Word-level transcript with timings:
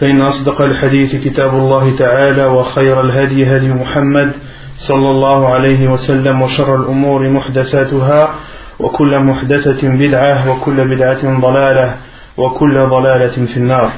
فإن 0.00 0.20
أصدق 0.20 0.62
الحديث 0.62 1.16
كتاب 1.16 1.54
الله 1.54 1.96
تعالى 1.96 2.44
وخير 2.44 3.00
الهدي 3.00 3.46
هدي 3.56 3.68
محمد 3.68 4.32
صلى 4.76 5.10
الله 5.10 5.48
عليه 5.48 5.88
وسلم 5.88 6.42
وشر 6.42 6.76
الأمور 6.76 7.28
محدثاتها 7.28 8.34
وكل 8.78 9.18
محدثة 9.20 9.88
بدعة 9.88 10.50
وكل 10.50 10.88
بدعة 10.96 11.40
ضلالة 11.40 11.96
وكل 12.36 12.74
ضلالة 12.86 13.46
في 13.46 13.56
النار 13.56 13.90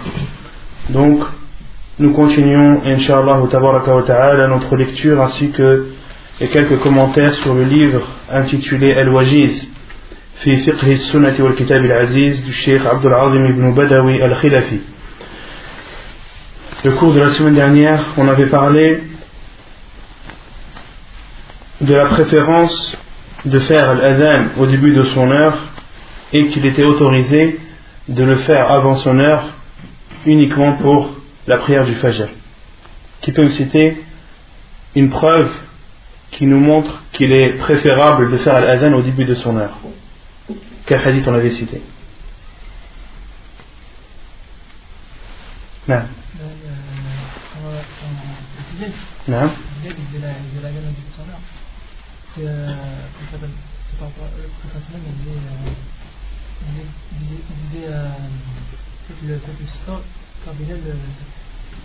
Donc, 0.93 1.23
nous 2.01 2.13
continuons, 2.13 2.83
Inch'Allah, 2.85 3.41
tabaraka 3.49 3.95
wa 3.95 4.03
ta'ala, 4.03 4.49
notre 4.49 4.75
lecture 4.77 5.21
ainsi 5.21 5.51
que 5.53 5.87
les 6.41 6.49
quelques 6.49 6.79
commentaires 6.81 7.35
sur 7.35 7.55
le 7.55 7.63
livre 7.63 8.01
intitulé 8.33 8.93
Al-Wajiz, 8.95 9.69
في 10.43 10.57
فقه 10.57 10.93
السنة 10.93 11.35
والكتاب 11.41 11.79
العزيز 11.85 12.45
du 12.45 12.53
Cheikh 12.53 12.85
Abdul 12.87 13.15
Azim 13.15 13.45
ibn 13.47 13.73
Badawi 13.75 14.21
al-Khilafi. 14.21 14.81
Le 16.85 16.91
cours 16.93 17.15
de 17.15 17.21
la 17.21 17.29
semaine 17.29 17.55
dernière, 17.55 18.05
on 18.17 18.27
avait 18.27 18.49
parlé 18.49 19.05
de 21.81 21.95
la 21.95 22.07
préférence 22.07 22.97
de 23.45 23.59
faire 23.61 23.95
l'adhan 23.95 24.47
au 24.59 24.67
début 24.67 24.93
de 24.93 25.05
son 25.05 25.31
heure 25.31 25.57
et 26.33 26.49
qu'il 26.49 26.67
était 26.67 26.83
autorisé 26.83 27.61
de 28.09 28.25
le 28.25 28.35
faire 28.35 28.73
avant 28.73 28.97
son 28.97 29.17
heure 29.21 29.55
uniquement 30.27 30.73
pour 30.73 31.11
la 31.47 31.59
prière 31.59 31.85
du 31.85 31.95
Fajr. 31.95 32.29
Qui 33.21 33.31
peut 33.31 33.45
me 33.45 33.51
citer 33.51 34.03
une 34.97 35.11
preuve 35.11 35.53
qui 36.33 36.47
nous 36.47 36.59
montre 36.59 37.03
qu'il 37.13 37.31
est 37.33 37.59
préférable 37.59 38.29
de 38.29 38.39
faire 38.39 38.61
l'adhan 38.61 38.93
au 38.95 39.03
début 39.03 39.25
de 39.25 39.35
son 39.35 39.57
heure 39.57 39.79
Quel 40.87 41.01
hadith 41.07 41.29
on 41.29 41.35
avait 41.35 41.51
cité? 41.51 41.81
Non 45.87 46.03
نعم 49.28 49.50
c'est 52.36 52.46
euh, 52.46 52.68
comment 52.68 53.26
ça 53.26 53.32
s'appelle 53.32 53.50
c'est 53.90 53.98
par 54.00 54.08
rapport 54.10 54.30
le 54.38 54.48
professeur 54.58 54.82
Sallam 54.86 55.02
il 55.10 55.16
disait 55.20 55.40
euh, 55.42 56.84
il 57.14 57.18
disait 57.24 57.42
il 57.50 57.58
disait 57.70 57.88
euh, 57.90 58.10
que 59.08 59.26
le 59.28 59.36
peuple 59.38 59.66
sport 59.68 60.02
quand 60.46 60.54
Bilal 60.60 60.80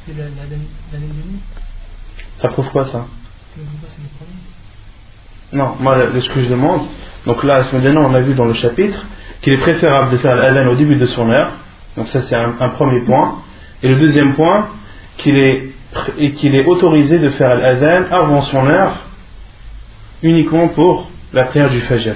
fait 0.04 0.14
la 0.18 0.24
la 0.24 0.44
la 0.92 0.98
nuit 0.98 1.40
Ça 2.40 2.48
prouve 2.48 2.68
quoi 2.70 2.84
ça 2.86 3.06
que 3.54 3.60
je 3.60 3.64
vois 3.80 3.88
c'est 3.94 4.02
le 4.02 4.08
premier 4.18 4.40
Non, 5.52 5.76
moi 5.80 6.20
ce 6.20 6.28
que 6.30 6.42
je 6.44 6.48
demande, 6.48 6.82
donc 7.26 7.44
là, 7.44 7.56
maintenant 7.72 8.10
on 8.10 8.14
a 8.14 8.20
vu 8.20 8.34
dans 8.34 8.46
le 8.46 8.54
chapitre 8.54 9.04
qu'il 9.42 9.52
est 9.52 9.58
préférable 9.58 10.10
de 10.12 10.16
faire 10.18 10.34
l'adhan 10.36 10.66
au 10.70 10.76
début 10.76 10.96
de 10.96 11.06
son 11.06 11.28
heure, 11.30 11.52
donc 11.96 12.08
ça 12.08 12.22
c'est 12.22 12.34
un, 12.34 12.54
un 12.58 12.70
premier 12.70 13.04
point, 13.04 13.42
et 13.82 13.88
le 13.88 13.96
deuxième 13.96 14.34
point, 14.34 14.68
qu'il 15.18 15.36
est, 15.36 15.72
et 16.18 16.32
qu'il 16.32 16.54
est 16.54 16.64
autorisé 16.66 17.18
de 17.18 17.28
faire 17.30 17.54
l'adhan 17.54 18.04
avant 18.10 18.40
son 18.42 18.66
heure, 18.66 18.94
uniquement 20.22 20.68
pour 20.68 21.10
la 21.32 21.44
prière 21.44 21.70
du 21.70 21.80
Fajr. 21.80 22.14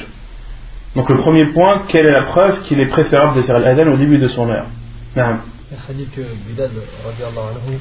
Donc 0.94 1.08
le 1.10 1.18
premier 1.18 1.52
point, 1.52 1.82
quelle 1.88 2.06
est 2.06 2.12
la 2.12 2.24
preuve 2.24 2.62
qu'il 2.62 2.80
est 2.80 2.86
préférable 2.86 3.36
de 3.36 3.42
faire 3.42 3.58
l'adhan 3.58 3.92
au 3.92 3.96
début 3.96 4.18
de 4.18 4.28
son 4.28 4.48
heure 4.48 4.66
Naam. 5.14 5.40
Il 5.70 5.76
y 5.76 5.78
a 5.78 5.82
un 5.82 5.90
hadith 5.90 6.10
que 6.14 6.20
Bilal 6.48 6.70
radiallahu 7.04 7.48
anhu, 7.50 7.78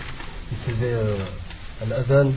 il 0.51 0.57
faisait 0.73 0.93
euh, 0.93 1.15
l'adhan 1.89 2.31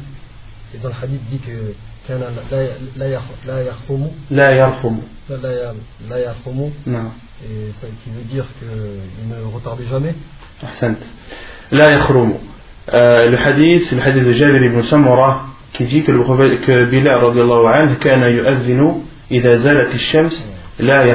et 0.75 0.79
dans 0.79 0.89
le 0.91 0.95
hadith 1.03 1.23
dit 1.31 1.39
que 1.39 1.75
كان 2.09 2.21
لا 2.51 2.69
لا 2.97 3.07
يخ- 3.07 3.47
لا 3.47 3.63
يخرم 3.69 4.11
لا 4.31 4.51
يرحم 4.53 4.97
لا 5.31 5.37
لا 5.37 5.75
لا 6.09 6.19
يخرم 6.19 6.71
Non. 6.87 7.11
et 7.45 7.71
ça 7.81 7.87
qui 8.03 8.09
veut 8.11 8.25
dire 8.25 8.47
qu'il 8.59 9.29
ne 9.29 9.45
retardait 9.55 9.85
jamais 9.91 10.15
أحسنت 10.65 10.99
لا 11.73 11.91
يخرم 11.97 12.39
euh, 12.92 13.30
le 13.30 13.38
hadith, 13.38 13.86
c'est 13.86 13.96
le 13.96 14.02
hadith 14.02 14.26
de 14.26 14.32
Jabir 14.34 14.62
ibn 14.62 14.82
Samura 14.82 15.44
qui 15.72 15.86
dit 15.86 16.04
que, 16.04 16.12
le, 16.12 16.22
que 16.66 16.86
Bilal 16.90 17.24
radiallahu 17.24 17.66
anhu 17.66 17.96
kana 17.98 18.30
yu'azzinu 18.30 19.04
idha 19.32 19.58
shams 19.98 20.32
la 20.80 21.06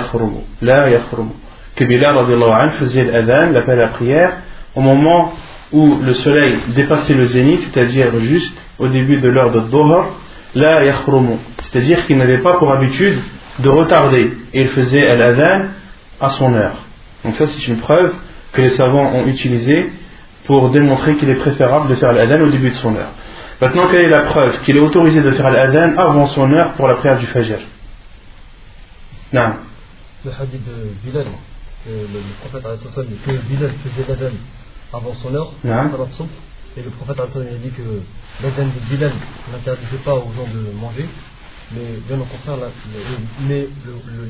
la 0.63 0.89
yakhrubu 0.89 1.33
que 1.77 1.85
Bilal 1.85 2.17
radiallahu 2.17 2.51
anhu 2.51 2.71
faisait 2.71 3.05
l'adhan, 3.05 3.53
l'appel 3.53 3.79
à 3.79 3.83
la 3.83 3.89
prière 3.89 4.33
au 4.75 4.81
moment 4.81 5.33
où 5.73 5.99
le 6.03 6.15
soleil 6.15 6.55
dépassait 6.75 7.15
le 7.15 7.25
zénith, 7.25 7.61
c'est-à-dire 7.61 8.19
juste 8.21 8.57
au 8.79 8.89
début 8.89 9.19
de 9.19 9.29
l'heure 9.29 9.53
de 9.53 9.61
Dhuhr, 9.61 10.07
la 10.55 10.85
yakhrumu, 10.85 11.37
c'est-à-dire 11.61 12.07
qu'il 12.07 12.17
n'avait 12.17 12.39
pas 12.39 12.55
pour 12.55 12.73
habitude 12.73 13.19
de 13.59 13.69
retarder. 13.69 14.33
Et 14.55 14.63
il 14.63 14.69
faisait 14.69 15.15
l'adhan 15.17 15.67
à 16.21 16.31
son 16.31 16.55
heure. 16.55 16.87
Donc 17.25 17.37
ça 17.37 17.47
c'est 17.47 17.69
une 17.69 17.77
preuve 17.77 18.15
que 18.55 18.63
les 18.63 18.71
savants 18.71 19.13
ont 19.15 19.27
utilisée 19.27 19.91
pour 20.49 20.71
démontrer 20.71 21.15
qu'il 21.19 21.29
est 21.29 21.35
préférable 21.35 21.91
de 21.91 21.95
faire 21.95 22.15
l'adhan 22.15 22.41
au 22.41 22.49
début 22.49 22.71
de 22.71 22.75
son 22.75 22.97
heure. 22.97 23.13
Maintenant, 23.61 23.87
quelle 23.91 24.07
est 24.07 24.09
la 24.09 24.23
preuve 24.23 24.63
Qu'il 24.63 24.79
est 24.79 24.81
autorisé 24.81 25.21
de 25.21 25.31
faire 25.33 25.51
l'adhan 25.51 25.95
avant 25.99 26.27
son 26.27 26.51
heure 26.51 26.73
pour 26.73 26.89
la 26.89 26.95
prière 26.95 27.19
du 27.19 27.27
Fajr? 27.27 27.59
Non. 29.31 29.57
le 30.25 30.31
hadith 30.31 30.65
de 30.65 30.95
Bilal 31.05 31.27
que 31.85 31.91
le, 31.91 32.21
prophète 32.41 32.63
que 33.27 33.33
Bilal 33.47 33.73
faisait 33.85 34.09
l'adhan 34.09 34.35
avant 34.91 35.15
son 35.17 35.35
heure 35.35 35.53
et 35.67 36.83
le 36.83 36.91
prophète 36.91 37.19
il 37.37 37.41
a 37.41 37.59
dit 37.59 37.71
que 37.71 37.83
l'adhan 38.43 38.69
de 38.69 38.81
Bilal 38.89 39.13
n'interdisait 39.53 40.03
pas 40.03 40.15
aux 40.15 40.33
gens 40.35 40.49
de 40.51 40.73
manger 40.81 41.07
mais 41.73 42.01
bien 42.09 42.19
au 42.19 42.25
contraire 42.25 42.57
mais 43.47 43.69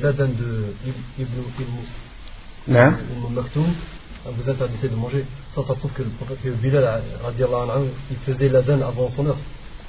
l'adhan 0.02 0.26
de 0.26 0.74
Ibn, 0.84 1.00
Ibn, 1.20 1.32
Ibn. 1.60 2.74
Ibn 2.74 3.34
Maktoum 3.34 3.72
vous 4.36 4.50
interdisez 4.50 4.88
de 4.88 4.96
manger 4.96 5.24
ça 5.54 5.62
ça 5.62 5.74
prouve 5.74 5.92
que 5.92 6.02
le 6.02 6.10
prophète 6.10 6.38
Bilal 6.60 7.02
il 8.10 8.16
faisait 8.26 8.48
l'adhan 8.48 8.80
avant 8.86 9.10
son 9.16 9.26
heure 9.26 9.36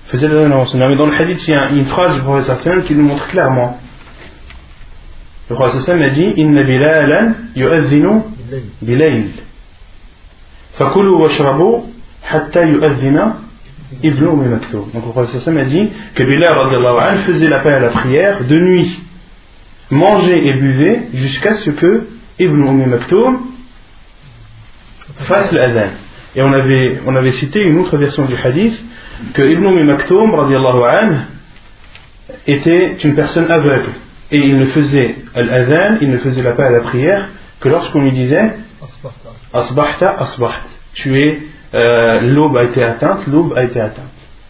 Faisait 0.05 0.27
l'adhan 0.27 0.51
avant 0.51 0.65
son 0.65 0.81
heure. 0.81 0.89
Mais 0.89 0.95
dans 0.95 1.05
le 1.05 1.13
hadith, 1.13 1.47
il 1.47 1.51
y 1.51 1.53
a 1.53 1.69
une 1.69 1.85
phrase 1.85 2.15
du 2.15 2.21
prophète 2.21 2.55
sallam 2.55 2.83
qui 2.83 2.95
nous 2.95 3.05
montre 3.05 3.27
clairement. 3.27 3.77
Le 5.49 5.55
prophète 5.55 5.81
sallam 5.81 6.01
a 6.01 6.09
dit 6.09 6.33
Inna 6.37 6.63
bilalan 6.63 7.33
il 7.55 7.63
l'a 7.63 7.79
eu 7.79 8.63
bilayl. 8.81 9.25
Fakulu 10.77 11.15
washrabu 11.21 11.83
hatta 12.27 12.65
yu'adhina 12.65 13.37
Ibn 14.01 14.25
Umm 14.25 14.49
Maktoum. 14.49 14.89
Donc 14.93 15.05
le 15.05 15.11
prophète 15.11 15.41
sallam 15.41 15.59
a 15.61 15.65
dit 15.65 15.89
que 16.15 16.23
Bilal 16.23 16.55
faisait 17.25 17.47
l'appel 17.47 17.73
à 17.73 17.79
la 17.79 17.89
prière 17.89 18.45
de 18.45 18.59
nuit. 18.59 18.99
Mangez 19.91 20.47
et 20.47 20.53
buvez 20.53 21.01
jusqu'à 21.13 21.53
ce 21.53 21.69
que 21.71 22.07
Ibn 22.39 22.61
Umm 22.67 22.85
Maktoum 22.85 23.48
fasse 25.19 25.51
l'adhan. 25.51 25.89
Et 26.35 26.41
on 26.41 26.51
avait, 26.53 26.99
on 27.05 27.15
avait 27.15 27.33
cité 27.33 27.61
une 27.61 27.79
autre 27.79 27.97
version 27.97 28.25
du 28.25 28.35
hadith 28.35 28.83
que 29.33 29.41
Ibn 29.41 29.65
Umm 29.65 29.85
Maktoum 29.85 30.33
anhu 30.35 31.17
était 32.47 32.95
une 33.03 33.15
personne 33.15 33.49
aveugle. 33.49 33.91
Et 34.31 34.37
il 34.37 34.57
ne 34.57 34.65
faisait 34.67 35.15
l'adhan, 35.35 35.97
il 36.01 36.11
ne 36.11 36.17
faisait 36.17 36.43
l'appel 36.43 36.65
à 36.65 36.71
la 36.71 36.81
prière 36.81 37.29
que 37.59 37.69
lorsqu'on 37.69 38.01
lui 38.01 38.11
disait 38.11 38.53
Asbahta. 39.53 40.15
Asbaht. 40.19 40.63
Tu 40.93 41.19
es, 41.19 41.39
euh, 41.73 42.21
l'aube 42.21 42.57
a 42.57 42.63
été 42.63 42.83
atteinte, 42.83 43.27
l'aube 43.27 43.53
a 43.55 43.63
été 43.63 43.79
atteinte. 43.79 44.05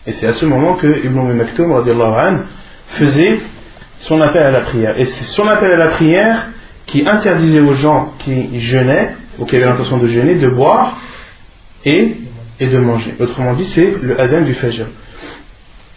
Et 0.06 0.12
c'est 0.12 0.28
à 0.28 0.34
ce 0.34 0.46
moment 0.46 0.76
que 0.76 0.88
Ibn 1.06 1.18
Umm 1.18 1.34
Maktoum 1.34 1.74
anhu 1.74 2.40
faisait 2.90 3.40
son 4.02 4.22
appel 4.22 4.44
à 4.44 4.52
la 4.52 4.62
prière. 4.62 5.00
Et 5.00 5.06
c'est 5.06 5.26
son 5.26 5.48
appel 5.48 5.72
à 5.72 5.78
la 5.78 5.88
prière 5.88 6.50
qui 6.86 7.08
interdisait 7.08 7.60
aux 7.60 7.74
gens 7.74 8.14
qui 8.20 8.60
jeûnaient, 8.60 9.16
ou 9.40 9.46
qui 9.46 9.56
avaient 9.56 9.66
l'intention 9.66 9.98
de 9.98 10.08
jeûner, 10.08 10.36
de 10.36 10.50
boire 10.50 10.98
et, 11.86 12.16
et 12.60 12.68
de 12.68 12.78
manger. 12.78 13.16
Autrement 13.20 13.54
dit, 13.54 13.66
c'est 13.66 13.96
le 14.02 14.20
adhan 14.20 14.42
du 14.42 14.54
Fajr. 14.54 14.86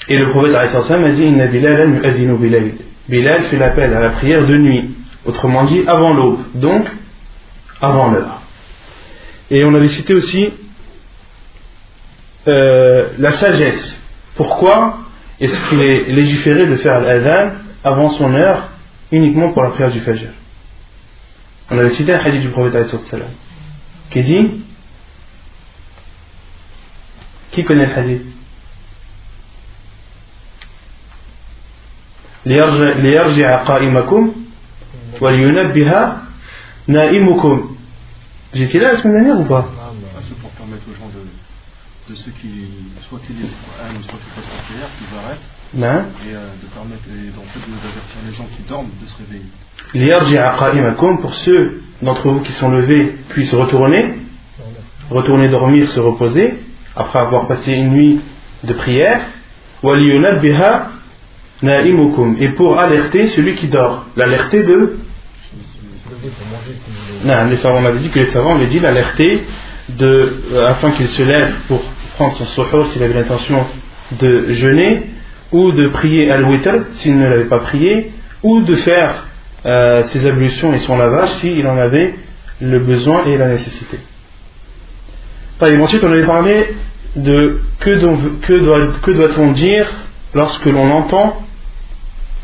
Et 0.08 0.18
le 0.18 0.30
prophète 0.30 0.54
a 0.54 1.10
dit 1.10 1.22
Inna 1.22 1.46
Bilal 1.46 2.00
Bilal. 2.38 2.70
Bilal 3.08 3.42
fait 3.44 3.56
l'appel 3.56 3.92
à 3.92 4.00
la 4.00 4.10
prière 4.10 4.46
de 4.46 4.56
nuit, 4.56 4.94
autrement 5.24 5.64
dit 5.64 5.82
avant 5.86 6.14
l'aube, 6.14 6.40
donc 6.54 6.86
avant 7.80 8.10
l'heure. 8.10 8.42
Et 9.50 9.64
on 9.64 9.74
avait 9.74 9.88
cité 9.88 10.14
aussi 10.14 10.52
euh, 12.48 13.08
la 13.18 13.32
sagesse. 13.32 14.00
Pourquoi 14.36 14.98
est-ce 15.40 15.68
qu'il 15.68 15.82
est 15.82 16.12
légiféré 16.12 16.66
de 16.66 16.76
faire 16.76 17.00
l'adhan 17.00 17.52
avant 17.84 18.08
son 18.10 18.34
heure 18.34 18.70
uniquement 19.10 19.52
pour 19.52 19.62
la 19.62 19.70
prière 19.70 19.90
du 19.90 20.00
Fajr? 20.00 20.28
On 21.69 21.77
avait 21.77 21.89
cité 21.89 22.13
un 22.13 22.19
hadith 22.19 22.41
du 22.41 22.49
prophète 22.49 22.95
qui 24.11 24.23
dit 24.23 24.63
Qui 27.51 27.63
connaît 27.63 27.87
le 27.87 27.93
hadith 27.93 28.37
ليرجع 32.45 33.63
قائمكم 33.63 34.33
ولينبه 35.21 36.17
نائمكم 36.87 37.77
J'étais 38.53 38.79
là 38.79 38.93
la 38.93 38.97
semaine 38.97 39.15
dernière 39.15 39.39
ou 39.41 39.43
pas 39.43 39.67
ah, 39.77 39.91
C'est 40.21 40.37
pour 40.37 40.49
permettre 40.51 40.83
aux 40.89 40.93
gens 40.93 41.09
de, 41.09 42.11
de 42.11 42.15
ceux 42.15 42.31
qui, 42.31 42.69
soit 43.07 43.19
qui 43.19 43.33
lisent 43.33 43.51
le 43.51 43.57
Coran, 43.67 43.93
soit 44.07 44.19
qui 44.19 44.29
passent 44.33 44.49
la 44.55 44.63
prière, 44.63 44.89
qu'ils 44.97 45.17
arrêtent. 45.17 45.50
Ben. 45.73 46.05
Et 46.25 46.33
euh, 46.33 46.47
de 46.61 46.67
permettre, 46.73 47.03
et 47.09 47.29
en 47.37 47.43
fait, 47.51 47.59
d'avertir 47.59 48.19
les 48.27 48.33
gens 48.33 48.47
qui 48.55 48.63
dorment 48.67 48.89
de 49.01 49.07
se 49.07 49.17
réveiller. 49.17 49.51
ليرجع 49.95 50.55
قائمكم 50.55 51.17
pour 51.21 51.33
ceux 51.33 51.81
d'entre 52.01 52.29
vous 52.29 52.41
qui 52.41 52.51
sont 52.51 52.69
levés 52.69 53.15
puissent 53.29 53.53
retourner, 53.53 54.15
retourner 55.09 55.49
dormir, 55.49 55.87
se 55.87 55.99
reposer, 55.99 56.55
après 56.95 57.19
avoir 57.19 57.47
passé 57.47 57.73
une 57.73 57.91
nuit 57.91 58.19
de 58.63 58.73
prière. 58.73 59.21
وَلِيُنَبِّهَ 59.83 60.87
نَائِمُكُمْ 61.63 62.37
Et 62.41 62.49
pour 62.49 62.79
alerter 62.79 63.27
celui 63.27 63.55
qui 63.55 63.67
dort. 63.67 64.05
L'alerter 64.15 64.63
de 64.63 64.97
non, 67.23 67.45
les 67.49 67.57
savants, 67.57 67.79
on 67.81 67.85
avait 67.85 67.99
dit 67.99 68.09
que 68.09 68.19
les 68.19 68.25
savants 68.25 68.55
avaient 68.55 68.67
dit 68.67 68.79
l'alerter 68.79 69.43
de, 69.89 70.33
euh, 70.53 70.67
afin 70.67 70.91
qu'il 70.91 71.07
se 71.07 71.21
lève 71.21 71.53
pour 71.67 71.81
prendre 72.15 72.35
son 72.37 72.45
suhour 72.45 72.87
s'il 72.87 73.03
avait 73.03 73.13
l'intention 73.13 73.65
de 74.19 74.49
jeûner, 74.49 75.07
ou 75.51 75.71
de 75.71 75.87
prier 75.87 76.31
al-witr 76.31 76.85
s'il 76.93 77.17
ne 77.17 77.27
l'avait 77.27 77.45
pas 77.45 77.59
prié, 77.59 78.11
ou 78.43 78.61
de 78.61 78.75
faire 78.75 79.27
euh, 79.65 80.03
ses 80.03 80.25
ablutions 80.27 80.73
et 80.73 80.79
son 80.79 80.97
lavage 80.97 81.29
s'il 81.39 81.65
en 81.67 81.77
avait 81.77 82.15
le 82.61 82.79
besoin 82.79 83.25
et 83.25 83.37
la 83.37 83.47
nécessité. 83.47 83.99
ensuite, 85.61 86.03
on 86.03 86.11
avait 86.11 86.25
parlé 86.25 86.75
de 87.15 87.61
que, 87.79 87.89
que 89.01 89.11
doit-on 89.11 89.51
dire 89.51 89.87
lorsque 90.33 90.65
l'on 90.65 90.91
entend 90.91 91.41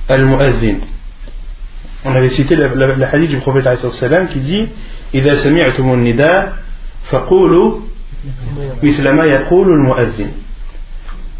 al-mu'azzin 0.09 0.77
on 2.05 2.15
avait 2.15 2.29
cité 2.29 2.55
le, 2.55 2.69
le, 2.69 2.95
le 2.95 3.05
hadith 3.05 3.29
du 3.29 3.37
prophète 3.37 3.67
qui 4.31 4.39
dit 4.39 4.67
إذا 5.15 5.33
سمعتم 5.35 5.93
النداء 5.93 6.57
فقولوا 7.09 7.79
مثل 8.83 9.09
ما 9.09 9.23
يقول 9.23 9.67
المؤذن 9.67 10.31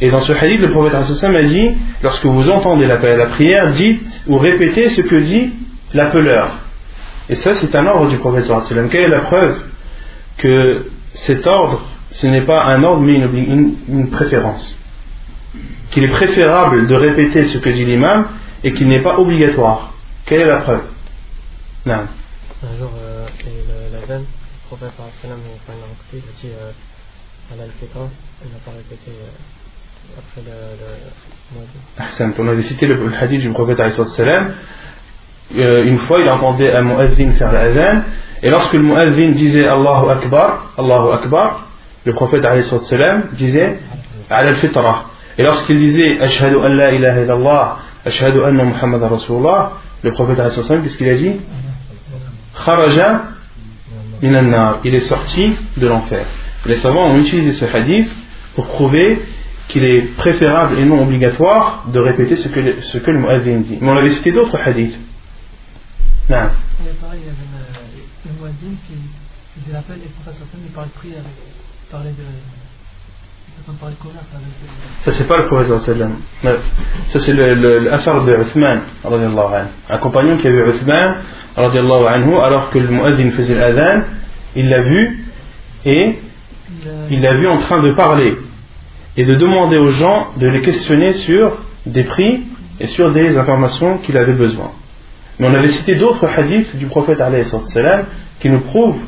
et 0.01 0.11
dans 0.11 0.21
ce 0.21 0.33
hadith, 0.33 0.61
le 0.61 0.71
prophète 0.71 0.95
a 0.95 1.43
dit 1.43 1.77
lorsque 2.03 2.25
vous 2.25 2.51
entendez 2.51 2.87
l'appel 2.87 3.13
à 3.13 3.17
la 3.17 3.27
prière, 3.27 3.73
dites 3.73 4.25
ou 4.29 4.39
répétez 4.39 4.91
ce 4.91 5.01
que 5.01 5.17
dit 5.17 5.51
l'appeleur. 5.93 6.61
Et 7.29 7.35
ça, 7.35 7.55
c'est 7.55 7.75
un 7.75 7.87
ordre 7.87 8.09
du 8.09 8.19
prophète. 8.19 8.51
Quelle 8.91 9.03
est 9.03 9.09
la 9.09 9.23
preuve 9.23 9.63
que 10.39 10.87
cet 11.15 11.47
ordre, 11.47 11.83
ce 12.11 12.27
n'est 12.27 12.45
pas 12.45 12.65
un 12.65 12.83
ordre 12.85 13.03
mais 13.03 13.15
une, 13.15 14.11
préférence? 14.11 14.77
Qu'il 15.91 16.05
est 16.05 16.09
préférable 16.09 16.87
de 16.87 16.95
répéter 16.95 17.45
ce 17.45 17.59
que 17.59 17.71
dit 17.71 17.85
l'imam 17.85 18.29
et 18.63 18.73
qu'il 18.73 18.89
n'est 18.89 19.03
pas 19.03 19.19
obligatoire. 19.19 19.95
Quelle 20.27 20.43
est 20.43 20.47
la 20.47 20.61
preuve? 20.61 20.85
Non. 21.87 21.95
Un 22.63 22.79
jour, 22.79 22.91
euh, 23.01 23.27
le 23.43 23.99
il 24.71 26.19
a 26.19 26.23
dit 26.41 26.49
euh, 26.49 26.73
il 27.51 27.57
n'a 27.57 28.59
pas 28.65 28.71
répété 28.73 29.11
euh, 29.11 29.58
on 32.39 32.49
avait 32.49 32.63
cité 32.63 32.87
le, 32.87 33.13
hadith 33.21 33.41
du 33.41 33.51
prophète 33.51 33.81
Assalam. 33.81 34.53
Euh, 35.55 35.85
une 35.85 35.99
fois, 36.01 36.19
il 36.21 36.29
entendait 36.29 36.73
un 36.73 36.83
muazzin 36.83 37.33
faire 37.33 37.53
l'adhan, 37.53 38.03
et 38.43 38.51
lorsque 38.51 38.75
le 38.75 38.83
muazzin 38.83 39.31
disait 39.31 39.67
Allahu 39.67 40.11
Akbar, 40.11 40.73
Allahu 40.77 41.13
Akbar, 41.13 41.69
le 42.05 42.13
prophète 42.13 42.45
Assalam 42.45 43.29
disait 43.33 43.79
Al-Fitra. 44.29 45.07
Et 45.39 45.43
lorsqu'il 45.43 45.79
disait 45.79 46.21
Ashhadu 46.21 46.57
an 46.57 46.69
la 46.69 46.93
ilaha 46.93 47.21
illallah, 47.23 47.79
Ashhadu 48.05 48.43
anna 48.45 48.65
Muhammad 48.65 49.03
Rasulullah, 49.03 49.73
le 50.03 50.13
prophète 50.13 50.37
qu'est-ce 50.37 50.97
qu'il 50.97 51.09
a 51.09 51.15
dit? 51.15 51.37
Kharaja. 52.65 53.23
Il 54.21 54.95
est 54.95 55.01
sorti 55.01 55.55
de 55.77 55.87
l'enfer. 55.87 56.27
Les 56.67 56.77
savants 56.79 57.07
ont 57.07 57.19
utilisé 57.19 57.53
ce 57.53 57.65
hadith 57.65 58.11
pour 58.57 58.67
prouver 58.67 59.23
qu'il 59.69 59.85
est 59.85 60.17
préférable 60.17 60.79
et 60.79 60.85
non 60.85 61.03
obligatoire 61.03 61.85
de 61.93 61.99
répéter 62.01 62.37
ce 62.37 62.49
que, 62.49 62.61
le, 62.61 62.81
ce 62.83 62.99
que 62.99 63.11
le 63.11 63.19
muazzin 63.19 63.59
dit. 63.59 63.79
Mais 63.81 63.91
on 63.91 63.97
avait 63.97 64.11
cité 64.11 64.33
d'autres 64.33 64.59
hadiths. 64.59 64.99
Non. 66.31 66.51
Il 66.81 66.87
y 66.87 66.91
le 68.25 68.33
muazzin 68.41 68.77
qui 68.87 68.95
faisait 69.61 69.73
l'appel 69.73 69.99
et 69.99 70.05
le 70.05 70.23
prophète 70.23 70.43
il 70.65 70.73
parlait 70.73 70.89
de 70.89 70.95
prière, 70.95 71.23
il 71.23 71.91
parlait 71.91 72.11
de 72.11 72.25
ça, 75.05 75.13
c'est 75.13 75.27
pas 75.27 75.39
le 75.39 75.47
prophète 75.47 75.81
sallam. 75.81 76.17
Ça, 76.43 77.21
c'est 77.21 77.33
l'affaire 77.33 78.25
de 78.25 78.37
Uthman, 78.37 78.81
un 79.91 79.99
compagnon 79.99 80.39
qui 80.39 80.47
a 80.47 80.51
vu 80.51 80.69
Uthman, 80.71 81.17
alors 81.57 82.71
que 82.71 82.79
le 82.79 82.89
muazzin 82.89 83.31
faisait 83.33 83.57
l'adhan, 83.57 84.05
il 84.55 84.69
l'a 84.69 84.81
vu 84.81 85.25
et 85.85 86.19
il 87.11 87.21
l'a 87.21 87.35
vu 87.35 87.47
en 87.49 87.59
train 87.59 87.83
de 87.83 87.93
parler 87.93 88.39
et 89.18 89.26
de 89.26 89.36
demander 89.36 89.78
aux 89.78 89.92
gens 89.92 90.30
de 90.38 90.48
les 90.48 90.62
questionner 90.62 91.14
sur 91.14 91.58
des 91.86 92.04
prix 92.04 92.44
et 92.80 92.88
sur 92.88 93.12
des 93.12 93.38
informations 93.38 94.00
qu'il 94.00 94.18
avait 94.18 94.34
besoin. 94.34 94.72
Mais 95.40 95.48
on 95.48 95.54
avait 95.54 95.70
cité 95.70 95.96
d'autres 95.96 96.28
hadiths 96.28 96.76
du 96.76 96.88
prophète 96.88 97.18
sallam 97.18 98.06
qui 98.40 98.50
nous 98.50 98.62
prouvent 98.62 99.00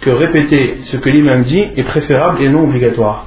que 0.00 0.10
répéter 0.10 0.78
ce 0.82 0.96
que 0.96 1.08
l'imam 1.08 1.42
dit 1.42 1.64
est 1.76 1.84
préférable 1.84 2.42
et 2.42 2.48
non 2.48 2.64
obligatoire. 2.64 3.26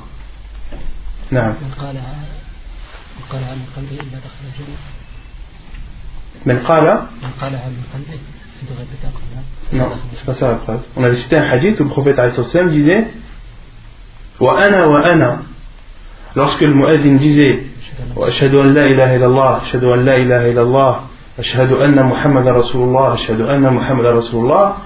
نعم 1.31 1.56
من 1.62 1.71
قال 1.79 1.95
من 1.95 3.23
قال 3.31 3.44
عن 3.44 3.59
قلبه 3.75 3.95
إلا 4.04 4.18
دخل 4.19 4.44
الجنة 4.51 4.78
من 6.45 6.59
قال 6.59 6.83
من 7.23 7.31
قال 7.42 7.56
عن 7.56 7.73
قلبه 7.94 8.19
Non, 9.73 9.90
c'est 10.13 10.25
pas 10.25 10.33
ça 10.33 10.49
la 10.49 10.56
preuve. 10.56 10.81
On 10.95 11.04
avait 11.04 11.16
cité 11.16 11.35
un 11.35 11.49
hadith 11.49 11.80
où 11.80 11.83
le 11.83 11.90
prophète 11.90 12.19
disait 12.69 13.07
Wa 14.40 14.59
ana 14.59 14.87
wa 14.87 14.99
ana. 14.99 15.40
Lorsque 16.36 16.60
le 16.60 16.74
muazzin 16.74 17.14
disait 17.14 17.62
Ashhadu 18.22 18.58
an 18.58 18.64
la 18.64 18.84
ilaha 18.86 19.16
illallah, 19.16 19.60
ashhadu 19.62 19.86
an 19.90 19.96
la 20.05 20.19
ilaha 20.19 20.48
illallah, 20.48 21.02
ashhadu 21.38 21.76
anna 21.81 22.02
Muhammad 22.02 22.46
rasulullah, 22.46 23.14
ashhadu 23.14 23.44
anna 23.48 23.70
Muhammad 23.70 24.06
rasulullah, 24.06 24.76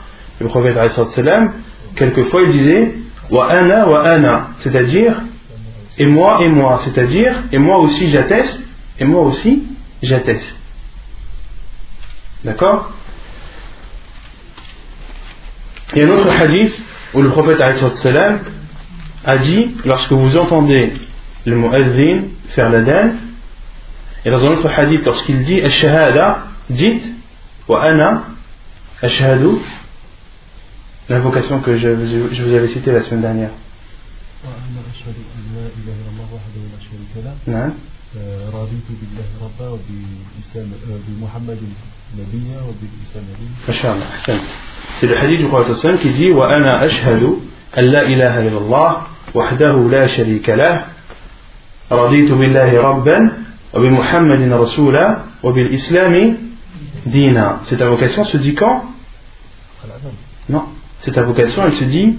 le 0.40 0.46
prophète 0.46 0.76
quelquefois 1.96 2.42
il 2.42 2.52
disait 2.52 2.94
Wa 3.30 3.50
ana 3.50 3.88
wa 3.88 4.00
ana, 4.00 4.50
c'est-à-dire 4.58 5.16
et 5.98 6.06
moi 6.06 6.38
et 6.40 6.48
moi, 6.48 6.78
c'est-à-dire, 6.84 7.42
et 7.50 7.58
moi 7.58 7.78
aussi 7.78 8.10
j'atteste, 8.10 8.60
et 9.00 9.04
moi 9.04 9.22
aussi 9.22 9.64
j'atteste. 10.04 10.56
D'accord 12.44 12.92
Il 15.94 15.98
y 15.98 16.04
a 16.04 16.06
un 16.06 16.10
autre 16.10 16.30
hadith 16.30 16.80
où 17.12 17.22
le 17.22 17.30
prophète 17.30 17.60
a 17.60 19.36
dit, 19.38 19.76
lorsque 19.84 20.12
vous 20.12 20.36
entendez 20.36 20.92
le 21.46 21.56
muazzin 21.56 22.22
faire 22.48 22.70
la 22.70 22.82
dan, 22.82 23.14
et 24.24 24.30
dans 24.30 24.44
un 24.44 24.50
autre 24.52 24.68
hadith, 24.68 25.04
lorsqu'il 25.04 25.44
dit 25.44 25.60
Ash-shahada, 25.60 26.44
dites 26.68 27.04
Wa 27.68 27.82
ana 27.84 28.24
ashhadu, 29.02 29.58
l'invocation 31.08 31.60
que 31.60 31.76
je 31.76 31.88
vous 31.88 32.54
avais 32.54 32.68
citée 32.68 32.92
la 32.92 33.00
semaine 33.00 33.22
dernière. 33.22 33.50
نعم 37.46 37.72
أحسنت 44.00 44.40
C'est 45.00 45.06
le 45.06 45.16
hadith 45.16 45.40
du 45.40 45.46
prophète 45.46 46.00
qui 46.00 46.10
dit 46.10 46.30
وأنا 46.30 46.84
أشهد 46.84 47.22
أن 47.78 47.84
لا 47.84 48.02
إله 48.02 48.48
إلا 48.48 48.58
الله 48.58 49.02
وحده 49.34 49.88
لا 49.90 50.06
شريك 50.06 50.48
له 50.48 50.84
رضيت 51.91 52.31
بالله 52.31 52.81
ربا 52.81 53.29
وبمحمد 53.73 54.51
رسولا 54.51 55.05
وبالإسلام 55.43 56.37
دينا 57.05 57.59
Cette 57.65 57.81
invocation 57.81 58.25
se 58.25 58.37
dit 58.37 58.55
quand 58.55 58.83
Non, 60.49 60.65
cette 60.99 61.17
invocation 61.17 61.63
elle 61.65 61.73
se 61.73 61.83
dit 61.83 62.17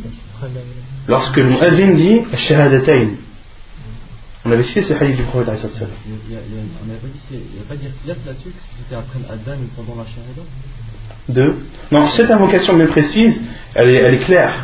lorsque 1.08 1.36
le 1.36 1.48
muazzin 1.50 1.92
dit 1.94 2.18
shahadatayn 2.36 3.08
On 4.44 4.52
avait 4.52 4.62
cité 4.62 4.82
ce 4.82 4.92
hadith 4.94 5.16
du 5.16 5.22
prophète 5.24 5.48
alayhi 5.48 5.60
salam. 5.74 5.90
Il 6.06 6.32
y 6.32 6.36
a- 6.36 6.40
il 6.48 6.54
y 6.54 6.58
a- 6.58 6.62
on 6.82 6.86
n'avait 6.86 7.00
pas 7.00 7.08
dit, 7.08 7.20
c'est- 7.28 7.34
il 7.34 7.54
n'y 7.58 7.60
a 7.64 7.68
pas 7.68 7.74
d'irtiyat 7.74 8.14
là-dessus, 8.24 8.50
que 8.50 8.62
c'était 8.78 8.94
après 8.94 9.18
l'adhan 9.28 9.58
ou 9.60 9.68
pendant 9.76 9.96
la 10.00 10.06
shahada 10.06 10.44
Deux. 11.28 11.52
Non, 11.90 12.06
cette 12.06 12.30
invocation 12.30 12.74
bien 12.76 12.86
précise, 12.86 13.40
elle 13.74 13.88
est, 13.90 14.00
elle 14.04 14.14
est 14.14 14.20
claire. 14.20 14.54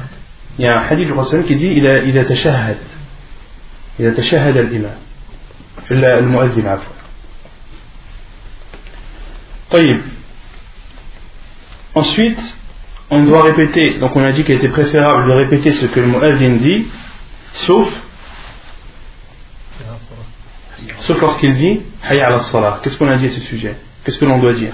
Il 0.58 0.64
y 0.64 0.68
a 0.68 0.78
un 0.78 0.82
hadith 0.88 1.06
du 1.08 1.12
prophète 1.12 1.46
qui 1.46 1.56
dit 1.56 1.66
il 1.78 1.84
a, 1.88 1.98
il 2.04 2.16
a 2.16 2.24
tashahhad. 2.24 2.76
Il 3.98 4.06
a 4.06 4.12
tashahhad 4.12 4.56
al-imam. 4.56 4.90
Le- 5.90 6.20
le 6.20 6.26
muazzin, 6.28 6.66
عفوا. 6.66 6.94
طيب. 9.70 10.00
Ensuite, 11.94 12.54
on 13.10 13.24
doit 13.24 13.42
répéter, 13.42 13.98
donc 13.98 14.16
on 14.16 14.24
a 14.24 14.32
dit 14.32 14.44
qu'il 14.44 14.54
était 14.54 14.68
préférable 14.68 15.26
de 15.28 15.32
répéter 15.32 15.72
ce 15.72 15.86
que 15.86 16.00
le 16.00 16.06
muazzin 16.06 16.56
dit, 16.56 16.86
sauf, 17.52 17.88
sauf 21.00 21.20
lorsqu'il 21.20 21.54
dit 21.56 21.80
Hayya 22.08 22.26
ala 22.28 22.40
salah. 22.40 22.80
Qu'est-ce 22.82 22.96
qu'on 22.96 23.08
a 23.08 23.16
dit 23.16 23.26
à 23.26 23.30
ce 23.30 23.40
sujet 23.40 23.76
Qu'est-ce 24.04 24.18
que 24.18 24.24
l'on 24.24 24.38
doit 24.38 24.54
dire 24.54 24.72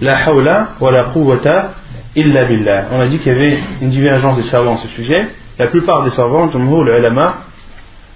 La 0.00 0.16
hawla 0.26 0.74
wa 0.80 0.90
la 0.90 1.04
quwwata 1.04 1.74
illa 2.16 2.44
billah. 2.44 2.88
On 2.92 3.00
a 3.00 3.06
dit 3.06 3.18
qu'il 3.18 3.32
y 3.32 3.34
avait 3.34 3.58
une 3.80 3.90
divergence 3.90 4.36
des 4.36 4.42
savants 4.44 4.74
à 4.74 4.78
ce 4.78 4.88
sujet. 4.88 5.28
La 5.58 5.68
plupart 5.68 6.02
des 6.02 6.10
savants, 6.10 6.50
jumhur, 6.50 6.84
les 6.84 6.98
ulama, 6.98 7.44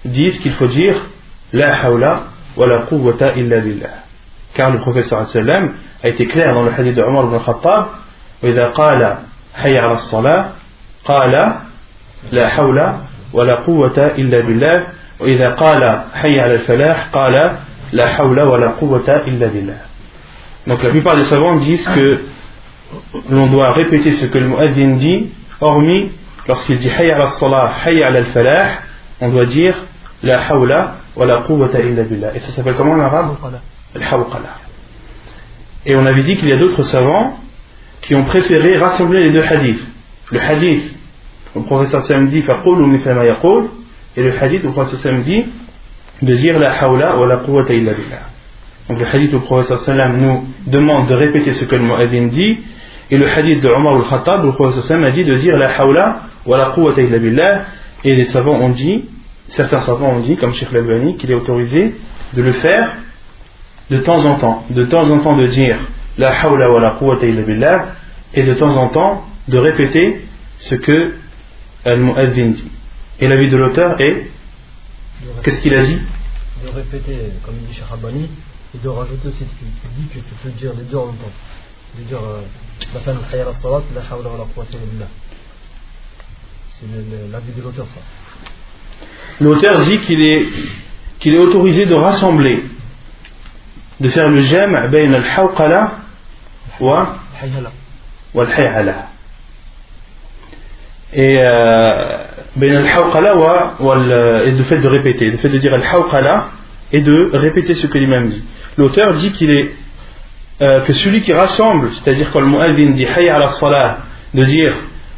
disent 0.06 0.40
qu'il 0.40 0.54
faut 0.54 0.68
dire 0.68 0.96
La 1.52 1.76
hawla 1.84 2.24
wa 2.58 2.68
la 2.68 2.80
quwwata 2.84 3.36
illa 3.36 3.60
billah. 3.60 4.04
Car 4.54 4.72
le 4.72 4.80
professeur 4.80 5.26
sallam 5.28 5.74
a 6.04 6.10
été 6.10 6.28
clair 6.28 6.54
dans 6.54 6.64
le 6.64 6.72
hadith 6.72 6.96
de 6.96 7.02
Omar 7.02 7.26
ibn 7.26 7.40
Khattab 7.40 7.88
وإذا 8.44 8.66
قال 8.70 9.18
حي 9.56 9.78
على 9.78 9.96
الصلاة 9.96 10.50
قال 11.06 11.54
لا 12.32 12.48
حول 12.50 12.94
ولا 13.34 13.56
قوة 13.56 13.98
إلا 13.98 14.40
بالله 14.40 14.88
وإذا 15.20 15.50
قال 15.50 16.02
حي 16.14 16.40
على 16.40 16.54
الفلاح 16.54 17.08
قال 17.14 17.58
لا 17.92 18.08
حول 18.08 18.42
ولا 18.42 18.70
قوة 18.70 19.08
إلا 19.08 19.48
بالله 19.48 19.78
Donc 20.68 20.82
la 20.82 20.90
plupart 20.92 21.18
des 21.18 21.24
savants 21.24 21.56
disent 21.56 21.88
que 21.88 22.22
l'on 23.30 23.48
doit 23.48 23.72
répéter 23.74 24.12
ce 24.12 24.26
que 24.28 24.38
le 24.38 24.48
muazzin 24.48 24.96
dit, 24.96 25.30
hormis 25.60 26.12
lorsqu'il 26.48 26.78
dit 26.78 26.90
hayya 26.90 27.16
ala 27.16 27.28
salah, 27.28 27.74
hayya 27.86 28.08
ala 28.08 28.20
al-falah, 28.20 28.68
on 29.20 29.28
doit 29.30 29.46
dire 29.46 29.76
la 30.24 30.40
hawla 30.40 30.96
wa 31.16 31.26
la 31.26 31.44
quwwata 31.44 31.80
illa 31.82 32.04
billah. 32.04 32.36
Et 32.36 32.40
ça 32.40 32.52
s'appelle 32.52 32.76
comment 32.76 32.94
en 32.94 33.00
arabe 33.00 33.36
Al-hawqala. 33.96 34.56
Et 35.86 35.96
on 35.96 36.06
avait 36.06 36.24
dit 36.24 36.36
qu'il 36.38 36.50
y 36.50 36.54
a 36.54 36.58
d'autres 36.58 36.84
savants 36.84 37.38
qui 38.02 38.16
ont 38.16 38.24
préféré 38.24 38.78
rassembler 38.78 39.26
les 39.26 39.32
deux 39.32 39.44
hadiths. 39.44 39.86
Le 40.32 40.40
hadith, 40.40 40.96
le 41.56 41.62
professeur 41.62 42.02
Sam 42.02 42.28
dit 42.30 42.40
yaqul, 42.40 43.70
et 44.16 44.24
le 44.24 44.44
hadith, 44.44 44.64
le 44.64 44.72
professeur 44.72 45.00
Sam 45.00 45.22
dit 45.22 45.46
de 46.22 46.34
dire 46.34 46.58
la 46.58 46.72
hawla 46.72 47.18
wa 47.18 47.28
la 47.28 47.38
quwwata 47.38 47.74
illa 47.74 47.92
billah. 47.94 48.34
Donc 48.90 49.00
le 49.00 49.06
hadith 49.06 49.32
le 49.32 49.40
professeur 49.40 49.78
sallam 49.78 50.18
nous 50.18 50.44
demande 50.68 51.08
de 51.08 51.14
répéter 51.14 51.54
ce 51.54 51.66
que 51.66 51.76
le 51.76 51.84
muazzin 51.84 52.28
dit, 52.28 52.58
et 53.12 53.18
le 53.18 53.28
hadith 53.28 53.62
de 53.62 53.70
Omar 53.70 53.96
al-Khattab 53.96 54.46
le 54.46 54.52
professeur 54.54 54.84
sallam 54.84 55.06
a 55.06 55.12
dit 55.12 55.24
de 55.24 55.36
dire 55.36 55.58
la 55.58 55.70
hawla 55.70 56.22
wa 56.46 56.58
la 56.58 56.72
quwwata 56.72 57.02
illa 57.02 57.18
billah, 57.18 57.62
et 58.04 58.16
les 58.16 58.26
savants 58.26 58.60
ont 58.60 58.70
dit, 58.70 59.06
certains 59.50 59.82
savants 59.82 60.10
ont 60.10 60.20
dit, 60.22 60.38
comme 60.38 60.54
Cheikh 60.54 60.72
Labani, 60.72 61.18
qu'il 61.18 61.32
est 61.32 61.36
autorisé 61.36 61.96
de 62.34 62.42
le 62.42 62.54
faire 62.54 62.96
de 63.90 64.00
temps 64.00 64.26
en 64.26 64.36
temps. 64.36 64.66
De 64.70 64.86
temps 64.86 65.10
en 65.12 65.20
temps 65.20 65.38
de 65.38 65.48
dire 65.48 65.78
La 66.18 66.32
hawla 66.42 66.72
wa 66.72 66.80
la 66.80 66.92
quwwata 66.92 67.26
illa 67.26 67.42
billah 67.42 67.88
et 68.34 68.44
de 68.44 68.54
temps 68.54 68.76
en 68.76 68.90
temps 68.90 69.26
de 69.48 69.58
répéter 69.58 70.26
ce 70.58 70.76
que 70.76 71.14
Al-Mu'azzin 71.86 72.50
dit. 72.50 72.72
Et 73.20 73.28
l'avis 73.28 73.50
de 73.50 73.58
l'auteur 73.58 74.00
est 74.00 74.32
Qu'est-ce 75.44 75.62
qu'il 75.62 75.74
a 75.74 75.84
dit? 75.84 76.00
De 76.64 76.70
répéter, 76.70 77.18
comme 77.46 77.56
dit 77.56 77.74
Cheikh 77.74 77.90
Labani, 77.92 78.30
et 78.74 78.78
de 78.78 78.90
rajouter 78.90 79.28
aussi 79.28 79.46
tu 79.46 79.66
dis 79.98 80.08
que 80.08 80.20
tu 80.20 80.34
peux 80.42 80.50
dire 80.50 80.74
les 80.78 80.84
deux 80.84 80.98
en 80.98 81.08
même 81.08 81.16
temps. 81.16 81.32
De 81.98 82.04
dire 82.04 82.20
euh, 82.24 82.42
La 82.94 83.00
fin 83.02 83.14
de 83.14 83.20
la 83.20 83.54
salat, 83.54 83.82
la 83.94 84.02
hawla 84.02 84.30
wa 84.30 84.38
la 84.38 84.46
quwwata 84.46 84.78
illa 84.78 84.86
billah. 84.92 85.08
C'est 86.72 86.88
l'avis 87.32 87.54
de 87.54 87.62
l'auteur, 87.62 87.86
ça 87.88 88.00
l'auteur 89.40 89.82
dit 89.82 90.00
qu'il 90.00 90.22
est, 90.22 90.46
qu'il 91.20 91.34
est 91.36 91.40
autorisé 91.40 91.86
de 91.86 91.94
rassembler, 91.94 92.64
de 94.00 94.08
faire 94.10 94.30
le 94.30 94.42
jam' 94.42 94.90
bayn 94.92 95.14
al-hawqala 95.14 95.92
wa 96.80 97.16
al-hayhala. 98.36 99.08
Et 101.14 101.40
euh, 101.44 102.24
bayn 102.56 102.76
al-hawqala 102.76 103.36
wa 103.36 103.76
et 104.46 104.52
le 104.52 104.64
fait 104.64 104.80
de 104.80 104.88
répéter, 104.88 105.30
le 105.30 105.38
fait 105.38 105.50
de 105.50 105.58
dire 105.58 105.74
al-hawqala 105.74 106.50
et 106.92 107.02
de 107.02 107.30
répéter 107.34 107.74
ce 107.74 107.88
que 107.88 107.98
l'imam 107.98 108.30
dit. 108.30 108.44
L'auteur 108.78 109.14
dit 109.14 109.32
qu'il 109.32 109.50
est 109.50 109.72
euh, 110.62 110.82
que 110.82 110.94
celui 110.94 111.22
qui 111.22 111.34
rassemble, 111.34 111.90
c'est-à-dire 111.92 112.32
quand 112.32 112.40
le 112.40 112.48
mu'adhin 112.48 112.92
dit 112.92 113.06
hayya 113.06 113.36
ala 113.36 113.48
salah, 113.48 113.98
de 114.34 114.44
dire 114.44 114.74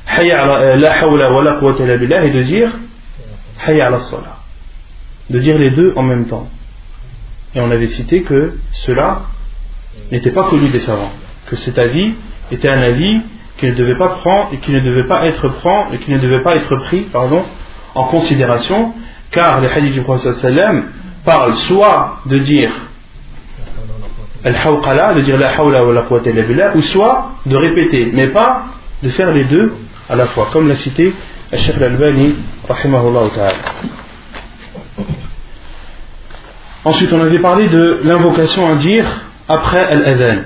hayya 0.08 0.42
ala 0.44 0.76
la 0.78 0.92
hawla 0.92 1.32
wa 1.32 1.44
la 1.44 1.60
quwwata 1.60 1.84
illa 1.84 1.98
billah 1.98 2.24
et 2.26 2.32
de 2.32 2.42
dire 2.42 2.72
hayya 3.60 3.88
ala 3.88 4.00
de 5.30 5.40
dire 5.40 5.58
les 5.58 5.72
deux 5.72 5.94
en 5.96 6.04
même 6.04 6.26
temps. 6.26 6.48
Et 7.56 7.62
on 7.62 7.72
avait 7.72 7.88
cité 7.88 8.24
que 8.24 8.54
cela 8.74 9.22
n'était 10.12 10.32
pas 10.32 10.44
connu 10.44 10.70
des 10.70 10.80
savants. 10.80 11.12
Que 11.48 11.56
cet 11.56 11.78
avis 11.78 12.14
était 12.52 12.70
un 12.70 12.82
avis 12.82 13.22
qui 13.58 13.66
ne 13.68 13.74
devait 13.74 13.96
pas 13.96 14.10
prendre 14.10 14.50
et 14.54 14.58
qui 14.58 14.72
ne 14.72 14.80
devait 14.80 15.08
pas 15.08 15.26
être 15.26 15.48
prend 15.48 15.92
et 15.94 15.98
qui 16.00 16.12
ne 16.12 16.20
devait 16.20 16.42
pas 16.42 16.56
être 16.56 16.76
pris 16.76 17.02
pardon 17.12 17.44
en 17.96 18.08
considération 18.10 18.94
car 19.32 19.62
les 19.62 19.70
hadiths 19.70 19.94
du 19.94 20.02
prophète 20.02 20.46
parlent 21.24 21.56
soit 21.56 22.20
de 22.26 22.38
dire 22.40 22.72
al-hawqala 24.44 25.14
de 25.14 25.22
dire 25.22 25.38
la 25.38 25.58
hawla 25.58 25.86
wa 25.86 25.94
la 25.94 26.02
quwwata 26.02 26.30
illa 26.30 26.44
billah 26.44 26.76
ou 26.76 26.82
soit 26.82 27.32
de 27.46 27.56
répéter 27.56 28.12
mais 28.14 28.28
pas 28.28 28.66
de 29.02 29.10
faire 29.10 29.32
les 29.32 29.46
deux 29.46 29.74
à 30.10 30.16
la 30.16 30.26
fois 30.26 30.50
comme 30.52 30.68
l'a 30.68 30.76
cité 30.76 31.14
Sheikh 31.53 31.77
al-Albani 31.77 32.37
rahimahullah 32.69 33.29
ta'ala 33.35 33.53
Ensuite, 36.85 37.13
on 37.13 37.21
avait 37.21 37.41
parlé 37.41 37.69
de 37.69 38.01
l'invocation 38.05 38.71
à 38.71 38.75
dire 38.77 39.05
après 39.49 39.85
al-adhan. 39.85 40.45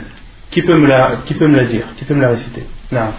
Qui 0.51 0.63
peut 0.63 0.77
me 0.79 0.87
la, 0.87 1.23
qui 1.27 1.35
peut 1.35 1.47
me 1.49 1.57
la 1.57 1.65
dire 1.65 1.85
Qui 1.97 2.05
peut 2.05 2.15
me 2.15 2.23
la 2.23 2.29
réciter 2.31 2.65
Non. 2.93 3.13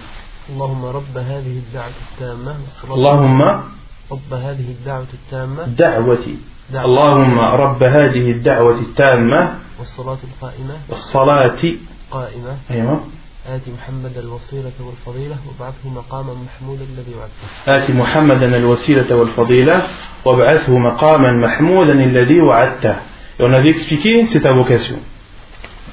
اللهم 0.50 0.86
رب 0.86 1.18
هذه 1.18 1.58
الدعوة 1.66 1.98
التامة 2.14 2.56
والصلاة 2.62 2.96
Allahumma 2.96 3.64
رب 4.12 4.34
هذه 4.34 4.68
الدعوة 4.78 5.08
التامة 5.14 5.66
da'wati. 5.76 6.38
دعوة 6.70 6.86
Allahumma 6.86 7.58
rabb 7.58 7.82
hadhihi 7.84 8.32
ad-da'wati 8.32 8.84
at-tamma 8.92 9.42
والصلاة 9.80 10.18
القائمة 10.24 10.76
was-salati 10.90 11.80
قائمة 12.12 12.58
أيوة 12.72 13.00
آت 13.47 13.69
محمد 13.69 14.19
الوصيلة 14.19 14.73
والفضيلة 14.81 15.37
وابعثه 15.47 15.89
مقاما 15.89 16.35
محمودا 16.35 16.85
الذي 16.85 17.15
وعدته 17.15 17.77
آت 17.77 17.91
محمدا 17.91 18.57
الوسيلة 18.57 19.17
والفضيلة 19.17 19.83
وابعثه 20.25 20.79
مقاما 20.79 21.33
محمودا 21.33 21.93
الذي 21.93 22.41
وعدته. 22.41 22.97
Et 23.39 23.43
on 23.43 23.53
avait 23.53 23.71
expliqué 23.71 24.27
cette 24.27 24.45
invocation. 24.47 24.99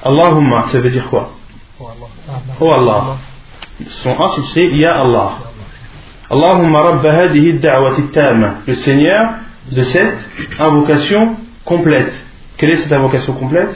Allahumma, 0.04 0.62
ça 0.68 0.78
veut 0.78 0.90
dire 0.90 1.08
quoi 1.08 1.32
Oh 2.60 2.70
Allah. 2.70 3.16
Son 3.86 4.10
asl 4.20 4.42
c'est 4.52 4.66
Ya 4.66 5.00
Allah. 5.00 5.38
Allahumma 6.30 6.82
rabba 6.82 7.12
hadihi 7.12 7.50
ad-da'wati 7.52 8.02
at-tamma. 8.02 8.54
Le 8.66 8.74
Seigneur 8.74 9.30
de 9.72 9.82
cette 9.82 10.18
invocation 10.58 11.36
complète. 11.64 12.12
Quelle 12.58 12.70
est 12.72 12.76
cette 12.76 12.92
invocation 12.92 13.32
complète 13.32 13.74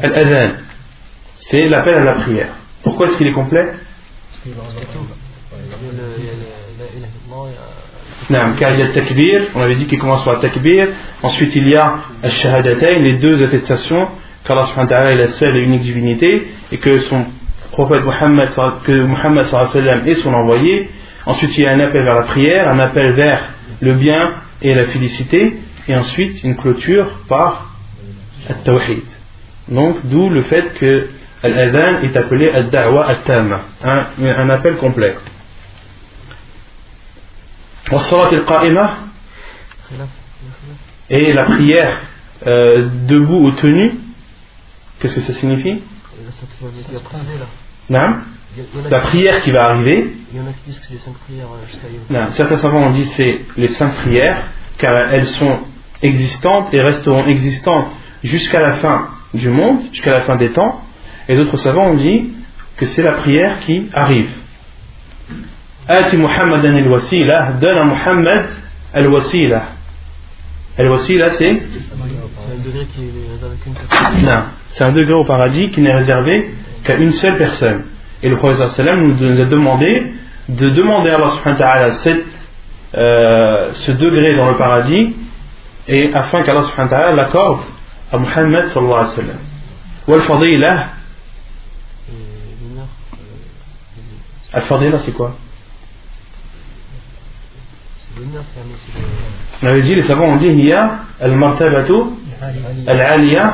Al-adhan. 0.00 0.52
c'est 1.38 1.66
l'appel 1.68 1.94
à 1.94 2.04
la 2.04 2.14
prière. 2.14 2.48
Pourquoi 2.82 3.06
est-ce 3.06 3.16
qu'il 3.16 3.26
est 3.26 3.32
complet? 3.32 3.68
Car 8.28 8.72
il 8.72 8.78
y 8.78 8.82
a 8.82 8.86
le 8.86 8.92
takbir, 8.92 9.42
on 9.54 9.60
avait 9.60 9.74
dit 9.74 9.86
qu'il 9.86 9.98
commence 9.98 10.24
par 10.24 10.34
le 10.34 10.40
takbir, 10.40 10.88
ensuite 11.22 11.54
il 11.54 11.68
y 11.68 11.76
a 11.76 11.96
shahadatayn, 12.24 13.00
les 13.00 13.18
deux 13.18 13.42
attestations 13.44 14.08
qu'Allah 14.44 14.64
est 15.10 15.16
la 15.16 15.28
seule 15.28 15.56
et 15.56 15.60
unique 15.60 15.82
divinité 15.82 16.48
et 16.72 16.78
que 16.78 16.98
son 17.00 17.26
prophète 17.72 18.04
Muhammad, 18.04 18.50
que 18.84 19.02
Muhammad 19.02 19.46
est 20.06 20.14
son 20.14 20.32
envoyé. 20.32 20.88
Ensuite 21.26 21.58
il 21.58 21.64
y 21.64 21.66
a 21.66 21.72
un 21.72 21.80
appel 21.80 22.02
vers 22.04 22.14
la 22.14 22.22
prière, 22.22 22.68
un 22.68 22.78
appel 22.78 23.12
vers 23.14 23.42
le 23.80 23.94
bien 23.94 24.34
et 24.62 24.74
la 24.74 24.84
félicité 24.84 25.58
et 25.88 25.94
ensuite 25.94 26.42
une 26.44 26.56
clôture 26.56 27.06
par 27.28 27.74
le 28.48 28.54
tawhid. 28.64 29.04
Donc 29.68 29.98
d'où 30.04 30.30
le 30.30 30.42
fait 30.42 30.74
que 30.74 31.08
Al-Adhan 31.46 32.02
est 32.02 32.16
appelé 32.16 32.50
Al-Da'wa 32.50 33.06
Al-Tam, 33.06 33.60
un, 33.82 34.50
appel 34.50 34.76
complet. 34.76 35.16
Wassalat 37.90 38.36
al-Qa'ima 38.36 38.98
et 41.08 41.32
la 41.32 41.44
prière 41.44 42.00
euh, 42.46 42.88
debout 43.06 43.46
ou 43.46 43.50
tenue, 43.52 43.94
qu'est-ce 45.00 45.14
que 45.14 45.20
ça 45.20 45.32
signifie? 45.32 45.82
La 48.90 49.00
prière 49.00 49.42
qui 49.42 49.50
va 49.50 49.64
arriver. 49.66 50.14
Il 50.32 50.38
y 50.38 50.40
en. 52.16 52.30
Certains 52.32 52.56
savants 52.56 52.88
ont 52.88 52.90
dit 52.90 53.02
que 53.02 53.14
c'est 53.14 53.40
les 53.56 53.68
cinq 53.68 53.92
prières, 53.94 54.48
car 54.78 54.92
elles 55.12 55.28
sont 55.28 55.60
existantes 56.02 56.72
et 56.72 56.80
resteront 56.80 57.26
existantes 57.26 57.88
jusqu'à 58.24 58.60
la 58.60 58.74
fin 58.74 59.08
du 59.34 59.50
monde, 59.50 59.82
jusqu'à 59.92 60.12
la 60.12 60.20
fin 60.22 60.36
des 60.36 60.50
temps. 60.50 60.82
Et 61.28 61.36
d'autres 61.36 61.56
savants 61.56 61.88
ont 61.88 61.94
dit 61.94 62.32
que 62.76 62.86
c'est 62.86 63.02
la 63.02 63.12
prière 63.12 63.60
qui 63.60 63.88
arrive. 63.92 64.30
Ati 65.88 66.16
Muhammadan 66.16 66.74
al-wasila, 66.76 67.52
donne 67.60 67.78
à 67.78 67.84
Muhammad 67.84 68.46
al-wasila. 68.92 69.62
Al-wasila, 70.78 71.30
c'est. 71.30 71.62
Non, 74.24 74.42
c'est 74.70 74.84
un 74.84 74.92
degré 74.92 75.14
au 75.14 75.24
paradis 75.24 75.70
qui 75.70 75.80
n'est 75.80 75.94
réservé 75.94 76.50
qu'à 76.84 76.96
une 76.96 77.12
seule 77.12 77.36
personne. 77.36 77.84
Et 78.22 78.28
le 78.28 78.36
prophète 78.36 78.78
nous 78.78 79.40
a 79.40 79.44
demandé 79.44 80.12
de 80.48 80.70
demander 80.70 81.10
à 81.10 81.16
Allah 81.16 81.28
subhanahu 81.28 81.60
wa 81.60 81.66
ta'ala 81.66 81.90
cette, 81.92 82.24
euh, 82.94 83.70
ce 83.72 83.92
degré 83.92 84.34
dans 84.34 84.48
le 84.50 84.56
paradis 84.56 85.14
et 85.88 86.12
afin 86.14 86.42
qu'Allah 86.42 86.62
subhanahu 86.62 86.90
wa 86.92 86.98
ta'ala 86.98 87.16
l'accorde 87.16 87.60
à 88.12 88.18
Muhammad 88.18 88.66
sallallahu 88.66 88.94
alayhi 88.94 89.30
wa 90.06 90.22
sallam. 90.24 90.88
euh, 94.55 94.57
al 94.57 94.63
fadila 94.63 94.99
c'est 94.99 95.11
quoi 95.13 95.35
c'est 98.13 98.19
l'honneur, 98.19 98.43
c'est 98.53 98.59
un 98.59 98.63
c'est 98.75 98.99
le- 98.99 99.67
On 99.67 99.67
avait 99.71 99.81
dit, 99.83 99.95
les 99.95 100.01
savants 100.01 100.25
ont 100.25 100.35
dit, 100.37 100.47
il 100.47 100.65
y 100.65 100.73
a 100.73 100.99
al-martabatu 101.21 101.93
al-aliya 102.87 103.53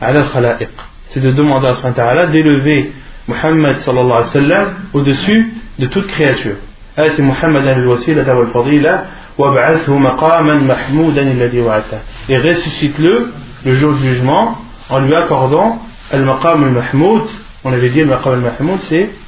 ala 0.00 0.20
al-khala'iq. 0.20 0.68
C'est 1.06 1.20
de 1.20 1.30
demander 1.32 1.68
à 1.68 1.74
subhanahu 1.74 1.96
wa 1.98 2.04
ta'ala 2.04 2.26
d'élever 2.26 2.92
Muhammad 3.28 3.76
sallallahu 3.78 4.12
alayhi 4.12 4.26
wa 4.28 4.32
sallam 4.32 4.74
au-dessus 4.92 5.52
de 5.78 5.86
toute 5.86 6.06
créature. 6.08 6.56
آت 6.98 7.20
محمدا 7.20 7.72
الوسيلة 7.76 8.34
والفضيلة 8.34 9.04
وابعثه 9.38 9.98
مقاما 9.98 10.54
محمودا 10.54 11.22
الذي 11.22 11.60
وعدته. 11.60 11.98
Et 12.28 12.38
ressuscite-le 12.38 13.32
le 13.64 13.74
jour 13.74 13.92
du 13.94 14.00
jugement 14.00 14.56
en 14.90 15.00
lui 15.00 15.14
accordant 15.14 15.78
al-maqam 16.12 16.64
al-mahmoud. 16.64 17.22
On 17.64 17.72
avait 17.72 17.88
dit 17.90 18.00
al-maqam 18.02 18.32
al-mahmoud 18.34 18.78
c'est 18.82 19.10
al-shafa'at 19.10 19.10
al-uzma 19.10 19.19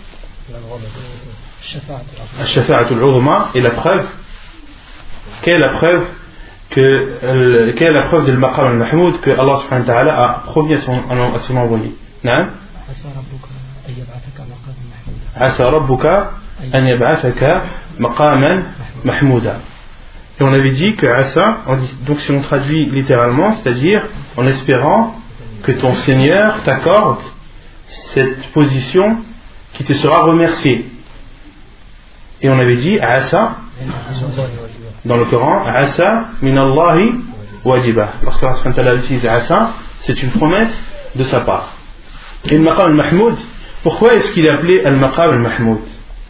et 3.54 3.60
la 3.60 3.70
preuve 3.70 4.06
quelle 5.42 5.54
est 5.54 5.58
la 5.58 5.68
preuve 5.78 6.06
que 6.70 6.80
euh, 6.80 7.72
quelle 7.76 7.88
est 7.88 7.92
la 8.00 8.06
preuve 8.08 8.26
de 8.26 8.32
al-maqam 8.32 8.66
al-mahmoud 8.66 9.20
que 9.20 9.30
Allah 9.30 9.56
subhanahu 9.56 9.86
wa 9.86 9.94
ta'ala 9.94 10.22
a 10.22 10.28
promis 10.46 10.74
à 10.74 10.78
son, 10.78 10.98
à 11.34 11.38
son 11.38 11.56
envoyé. 11.56 11.92
نعم 12.24 12.50
عسى 12.88 13.08
ربك 13.08 13.46
أن 13.88 13.94
يبعثك 13.98 14.38
مقام 14.40 14.76
محمودا 14.90 15.36
عسى 15.36 15.62
ربك 15.62 16.06
أن 16.74 16.86
يبعثك 16.86 17.62
مقاما 17.98 18.62
محمودا 19.04 19.60
Et 20.40 20.44
on 20.44 20.52
avait 20.52 20.70
dit 20.70 20.94
que 20.96 21.06
Asa, 21.06 21.58
on 21.66 21.76
dit- 21.76 21.96
donc 22.06 22.20
si 22.20 22.30
on 22.30 22.40
traduit 22.42 22.86
littéralement, 22.86 23.52
c'est-à-dire 23.54 24.02
en 24.36 24.46
espérant 24.46 25.14
que 25.64 25.72
ton 25.72 25.92
Seigneur 25.94 26.62
t'accorde 26.64 27.18
cette 27.86 28.46
position 28.52 29.16
qui 29.73 29.83
te 29.83 29.93
sera 29.93 30.23
remerciée. 30.23 30.85
Et 32.41 32.49
on 32.49 32.59
avait 32.59 32.77
dit 32.77 32.99
Asa, 32.99 33.57
dans 35.05 35.17
le 35.17 35.25
Coran, 35.25 35.65
Asa 35.65 36.25
minallahi 36.41 37.15
wajiba. 37.63 38.13
Lorsque 38.23 38.43
Allah 38.43 38.95
utilise 38.95 39.25
Asa, 39.25 39.71
c'est 40.01 40.21
une 40.21 40.31
promesse 40.31 40.83
de 41.15 41.23
sa 41.23 41.41
part. 41.41 41.73
Et 42.45 42.57
le 42.57 42.63
maqam 42.63 42.87
al-mahmoud, 42.87 43.35
pourquoi 43.83 44.13
est-ce 44.13 44.31
qu'il 44.33 44.45
est 44.45 44.49
appelé 44.49 44.83
al-maqam 44.83 45.31
al-mahmoud? 45.31 45.79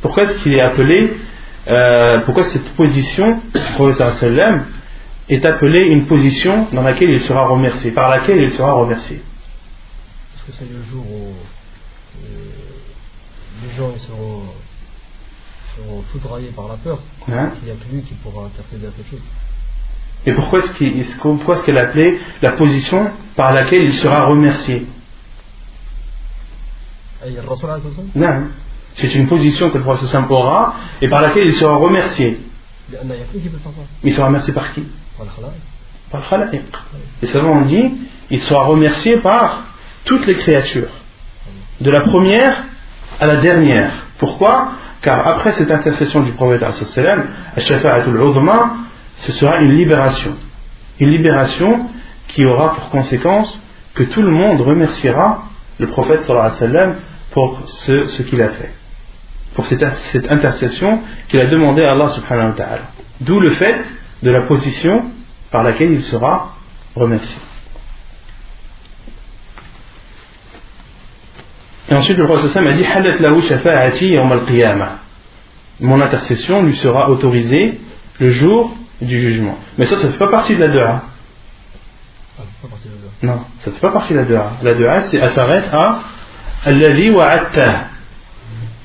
Pourquoi 0.01 0.23
est-ce 0.23 0.35
qu'il 0.39 0.53
est 0.53 0.61
appelé, 0.61 1.17
euh, 1.67 2.19
pourquoi 2.25 2.43
cette 2.43 2.69
position, 2.75 3.41
du 3.53 3.73
prophète 3.73 4.13
sallam, 4.13 4.65
est 5.29 5.45
appelée 5.45 5.85
une 5.85 6.05
position 6.05 6.67
dans 6.73 6.83
laquelle 6.83 7.09
il 7.09 7.21
sera 7.21 7.47
remercié, 7.47 7.91
par 7.91 8.09
laquelle 8.09 8.39
il 8.39 8.51
sera 8.51 8.73
remercié? 8.73 9.21
Parce 10.33 10.45
que 10.45 10.51
c'est 10.59 10.71
le 10.71 10.83
jour 10.83 11.05
où 11.09 11.33
euh, 12.21 12.72
les 13.61 13.75
gens 13.77 13.91
ils 13.93 14.01
seront, 14.01 14.43
seront 15.75 16.03
foudroyés 16.11 16.51
par 16.55 16.67
la 16.67 16.75
peur. 16.75 16.99
Hein 17.31 17.51
Il 17.61 17.65
n'y 17.65 17.71
a 17.71 17.75
que 17.75 17.93
lui 17.93 18.01
qui 18.01 18.13
pourra 18.15 18.45
intercéder 18.45 18.87
à 18.87 18.91
cette 18.95 19.09
chose. 19.09 19.21
Et 20.25 20.33
pourquoi 20.33 20.59
est-ce 20.59 21.65
qu'elle 21.65 21.77
est 21.77 21.81
appelée 21.81 22.19
la 22.41 22.53
position 22.53 23.11
par 23.35 23.53
laquelle 23.53 23.83
il 23.83 23.93
sera 23.93 24.25
remercié? 24.25 24.87
Et 27.25 27.35
salam, 27.35 27.81
Non. 28.15 28.47
C'est 28.95 29.15
une 29.15 29.27
position 29.27 29.69
que 29.69 29.77
le 29.77 29.83
prophète 29.83 30.09
sallam 30.09 30.31
aura 30.31 30.75
et 31.01 31.07
par 31.07 31.21
laquelle 31.21 31.47
il 31.47 31.55
sera 31.55 31.75
remercié. 31.75 32.39
il 34.03 34.13
sera 34.13 34.27
remercié 34.27 34.53
par 34.53 34.71
qui? 34.73 34.83
Par 35.17 36.21
le 36.21 36.29
khala'iq. 36.29 36.63
Les 37.21 37.27
savants 37.27 37.61
ont 37.61 37.65
dit 37.65 37.91
il 38.29 38.41
sera 38.41 38.65
remercié 38.65 39.17
par 39.17 39.63
toutes 40.05 40.25
les 40.27 40.35
créatures. 40.35 40.91
De 41.81 41.89
la 41.89 42.01
première 42.01 42.63
à 43.19 43.25
la 43.25 43.37
dernière. 43.37 43.91
Pourquoi? 44.17 44.73
Car 45.01 45.27
après 45.27 45.51
cette 45.53 45.71
intercession 45.71 46.21
du 46.21 46.31
prophète 46.31 46.63
ce 49.15 49.31
sera 49.31 49.59
une 49.59 49.71
libération. 49.73 50.35
Une 50.99 51.09
libération 51.09 51.89
qui 52.27 52.45
aura 52.45 52.73
pour 52.75 52.89
conséquence 52.89 53.59
que 53.93 54.03
tout 54.03 54.21
le 54.21 54.31
monde 54.31 54.61
remerciera 54.61 55.43
le 55.79 55.87
prophète 55.87 56.21
pour 57.31 57.61
ce, 57.65 58.21
qu'il 58.23 58.41
a 58.41 58.49
fait. 58.49 58.73
Pour 59.55 59.65
cette, 59.65 59.87
cette 59.87 60.31
intercession 60.31 60.99
qu'il 61.27 61.39
a 61.39 61.47
demandé 61.47 61.83
à 61.83 61.91
Allah 61.91 62.09
subhanahu 62.09 62.49
wa 62.49 62.55
ta'ala. 62.55 62.81
D'où 63.21 63.39
le 63.39 63.51
fait 63.51 63.83
de 64.21 64.31
la 64.31 64.41
position 64.41 65.05
par 65.51 65.63
laquelle 65.63 65.91
il 65.91 66.03
sera 66.03 66.55
remercié. 66.95 67.37
Et 71.93 71.95
ensuite 71.95 72.17
le 72.17 72.25
prophète 72.25 72.57
a 72.57 72.71
dit 72.71 72.83
Halat 72.83 73.19
lahu 73.19 73.39
shafa'ati 73.43 74.17
al-qiyamah. 74.17 74.93
Mon 75.79 76.01
intercession 76.01 76.63
lui 76.63 76.75
sera 76.75 77.07
autorisée 77.11 77.79
le 78.19 78.29
jour 78.29 78.75
du 78.99 79.19
jugement. 79.19 79.59
Mais 79.77 79.85
ça, 79.85 79.97
ça 79.97 80.07
ne 80.07 80.13
fait 80.13 80.17
pas 80.17 80.31
partie 80.31 80.55
de 80.55 80.61
la 80.61 80.69
dua. 80.69 81.03
Non, 83.21 83.41
ça 83.59 83.69
ne 83.69 83.75
fait 83.75 83.81
pas 83.81 83.91
partie 83.91 84.13
de 84.13 84.19
la 84.19 84.25
dua. 84.25 84.53
La 84.63 84.73
dua, 84.73 85.01
c'est, 85.01 85.17
elle 85.17 85.29
s'arrête 85.29 85.65
à 85.71 85.99
Alladhi 86.65 87.11
wa'atta. 87.11 87.89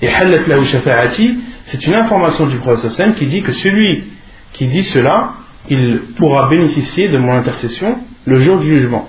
Et 0.03 0.09
halat 0.09 0.47
lahu 0.47 0.67
shafa'ati, 0.67 1.39
c'est 1.65 1.87
une 1.87 1.95
information 1.95 2.47
du 2.47 2.59
prophète 2.59 3.17
qui 3.17 3.25
dit 3.25 3.43
que 3.43 3.53
celui 3.53 4.05
qui 4.53 4.67
dit 4.67 4.83
cela, 4.83 5.31
il 5.71 6.03
pourra 6.19 6.51
bénéficier 6.51 7.09
de 7.09 7.17
mon 7.17 7.33
intercession 7.33 8.01
le 8.27 8.37
jour 8.37 8.59
du 8.59 8.67
jugement. 8.67 9.09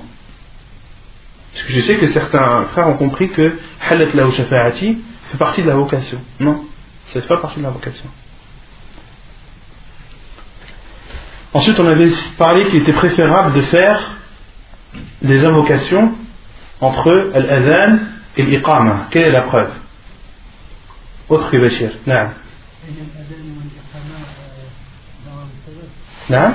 Parce 1.52 1.66
que 1.66 1.72
je 1.72 1.80
sais 1.80 1.96
que 1.96 2.06
certains 2.08 2.66
frères 2.72 2.88
ont 2.88 2.96
compris 2.96 3.30
que 3.30 3.58
halat 3.88 4.12
lahu 4.14 4.32
shafa'ati 4.32 4.98
fait 5.26 5.38
partie 5.38 5.62
de 5.62 5.68
la 5.68 5.74
vocation. 5.74 6.20
Non, 6.40 6.64
ça 7.06 7.18
ne 7.18 7.22
fait 7.22 7.28
pas 7.28 7.40
partie 7.40 7.58
de 7.58 7.64
la 7.64 7.70
vocation. 7.70 8.06
Ensuite, 11.52 11.78
on 11.78 11.86
avait 11.86 12.10
parlé 12.36 12.64
qu'il 12.66 12.82
était 12.82 12.92
préférable 12.92 13.52
de 13.52 13.62
faire 13.62 14.16
des 15.22 15.44
invocations 15.44 16.14
entre 16.80 17.30
al-adhan 17.34 17.98
et 18.36 18.42
l'iqama. 18.42 19.06
Quelle 19.10 19.26
est 19.28 19.32
la 19.32 19.42
preuve 19.42 19.72
Autre 21.28 21.50
que 21.50 21.56
Bachir. 21.56 21.90
Naam. 22.06 22.30
نعم 26.30 26.52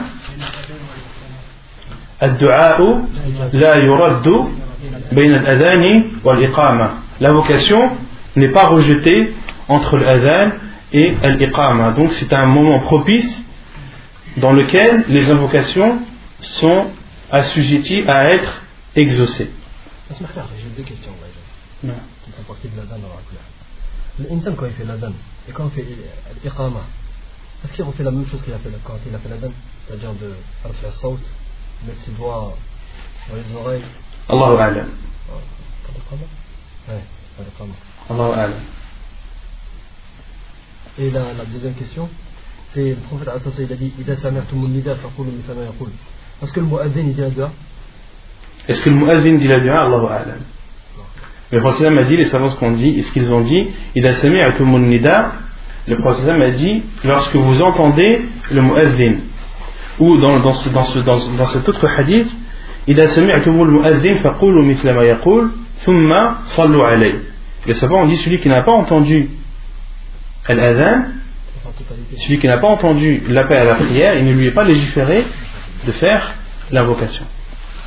الدعاء 2.23 3.05
لا 3.53 3.75
يرد 3.75 4.29
بين 4.29 4.29
الأذان 4.29 4.29
والإقامة 4.29 4.62
la 7.20 7.32
vocation 7.32 7.90
n'est 8.36 8.48
pas 8.50 8.68
rejetée 8.68 9.34
entre 9.68 9.96
l'adhan 9.98 10.52
et 10.92 11.14
l'iqama. 11.22 11.90
Donc 11.92 12.12
c'est 12.12 12.32
un 12.32 12.46
moment 12.46 12.80
propice 12.80 13.42
dans 14.36 14.52
lequel 14.52 15.04
les 15.08 15.30
invocations 15.30 15.98
sont 16.40 16.88
assujetties 17.30 18.02
à 18.06 18.30
être 18.30 18.62
exaucées. 18.94 19.50
J'ai 20.10 20.68
deux 20.76 20.82
questions. 20.82 21.12
Qui 21.80 22.30
font 22.30 22.42
partie 22.46 22.68
de 22.68 22.76
l'adhan 22.76 22.98
dans 22.98 23.08
L'Insan, 24.18 24.54
quand 24.56 24.66
il 24.66 24.72
fait 24.72 24.84
l'adhan 24.84 25.12
et 25.48 25.52
quand 25.52 25.64
il 25.66 25.82
fait 25.82 25.90
euh, 25.90 26.32
l'iqama, 26.44 26.82
est-ce 27.64 27.72
qu'il 27.72 27.84
refait 27.84 28.04
la 28.04 28.12
même 28.12 28.26
chose 28.26 28.40
qu'il 28.42 28.52
a 28.54 28.58
fait 28.58 28.70
quand 28.84 28.94
il 29.06 29.14
a 29.14 29.18
fait 29.18 29.28
l'adhan? 29.28 29.50
C'est-à-dire 29.84 30.12
de 30.14 30.34
faire 30.80 30.92
saut, 30.92 31.18
mettre 31.86 32.00
ses 32.00 32.12
doigts 32.12 32.56
dans 33.28 33.36
les 33.36 33.56
oreilles 33.56 33.82
Allahu 34.28 34.56
A'lam. 34.56 34.88
Allahu 38.10 38.32
A'lam. 38.32 38.60
Et 40.98 41.10
la, 41.10 41.32
la, 41.34 41.44
deuxième 41.44 41.74
question, 41.74 42.08
c'est 42.72 42.90
le 42.90 42.96
prophète 42.96 43.28
il 43.58 43.72
a 43.72 43.76
dit 43.76 43.92
Est-ce 46.42 46.52
que 46.52 46.60
le 46.60 46.66
muazzin 46.66 47.02
dit 47.04 47.20
la 47.20 47.30
dua? 47.30 47.52
Est-ce 48.68 48.80
que 48.80 48.90
le 48.90 48.96
muazzin 48.96 49.34
dit 49.34 49.48
la 49.48 49.60
dua? 49.60 49.84
Allahu 49.84 50.06
A'lam. 50.06 50.40
Le 51.50 51.60
prophète 51.60 51.86
a 51.86 52.02
dit, 52.04 52.16
les 52.16 52.24
savants 52.26 52.50
ce 52.50 52.56
qu'on 52.56 52.72
dit, 52.72 52.90
et 52.90 53.02
ce 53.02 53.12
qu'ils 53.12 53.32
ont 53.32 53.42
dit, 53.42 53.68
il 53.94 54.06
a 54.06 54.12
nida. 54.78 55.32
Le 55.86 55.96
prophète 55.96 56.28
a 56.28 56.50
dit, 56.50 56.82
lorsque 57.04 57.36
vous 57.36 57.62
entendez 57.62 58.22
le 58.50 58.62
muazzin, 58.62 59.16
ou 59.98 60.16
dans, 60.16 60.40
dans, 60.40 60.54
ce, 60.54 60.68
dans, 60.70 60.84
ce, 60.84 60.98
dans, 61.00 61.18
dans 61.36 61.46
cet 61.46 61.68
autre 61.68 61.86
hadith, 61.86 62.28
إذا 62.87 63.05
سمعتم 63.05 63.61
المؤذن 63.61 64.17
فقولوا 64.23 64.63
مثل 64.65 64.89
ما 64.91 65.03
يقول 65.03 65.51
ثم 65.85 66.13
صلوا 66.45 66.85
عليه. 66.85 67.19
Les 67.67 67.73
savants 67.73 68.01
ont 68.03 68.05
dit 68.05 68.17
celui 68.17 68.39
qui 68.39 68.49
n'a 68.49 68.63
pas 68.63 68.71
entendu 68.71 69.29
l'adhan, 70.47 71.03
En 71.65 71.71
totalité. 71.71 72.17
celui 72.17 72.39
qui 72.39 72.47
n'a 72.47 72.57
pas 72.57 72.67
entendu 72.69 73.21
l'appel 73.27 73.57
à 73.57 73.63
la 73.65 73.75
prière, 73.75 74.15
il 74.17 74.25
ne 74.25 74.33
lui 74.33 74.47
est 74.47 74.51
pas 74.51 74.63
légiféré 74.63 75.23
de 75.85 75.91
faire 75.91 76.35
l'invocation. 76.71 77.25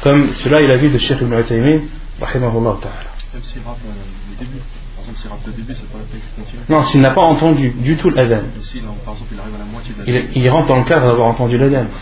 Comme 0.03 0.29
cela 0.35 0.61
il 0.61 0.71
a 0.71 0.77
vu 0.77 0.89
de 0.91 0.99
Cheikh 0.99 1.21
Ibn 1.21 1.39
Uthaymin, 1.39 1.81
rahimahullah 2.21 2.77
ta'ala. 2.83 3.11
Même 3.33 3.43
s'il 3.43 3.63
rate 3.63 3.79
euh, 3.87 3.91
le 4.31 4.45
début. 4.45 4.59
Par 4.95 5.05
exemple, 5.05 5.19
s'il 5.19 5.31
rate 5.31 5.41
le 5.47 5.53
début, 5.53 5.75
c'est 5.75 5.91
pas 5.91 5.99
la 5.99 6.05
peine 6.05 6.21
qu'il 6.21 6.45
continue. 6.45 6.63
Non, 6.69 6.85
s'il 6.85 7.01
n'a 7.01 7.11
pas 7.13 7.23
entendu 7.23 7.71
du 7.71 7.97
tout 7.97 8.11
l'adhan, 8.11 8.43
Et 8.59 8.63
si, 8.63 8.81
là, 8.81 8.89
par 9.05 9.15
exemple, 9.15 9.31
il 9.35 9.41
arrive 9.41 9.55
à 9.55 9.59
la 9.59 9.65
moitié 9.65 9.95
de 9.95 10.13
la 10.13 10.19
il, 10.35 10.43
il 10.43 10.51
rentre 10.51 10.69
dans 10.69 10.79
le 10.79 10.85
cadre 10.85 11.07
d'avoir 11.07 11.29
entendu 11.29 11.57
l'adhan. 11.59 11.87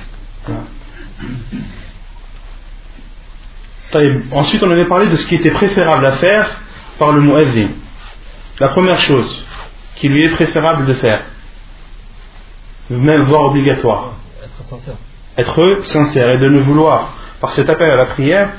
Voilà. 0.47 0.63
Ensuite, 4.32 4.64
on 4.64 4.72
avait 4.72 4.86
parlé 4.86 5.08
de 5.08 5.16
ce 5.16 5.26
qui 5.28 5.36
était 5.36 5.52
préférable 5.52 6.06
à 6.06 6.14
faire 6.14 6.62
par 7.00 7.12
le 7.12 7.22
muezzin. 7.22 7.70
La 8.60 8.70
première 8.70 9.00
chose 9.00 9.44
qui 9.96 10.10
lui 10.10 10.26
est 10.26 10.30
préférable 10.30 10.86
de 10.86 10.94
faire, 10.94 11.24
même 12.90 13.26
voire 13.28 13.46
obligatoire, 13.46 14.14
Être 14.44 14.64
sincère. 14.64 14.96
être 15.38 15.82
sincère 15.86 16.30
et 16.30 16.38
de 16.38 16.50
ne 16.50 16.60
vouloir, 16.60 17.14
par 17.40 17.54
cet 17.54 17.70
appel 17.70 17.90
à 17.90 17.96
la 17.96 18.06
prière, 18.06 18.50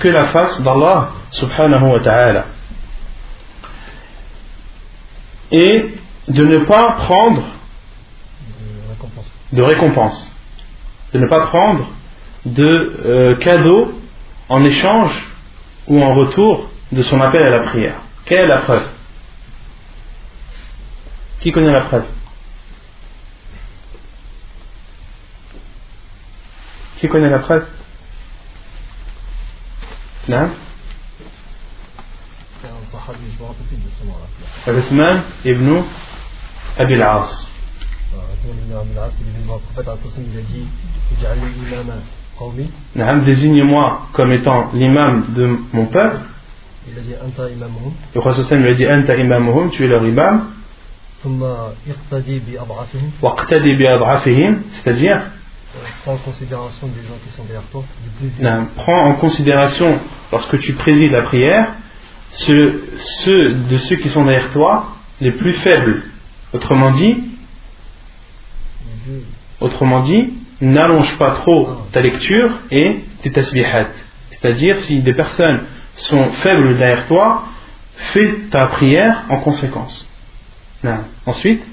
que 0.00 0.08
la 0.08 0.26
face 0.26 0.60
d'Allah 0.62 1.10
subhanahu 1.30 1.92
wa 1.92 2.00
ta'ala. 2.00 2.44
Et 5.52 5.94
de 6.28 6.44
ne 6.44 6.58
pas 6.60 6.92
prendre 6.92 7.42
De 9.52 9.62
récompense. 9.62 10.32
de 11.12 11.18
ne 11.18 11.28
pas 11.28 11.46
prendre 11.46 11.88
de 12.44 12.62
euh, 13.04 13.36
cadeau 13.38 13.92
en 14.48 14.64
échange 14.64 15.12
ou 15.86 16.02
en 16.02 16.14
retour 16.14 16.70
de 16.92 17.02
son 17.02 17.20
appel 17.20 17.42
à 17.42 17.50
la 17.50 17.64
prière. 17.64 18.00
Quelle 18.24 18.40
est 18.40 18.48
la 18.48 18.58
preuve? 18.58 18.88
Qui 21.40 21.52
connaît 21.52 21.72
la 21.72 21.82
preuve? 21.82 22.06
Qui 26.98 27.08
connaît 27.08 27.30
la 27.30 27.38
preuve? 27.40 27.66
Non. 30.28 30.50
Uthman 34.66 35.22
ibn 35.44 35.84
Abil 36.78 37.02
As. 37.02 37.52
Alors, 38.12 38.28
Uthman 38.34 38.56
ibn 38.58 38.72
désigne-moi 43.24 44.08
comme 44.12 44.32
étant 44.32 44.70
l'imam 44.72 45.26
de 45.34 45.56
mon 45.72 45.86
peuple. 45.86 46.20
Il 46.88 46.98
a 46.98 47.00
dit 47.00 47.14
Anta. 47.24 47.48
Le 48.14 48.20
Roi 48.20 48.32
lui 48.52 48.68
a 48.68 48.74
dit 48.74 48.86
Anta 48.86 49.14
tu 49.72 49.84
es 49.84 49.88
leur 49.88 50.06
imam. 50.06 50.50
C'est-à-dire 54.70 55.16
euh, 55.74 55.80
Prends 56.04 56.12
en 56.12 56.18
considération 56.18 56.86
des 56.88 57.02
gens 57.02 57.16
qui 57.24 57.36
sont 57.36 57.44
derrière 57.44 57.68
toi. 57.72 57.84
Du 58.20 58.46
en 58.86 59.14
considération, 59.14 59.98
lorsque 60.30 60.58
tu 60.60 60.74
présides 60.74 61.12
la 61.12 61.22
prière, 61.22 61.72
ceux, 62.30 62.82
de 63.68 63.78
ceux 63.78 63.96
qui 63.96 64.08
sont 64.10 64.24
derrière 64.24 64.52
toi 64.52 64.96
les 65.20 65.32
plus 65.32 65.54
faibles. 65.54 66.02
Autrement 66.52 66.92
dit, 66.92 67.16
autrement 69.60 70.00
dit, 70.00 70.34
n'allonge 70.61 71.17
pas 71.17 71.31
trop 71.31 71.69
ta 71.91 72.01
lecture 72.01 72.59
et 72.69 72.99
tes 73.21 73.31
tasbihat. 73.31 73.87
C'est-à-dire, 74.31 74.77
si 74.79 75.01
des 75.01 75.13
personnes 75.13 75.61
sont 75.95 76.29
faibles 76.43 76.77
derrière 76.77 77.07
toi, 77.07 77.45
fais 77.95 78.33
ta 78.49 78.67
prière 78.67 79.23
en 79.29 79.37
conséquence. 79.39 80.05
Naam. 80.83 81.03
Ensuite, 81.25 81.63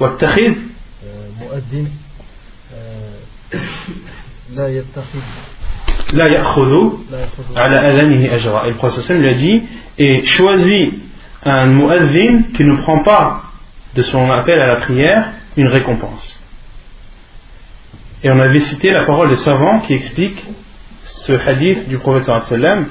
واتخذ 0.00 0.54
Euh, 1.02 1.28
مؤذن 1.40 1.88
euh, 2.74 3.56
لا 4.56 4.68
يتخذ 4.68 5.20
لا 6.12 6.26
يأخذ 6.26 6.72
لا 7.10 7.20
يأخذ 7.20 7.58
على 7.58 7.76
أذانه 7.76 8.34
أجرا. 8.34 8.66
Et 8.66 8.70
le 8.70 8.76
prophète 8.76 9.02
sallam 9.02 9.22
lui 9.22 9.30
a 9.30 9.34
dit 9.34 9.62
et 9.98 10.22
choisis 10.24 10.94
un 11.42 11.66
muazzin 11.66 12.42
qui 12.54 12.64
ne 12.64 12.76
prend 12.76 12.98
pas 12.98 13.44
de 13.94 14.02
son 14.02 14.30
appel 14.30 14.60
à 14.60 14.66
la 14.66 14.76
prière 14.76 15.32
une 15.56 15.68
récompense. 15.68 16.42
Et 18.25 18.31
on 18.31 18.39
avait 18.39 18.59
cité 18.59 18.89
la 18.89 19.03
parole 19.03 19.29
des 19.29 19.35
savants 19.35 19.81
qui 19.81 19.93
expliquent 19.93 20.43
ce 21.03 21.31
hadith 21.31 21.87
du 21.87 21.99
prophète 21.99 22.23
sallam 22.45 22.87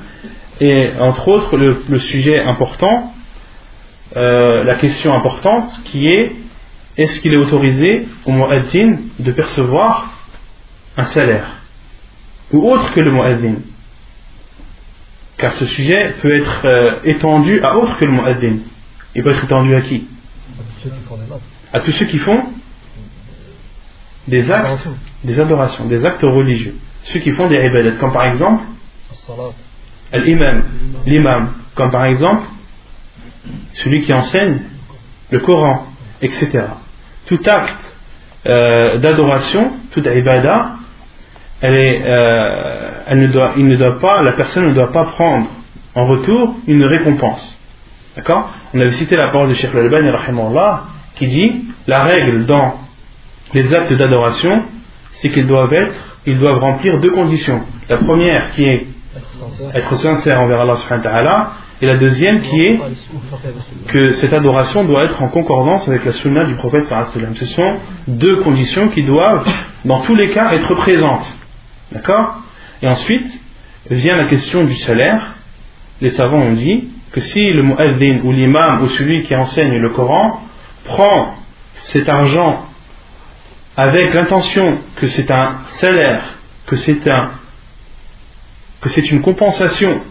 et 0.60 0.92
entre 1.00 1.26
autres 1.26 1.56
le, 1.56 1.82
le 1.88 1.98
sujet 1.98 2.40
important, 2.40 3.12
euh, 4.16 4.62
la 4.62 4.76
question 4.76 5.12
importante 5.12 5.68
qui 5.86 6.06
est 6.06 6.36
est-ce 6.96 7.18
qu'il 7.18 7.34
est 7.34 7.36
autorisé 7.36 8.06
au 8.26 8.30
muazzin 8.30 8.98
de 9.18 9.32
percevoir 9.32 10.12
un 10.96 11.02
salaire 11.02 11.62
ou 12.52 12.70
autre 12.70 12.92
que 12.92 13.00
le 13.00 13.10
muazzin? 13.10 13.56
Car 15.36 15.52
ce 15.54 15.66
sujet 15.66 16.14
peut 16.22 16.32
être 16.32 16.64
euh, 16.64 17.00
étendu 17.02 17.60
à 17.60 17.76
autre 17.76 17.98
que 17.98 18.04
le 18.04 18.12
muaddin. 18.12 18.58
Il 19.16 19.24
peut 19.24 19.30
être 19.30 19.42
étendu 19.42 19.74
à 19.74 19.80
qui? 19.80 20.06
À 21.72 21.80
tous 21.80 21.90
ceux 21.90 22.06
qui 22.06 22.18
font 22.18 22.44
des 24.28 24.50
actes, 24.50 24.64
Adoration. 24.64 24.96
des 25.24 25.40
adorations, 25.40 25.86
des 25.86 26.06
actes 26.06 26.22
religieux. 26.22 26.76
Ceux 27.04 27.20
qui 27.20 27.32
font 27.32 27.48
des 27.48 27.56
ibadat, 27.56 27.96
comme 27.98 28.12
par 28.12 28.26
exemple 28.26 28.64
l'imam, 30.12 30.64
l'imam, 31.06 31.54
comme 31.74 31.90
par 31.90 32.06
exemple 32.06 32.44
celui 33.74 34.02
qui 34.02 34.12
enseigne 34.12 34.60
le 35.30 35.40
Coran, 35.40 35.86
etc. 36.22 36.64
Tout 37.26 37.40
acte 37.46 37.96
euh, 38.46 38.98
d'adoration, 38.98 39.72
toute 39.90 40.06
ibadah, 40.06 40.76
elle 41.60 41.74
est, 41.74 42.02
euh, 42.06 43.02
elle 43.06 43.20
ne 43.20 43.26
doit, 43.28 43.52
il 43.56 43.66
ne 43.66 43.76
doit 43.76 43.98
pas, 43.98 44.22
la 44.22 44.32
personne 44.32 44.68
ne 44.68 44.74
doit 44.74 44.92
pas 44.92 45.04
prendre 45.04 45.48
en 45.94 46.06
retour 46.06 46.56
une 46.66 46.84
récompense. 46.84 47.58
D'accord? 48.16 48.50
On 48.72 48.80
avait 48.80 48.92
cité 48.92 49.16
la 49.16 49.28
parole 49.28 49.48
de 49.48 49.54
Sheikh 49.54 49.74
Al-Albani 49.74 50.10
qui 51.16 51.26
dit 51.26 51.64
la 51.86 52.02
règle 52.04 52.44
dans 52.46 52.83
les 53.52 53.72
actes 53.74 53.92
d'adoration, 53.92 54.64
c'est 55.12 55.30
qu'ils 55.30 55.46
doivent 55.46 55.72
être, 55.72 55.94
ils 56.26 56.38
doivent 56.38 56.58
remplir 56.58 56.98
deux 57.00 57.12
conditions. 57.12 57.60
La 57.88 57.98
première 57.98 58.52
qui 58.52 58.64
est 58.64 58.86
Être 59.74 59.94
sincère. 59.96 60.40
envers 60.40 60.60
Allah 60.60 60.76
subhanahu 60.76 61.04
wa 61.04 61.10
ta'ala, 61.12 61.52
et 61.82 61.86
la 61.86 61.96
deuxième 61.96 62.40
qui 62.40 62.62
est 62.62 62.80
que 63.88 64.08
cette 64.14 64.32
adoration 64.32 64.84
doit 64.84 65.04
être 65.04 65.22
en 65.22 65.28
concordance 65.28 65.86
avec 65.88 66.04
la 66.04 66.12
sunna 66.12 66.44
du 66.44 66.54
prophète 66.54 66.86
sallallahu. 66.86 67.36
Ce 67.36 67.46
sont 67.46 67.76
deux 68.08 68.40
conditions 68.42 68.88
qui 68.88 69.02
doivent, 69.02 69.46
dans 69.84 70.00
tous 70.00 70.14
les 70.14 70.30
cas, 70.30 70.52
être 70.54 70.74
présentes. 70.74 71.26
D'accord? 71.92 72.36
Et 72.82 72.88
ensuite, 72.88 73.26
vient 73.90 74.16
la 74.16 74.28
question 74.28 74.64
du 74.64 74.74
salaire. 74.74 75.34
Les 76.00 76.10
savants 76.10 76.40
ont 76.40 76.52
dit 76.54 76.88
que 77.12 77.20
si 77.20 77.40
le 77.40 77.62
muazzin 77.62 78.20
ou 78.24 78.32
l'imam 78.32 78.82
ou 78.82 78.88
celui 78.88 79.22
qui 79.24 79.36
enseigne 79.36 79.76
le 79.76 79.90
Coran 79.90 80.40
prend 80.84 81.34
cet 81.74 82.08
argent 82.08 82.66
avec 83.76 84.14
l'intention 84.14 84.78
que 84.96 85.08
c'est 85.08 85.30
un 85.30 85.58
salaire, 85.66 86.38
que 86.66 86.76
c'est 86.76 87.08
un 87.08 87.32
que 88.80 88.90
c'est 88.90 89.10
une 89.10 89.22
compensation 89.22 90.02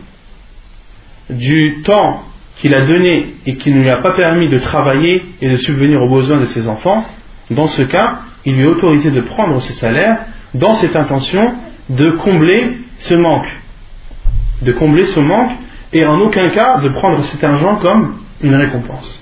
du 1.30 1.82
temps 1.84 2.24
qu'il 2.58 2.74
a 2.74 2.82
donné 2.86 3.36
et 3.46 3.56
qui 3.56 3.72
ne 3.72 3.82
lui 3.82 3.90
a 3.90 3.98
pas 3.98 4.12
permis 4.12 4.50
de 4.50 4.58
travailler 4.58 5.24
et 5.42 5.50
de 5.50 5.58
subvenir 5.58 6.02
aux 6.02 6.10
besoins 6.10 6.40
de 6.40 6.46
ses 6.46 6.68
enfants, 6.68 7.06
dans 7.52 7.68
ce 7.68 7.84
cas, 7.84 8.22
il 8.46 8.56
lui 8.56 8.64
est 8.64 8.68
autorisé 8.68 9.12
de 9.12 9.22
prendre 9.22 9.62
ce 9.62 9.74
salaire 9.74 10.26
dans 10.56 10.74
cette 10.76 10.96
intention 10.96 11.54
de 11.90 12.12
combler 12.12 12.80
ce 13.00 13.14
manque. 13.14 13.48
De 14.64 14.72
combler 14.72 15.06
ce 15.06 15.20
manque 15.20 15.52
et 15.92 16.06
en 16.06 16.20
aucun 16.20 16.50
cas 16.50 16.78
de 16.80 16.90
prendre 16.90 17.24
cet 17.26 17.44
argent 17.44 17.78
comme 17.78 18.18
une 18.42 18.56
récompense. 18.56 19.22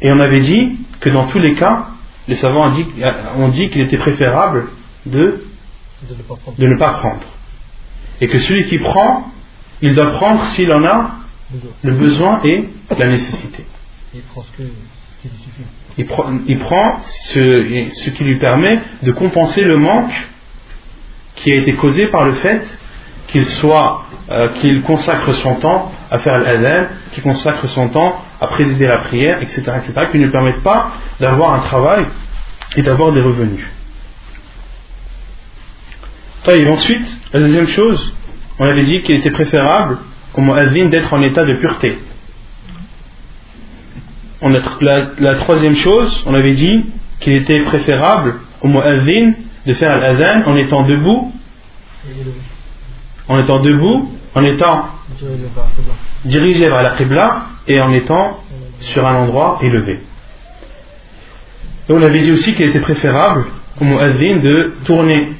Et 0.00 0.12
on 0.12 0.20
avait 0.20 0.40
dit 0.40 0.78
que 1.00 1.10
dans 1.10 1.26
tous 1.26 1.38
les 1.38 1.54
cas, 1.54 1.88
les 2.28 2.36
savants 2.36 2.68
ont 2.68 2.72
dit, 2.72 2.86
ont 3.36 3.48
dit 3.48 3.68
qu'il 3.68 3.82
était 3.82 3.98
préférable 3.98 4.68
de, 5.06 5.44
de 6.58 6.66
ne 6.66 6.76
pas 6.78 6.94
prendre. 6.94 7.26
Et 8.20 8.28
que 8.28 8.38
celui 8.38 8.64
qui 8.64 8.78
prend, 8.78 9.30
il 9.82 9.94
doit 9.94 10.12
prendre 10.12 10.42
s'il 10.46 10.72
en 10.72 10.84
a 10.84 11.16
le 11.82 11.92
besoin 11.94 12.40
et 12.44 12.68
la 12.98 13.08
nécessité. 13.08 13.64
Il 14.14 14.22
prend 14.22 14.42
ce, 14.42 14.56
que, 14.56 14.62
ce 14.62 15.22
qui 15.22 15.28
lui 15.28 15.38
suffit. 15.42 15.62
Il 15.98 16.04
prend, 16.06 16.32
il 16.46 16.58
prend 16.58 17.00
ce, 17.00 17.88
ce 17.92 18.10
qui 18.10 18.24
lui 18.24 18.38
permet 18.38 18.80
de 19.02 19.12
compenser 19.12 19.64
le 19.64 19.78
manque 19.78 20.28
qui 21.36 21.52
a 21.52 21.56
été 21.56 21.74
causé 21.74 22.06
par 22.08 22.24
le 22.24 22.32
fait 22.32 22.62
qu'il 23.28 23.44
soit, 23.44 24.05
euh, 24.28 24.48
qu'il 24.60 24.82
consacre 24.82 25.32
son 25.34 25.54
temps 25.54 25.92
à 26.10 26.18
faire 26.18 26.36
l'adhan, 26.38 26.88
qu'il 27.12 27.22
consacre 27.22 27.68
son 27.68 27.88
temps 27.90 28.24
à 28.40 28.48
présider 28.48 28.88
la 28.88 28.98
prière, 28.98 29.40
etc., 29.40 29.62
etc., 29.76 29.92
qui 30.10 30.18
ne 30.18 30.26
permettent 30.26 30.64
pas 30.64 30.90
d'avoir 31.20 31.54
un 31.54 31.60
travail 31.60 32.06
et 32.74 32.82
d'avoir 32.82 33.12
des 33.12 33.20
revenus. 33.20 33.64
Et 36.48 36.68
ensuite, 36.68 37.06
la 37.32 37.38
deuxième 37.38 37.68
chose, 37.68 38.16
on 38.58 38.64
avait 38.64 38.82
dit 38.82 39.00
qu'il 39.02 39.14
était 39.14 39.30
préférable 39.30 39.98
au 40.34 40.40
muazzin 40.40 40.86
d'être 40.86 41.12
en 41.14 41.22
état 41.22 41.44
de 41.44 41.54
pureté. 41.60 41.96
La, 44.80 45.36
troisième 45.36 45.76
chose, 45.76 46.24
on 46.26 46.34
avait 46.34 46.54
dit 46.54 46.86
qu'il 47.20 47.34
était 47.34 47.60
préférable 47.60 48.40
au 48.60 48.66
muazzin 48.66 49.34
de 49.66 49.74
faire 49.74 49.96
l'adhan 49.98 50.50
en 50.50 50.56
étant 50.56 50.84
debout 50.84 51.32
en 53.28 53.38
étant 53.38 53.60
debout, 53.60 54.10
en 54.34 54.44
étant 54.44 54.86
dirigé 56.24 56.68
vers 56.68 56.82
la 56.82 56.90
qibla 56.90 57.42
et 57.66 57.80
en 57.80 57.92
étant 57.92 58.40
sur 58.80 59.06
un 59.06 59.16
endroit 59.16 59.58
élevé. 59.62 60.00
Et 61.88 61.92
on 61.92 62.02
avait 62.02 62.20
dit 62.20 62.32
aussi 62.32 62.54
qu'il 62.54 62.68
était 62.68 62.80
préférable 62.80 63.46
au 63.80 63.84
muazzin 63.84 64.36
de 64.36 64.74
tourner, 64.84 65.32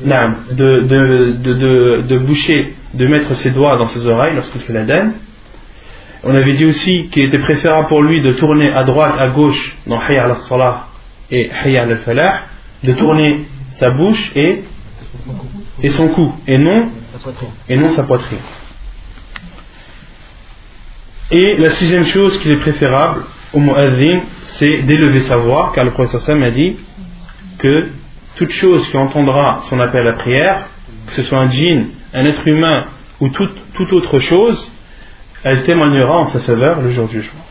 de, 0.00 2.02
de, 2.02 2.18
boucher, 2.18 2.74
de 2.94 3.06
mettre 3.06 3.34
ses 3.34 3.50
doigts 3.50 3.76
dans 3.76 3.86
ses 3.86 4.06
oreilles 4.06 4.34
lorsqu'il 4.34 4.60
fait 4.60 4.72
l'adhan. 4.72 5.12
On 6.22 6.34
avait 6.34 6.54
dit 6.54 6.64
aussi 6.64 7.08
qu'il 7.08 7.24
était 7.24 7.38
préférable 7.38 7.88
pour 7.88 8.02
lui 8.02 8.20
de 8.20 8.32
tourner 8.32 8.72
à 8.72 8.84
droite, 8.84 9.14
à 9.18 9.28
gauche 9.28 9.76
dans 9.86 10.00
Hayya 10.00 10.24
al-Salah 10.24 10.86
et 11.30 11.50
Hayya 11.50 11.82
al-Falah, 11.82 12.40
de 12.82 12.92
tourner 12.94 13.44
sa 13.72 13.90
bouche 13.90 14.32
et, 14.34 14.62
et 15.81 15.89
son 15.89 16.07
cou, 16.09 16.33
et 16.47 16.57
non, 16.57 16.89
et 17.67 17.77
non 17.77 17.89
sa 17.89 18.03
poitrine. 18.03 18.39
Et 21.31 21.55
la 21.55 21.69
sixième 21.71 22.05
chose 22.05 22.39
qu'il 22.39 22.51
est 22.51 22.57
préférable 22.57 23.23
au 23.53 23.59
muazzin, 23.59 24.21
c'est 24.43 24.79
d'élever 24.79 25.19
sa 25.21 25.37
voix, 25.37 25.71
car 25.75 25.83
le 25.83 25.91
professeur 25.91 26.41
a 26.41 26.49
dit 26.51 26.77
que 27.59 27.89
toute 28.35 28.51
chose 28.51 28.87
qui 28.89 28.97
entendra 28.97 29.59
son 29.63 29.79
appel 29.79 30.01
à 30.01 30.11
la 30.11 30.17
prière, 30.17 30.67
que 31.07 31.13
ce 31.13 31.23
soit 31.23 31.39
un 31.39 31.49
djinn, 31.49 31.89
un 32.13 32.25
être 32.25 32.47
humain 32.47 32.85
ou 33.19 33.29
toute, 33.29 33.55
toute 33.73 33.91
autre 33.93 34.19
chose, 34.19 34.71
elle 35.43 35.63
témoignera 35.63 36.19
en 36.19 36.25
sa 36.25 36.39
faveur 36.39 36.81
le 36.81 36.91
jour 36.91 37.07
du 37.07 37.21
jugement. 37.21 37.45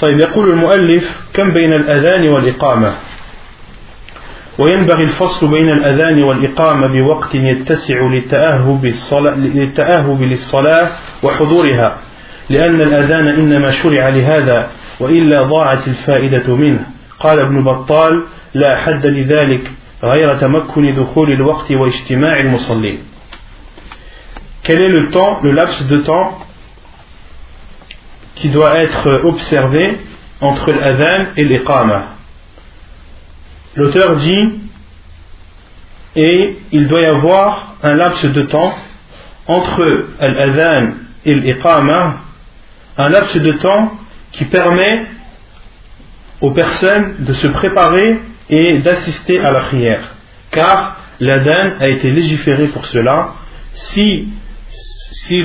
طيب 0.00 0.18
يقول 0.20 0.50
المؤلف 0.50 1.16
كم 1.34 1.50
بين 1.50 1.72
الأذان 1.72 2.28
والإقامة 2.28 2.94
وينبغي 4.57 5.03
الفصل 5.03 5.47
بين 5.47 5.69
الأذان 5.69 6.23
والإقامة 6.23 6.87
بوقت 6.87 7.35
يتسع 7.35 7.99
للتأهب, 8.01 8.85
للتأهب 9.37 10.21
للصلاة 10.21 10.89
وحضورها 11.23 11.97
لأن 12.49 12.81
الأذان 12.81 13.27
إنما 13.27 13.71
شرع 13.71 14.09
لهذا 14.09 14.69
وإلا 14.99 15.43
ضاعت 15.43 15.87
الفائدة 15.87 16.55
منه. 16.55 16.85
قال 17.19 17.39
ابن 17.39 17.63
بطال 17.63 18.25
لا 18.53 18.77
حد 18.77 19.05
لذلك 19.05 19.71
غير 20.03 20.39
تمكن 20.41 20.95
دخول 20.95 21.33
الوقت 21.33 21.71
واجتماع 21.71 22.37
المصلين. 22.37 22.99
Quel 24.63 24.81
est 24.81 24.89
le 24.89 25.09
temps, 25.09 25.39
le 25.43 25.51
laps 25.51 25.87
de 25.87 25.97
temps 25.97 26.37
qui 28.35 28.49
doit 28.49 28.77
être 28.77 29.25
observé 29.25 29.97
entre 30.41 30.71
l'adhan 30.71 31.25
et 31.35 31.43
l'iqama? 31.43 32.12
L'auteur 33.75 34.15
dit 34.17 34.59
et 36.15 36.57
il 36.71 36.87
doit 36.87 37.01
y 37.01 37.05
avoir 37.05 37.75
un 37.81 37.95
laps 37.95 38.25
de 38.25 38.41
temps 38.43 38.73
entre 39.47 39.83
l'adhan 40.19 40.91
et 41.25 41.33
l'iqama 41.33 42.17
un 42.97 43.09
laps 43.09 43.35
de 43.37 43.51
temps 43.53 43.91
qui 44.31 44.45
permet 44.45 45.05
aux 46.41 46.51
personnes 46.51 47.15
de 47.19 47.33
se 47.33 47.47
préparer 47.47 48.19
et 48.49 48.77
d'assister 48.77 49.39
à 49.39 49.51
la 49.51 49.61
prière. 49.61 50.15
Car 50.51 50.97
l'adhan 51.19 51.73
a 51.79 51.87
été 51.87 52.11
légiféré 52.11 52.67
pour 52.67 52.85
cela. 52.85 53.33
Si, 53.71 54.27
si 55.11 55.41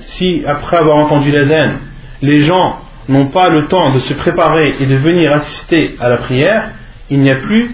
si 0.00 0.42
après 0.46 0.76
avoir 0.78 0.96
entendu 0.96 1.30
l'adhan, 1.30 1.74
les 2.22 2.40
gens 2.40 2.80
n'ont 3.08 3.28
pas 3.28 3.48
le 3.48 3.66
temps 3.66 3.92
de 3.92 3.98
se 3.98 4.14
préparer 4.14 4.74
et 4.80 4.86
de 4.86 4.96
venir 4.96 5.32
assister 5.32 5.96
à 6.00 6.08
la 6.08 6.18
prière, 6.18 6.70
il 7.10 7.20
n'y 7.20 7.30
a 7.30 7.36
plus 7.36 7.70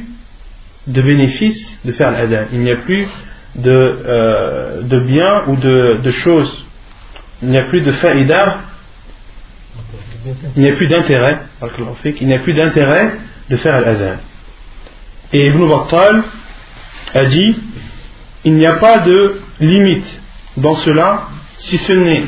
de 0.86 1.02
bénéfice 1.02 1.78
de 1.84 1.92
faire 1.92 2.12
l'adhan. 2.12 2.46
Il 2.52 2.60
n'y 2.60 2.70
a 2.70 2.76
plus 2.76 3.06
de, 3.56 3.70
euh, 3.70 4.82
de 4.82 5.00
biens 5.00 5.44
ou 5.48 5.56
de, 5.56 6.00
de 6.02 6.10
choses 6.10 6.66
il 7.42 7.48
n'y 7.48 7.58
a 7.58 7.64
plus 7.64 7.82
de 7.82 7.92
faïda, 7.92 8.60
il 10.56 10.62
n'y 10.62 10.70
a 10.70 10.74
plus 10.74 10.86
d'intérêt, 10.86 11.38
il 12.20 12.26
n'y 12.26 12.34
a 12.34 12.38
plus 12.38 12.54
d'intérêt 12.54 13.12
de 13.50 13.56
faire 13.56 13.80
l'adhan. 13.80 14.16
Et 15.32 15.46
Ibn 15.48 15.68
Battal 15.68 16.22
a 17.14 17.24
dit 17.24 17.56
il 18.44 18.54
n'y 18.54 18.66
a 18.66 18.74
pas 18.74 19.00
de 19.00 19.40
limite 19.60 20.22
dans 20.56 20.76
cela 20.76 21.28
si 21.58 21.78
ce 21.78 21.92
n'est 21.92 22.24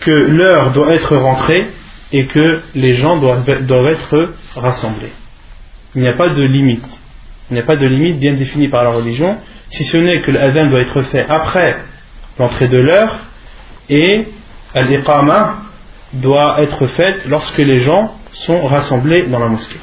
que 0.00 0.10
l'heure 0.10 0.72
doit 0.72 0.94
être 0.94 1.16
rentrée 1.16 1.68
et 2.12 2.26
que 2.26 2.62
les 2.74 2.94
gens 2.94 3.16
doivent, 3.16 3.66
doivent 3.66 3.88
être 3.88 4.32
rassemblés. 4.56 5.12
Il 5.94 6.02
n'y 6.02 6.08
a 6.08 6.14
pas 6.14 6.28
de 6.28 6.42
limite. 6.42 6.86
Il 7.50 7.54
n'y 7.54 7.60
a 7.60 7.64
pas 7.64 7.76
de 7.76 7.86
limite 7.86 8.18
bien 8.18 8.34
définie 8.34 8.68
par 8.68 8.84
la 8.84 8.90
religion, 8.90 9.38
si 9.70 9.84
ce 9.84 9.96
n'est 9.96 10.20
que 10.22 10.30
l'adhan 10.30 10.66
doit 10.66 10.80
être 10.80 11.02
fait 11.02 11.26
après 11.28 11.78
l'entrée 12.38 12.68
de 12.68 12.78
l'heure 12.78 13.18
et 13.88 14.28
l'iqama 14.74 15.62
doit 16.12 16.62
être 16.62 16.86
faite 16.86 17.26
lorsque 17.26 17.58
les 17.58 17.80
gens 17.80 18.14
sont 18.32 18.66
rassemblés 18.66 19.24
dans 19.24 19.38
la 19.38 19.48
mosquée. 19.48 19.80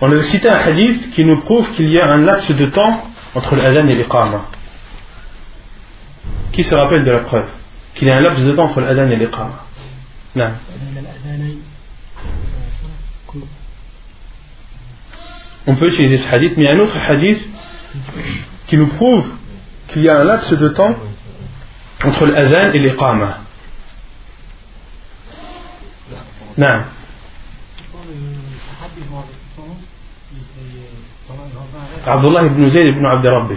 On 0.00 0.10
a 0.12 0.20
cité 0.22 0.48
un 0.48 0.56
hadith 0.56 1.12
qui 1.12 1.24
nous 1.24 1.40
prouve 1.40 1.70
qu'il 1.74 1.90
y 1.92 2.00
a 2.00 2.10
un 2.10 2.18
laps 2.18 2.50
de 2.56 2.66
temps 2.66 3.06
entre 3.34 3.56
l'adhan 3.56 3.86
et 3.86 3.94
l'iqama. 3.94 4.46
Qui 6.52 6.64
se 6.64 6.74
rappelle 6.74 7.04
de 7.04 7.10
la 7.10 7.20
preuve? 7.20 7.46
Qu'il 7.94 8.08
y 8.08 8.10
a 8.10 8.16
un 8.16 8.20
laps 8.20 8.44
de 8.44 8.52
temps 8.52 8.64
entre 8.64 8.80
l'adhan 8.80 9.08
et 9.10 9.16
l'iqama. 9.16 9.64
Non. 10.34 10.50
On 15.66 15.76
peut 15.76 15.88
utiliser 15.88 16.16
ce 16.16 16.28
hadith, 16.28 16.56
mais 16.56 16.64
il 16.64 16.66
y 16.66 16.70
a 16.70 16.74
un 16.74 16.80
autre 16.80 16.96
hadith 17.08 17.48
qui 18.66 18.76
nous 18.76 18.88
prouve 18.88 19.28
qu'il 19.88 20.02
y 20.02 20.08
a 20.08 20.20
un 20.20 20.24
laps 20.24 20.52
de 20.52 20.68
temps 20.68 20.96
entre 22.04 22.26
l'adhan 22.26 22.72
et 22.72 22.78
l'iqama. 22.78 23.38
Non. 26.56 26.82
Abdullah 32.06 32.44
ibn 32.46 32.68
Zayd 32.68 32.88
ibn 32.88 33.06
Abd 33.06 33.26
Rabbi. 33.26 33.54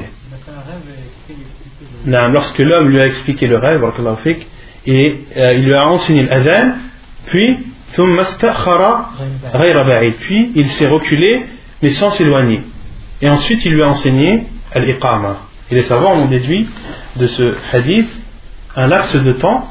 Lorsque 2.05 2.59
l'homme 2.59 2.89
lui 2.89 3.01
a 3.01 3.07
expliqué 3.07 3.47
le 3.47 3.57
rêve, 3.57 3.81
et 4.85 5.19
euh, 5.35 5.53
il 5.53 5.65
lui 5.65 5.73
a 5.73 5.87
enseigné 5.87 6.23
l'adhan, 6.23 6.73
puis 7.27 7.57
puis 10.19 10.51
il 10.55 10.67
s'est 10.67 10.87
reculé 10.87 11.45
mais 11.81 11.91
sans 11.91 12.11
s'éloigner. 12.11 12.61
Et 13.21 13.29
ensuite 13.29 13.63
il 13.65 13.71
lui 13.71 13.83
a 13.83 13.89
enseigné 13.89 14.47
l'iqama. 14.75 15.37
Et 15.71 15.75
les 15.75 15.83
savants 15.83 16.13
ont 16.13 16.25
déduit 16.25 16.67
de 17.15 17.27
ce 17.27 17.55
hadith 17.73 18.09
un 18.75 18.87
laps 18.87 19.15
de 19.15 19.33
temps, 19.33 19.69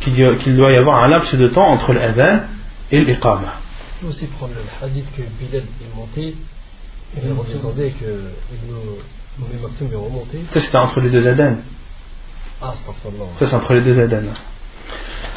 qu'il 0.00 0.56
doit 0.56 0.72
y 0.72 0.76
avoir 0.76 1.02
un 1.02 1.08
laps 1.08 1.34
de 1.34 1.48
temps 1.48 1.68
entre 1.68 1.92
l'adhan 1.94 2.40
et 2.92 3.00
l'iqama. 3.00 3.54
Il 3.98 4.04
faut 4.04 4.08
aussi 4.08 4.26
prendre 4.26 4.52
le 4.54 4.86
hadith 4.86 5.06
que 5.16 5.22
Bilal 5.22 5.62
est 5.62 5.96
monté, 5.96 6.36
il 7.16 7.32
redescendait 7.32 7.88
et 7.88 7.92
que 7.92 8.32
Ibn 9.38 9.62
Maktoum 9.62 9.88
est 9.90 9.96
remonté. 9.96 10.38
Ça 10.52 10.60
c'était 10.60 10.76
entre 10.76 11.00
les 11.00 11.10
deux 11.10 11.26
adhan. 11.26 11.56
Les 13.70 13.80
deux 13.80 14.00
adhan. 14.00 14.24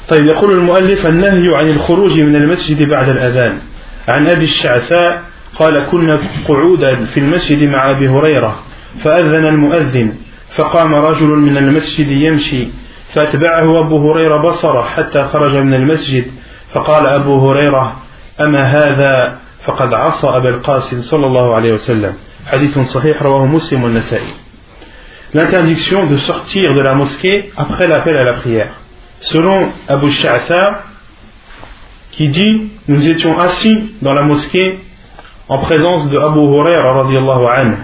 طيب 0.10 0.26
يقول 0.26 0.52
المؤلف 0.52 1.06
النهي 1.06 1.56
عن 1.56 1.70
الخروج 1.70 2.20
من 2.20 2.36
المسجد 2.36 2.90
بعد 2.90 3.10
الأذان. 3.10 3.60
عن 4.08 4.28
أبي 4.28 4.44
الشعثاء 4.44 5.22
قال 5.56 5.86
كنا 5.92 6.20
قعودا 6.48 7.06
في 7.06 7.20
المسجد 7.20 7.64
مع 7.64 7.90
أبي 7.90 8.08
هريرة 8.08 8.60
فأذن 9.04 9.46
المؤذن 9.46 10.16
فقام 10.56 10.96
رجل 10.96 11.26
من 11.28 11.58
المسجد 11.58 12.08
يمشي 12.12 12.68
فأتبعه 13.14 13.80
أبو 13.80 14.12
هريرة 14.12 14.38
بصرة 14.38 14.82
حتى 14.82 15.24
خرج 15.24 15.58
من 15.58 15.74
المسجد 15.74 16.26
فقال 16.74 17.08
أبو 17.08 17.50
هريرة 17.50 17.96
أما 18.40 18.64
هذا 18.64 19.40
فقد 19.66 19.94
عصى 19.94 20.28
أبا 20.28 20.50
القاسم 20.50 21.02
صلى 21.02 21.26
الله 21.26 21.56
عليه 21.56 21.74
وسلم. 21.74 22.14
حديث 22.46 22.80
صحيح 22.80 23.24
رواه 23.24 23.46
مسلم 23.46 23.84
والنسائي. 23.84 24.49
L'interdiction 25.34 26.08
de 26.08 26.18
sortir 26.18 26.74
de 26.74 26.82
la 26.82 26.96
mosquée 26.96 27.52
après 27.56 27.88
l'appel 27.88 28.18
à 28.18 28.24
la 28.24 28.34
prière. 28.34 28.72
Selon 29.20 29.70
Abu 29.88 30.10
Sha'sa, 30.10 30.86
qui 32.12 32.30
dit 32.30 32.72
Nous 32.88 33.08
étions 33.08 33.40
assis 33.40 33.94
dans 34.02 34.14
la 34.14 34.24
mosquée 34.24 34.80
en 35.48 35.60
présence 35.60 36.10
de 36.10 36.18
Abu 36.18 36.40
Huraira 36.40 37.04
anhu. 37.58 37.78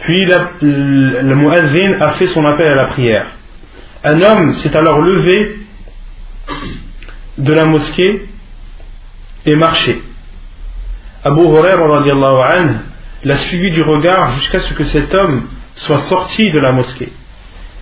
Puis 0.00 0.24
le, 0.24 1.22
le 1.22 1.34
muazzin 1.34 2.00
a 2.00 2.10
fait 2.10 2.28
son 2.28 2.44
appel 2.46 2.68
à 2.68 2.74
la 2.76 2.84
prière. 2.86 3.26
Un 4.04 4.22
homme 4.22 4.54
s'est 4.54 4.76
alors 4.76 5.00
levé 5.00 5.58
de 7.38 7.52
la 7.52 7.64
mosquée 7.64 8.28
et 9.46 9.56
marché. 9.56 10.00
Abu 11.24 11.42
Huraira 11.42 12.54
l'a 13.24 13.36
suivi 13.38 13.72
du 13.72 13.82
regard 13.82 14.32
jusqu'à 14.36 14.60
ce 14.60 14.72
que 14.74 14.84
cet 14.84 15.12
homme 15.12 15.42
soit 15.78 16.00
sorti 16.00 16.50
de 16.50 16.58
la 16.58 16.72
mosquée. 16.72 17.12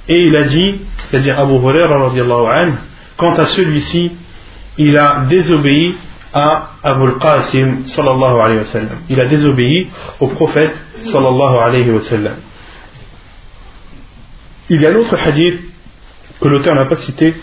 Et 0.09 0.27
il 0.27 0.37
a 0.37 0.45
dit, 0.45 0.81
c'est-à-dire 0.99 1.39
Abu 1.39 1.55
Hurairah 1.55 2.67
quant 3.17 3.35
à 3.35 3.45
celui-ci, 3.45 4.13
il 4.79 4.97
a 4.97 5.25
désobéi 5.29 5.97
à 6.33 6.71
Abu 6.83 7.09
al-Qasim 7.09 7.87
sallallahu 7.87 8.41
alayhi 8.41 8.59
wa 8.59 8.65
sallam. 8.65 8.99
Il 9.09 9.21
a 9.21 9.27
désobéi 9.27 9.89
au 10.21 10.29
prophète 10.29 10.75
sallallahu 11.03 11.57
alayhi 11.57 11.91
wa 11.91 12.01
sallam. 12.01 12.37
Il 14.69 14.81
y 14.81 14.87
a 14.87 14.91
l'autre 14.91 15.17
hadith 15.17 15.61
que 16.41 16.49
l'auteur 16.49 16.75
n'a 16.75 16.85
pas 16.85 16.97
cité, 16.97 17.35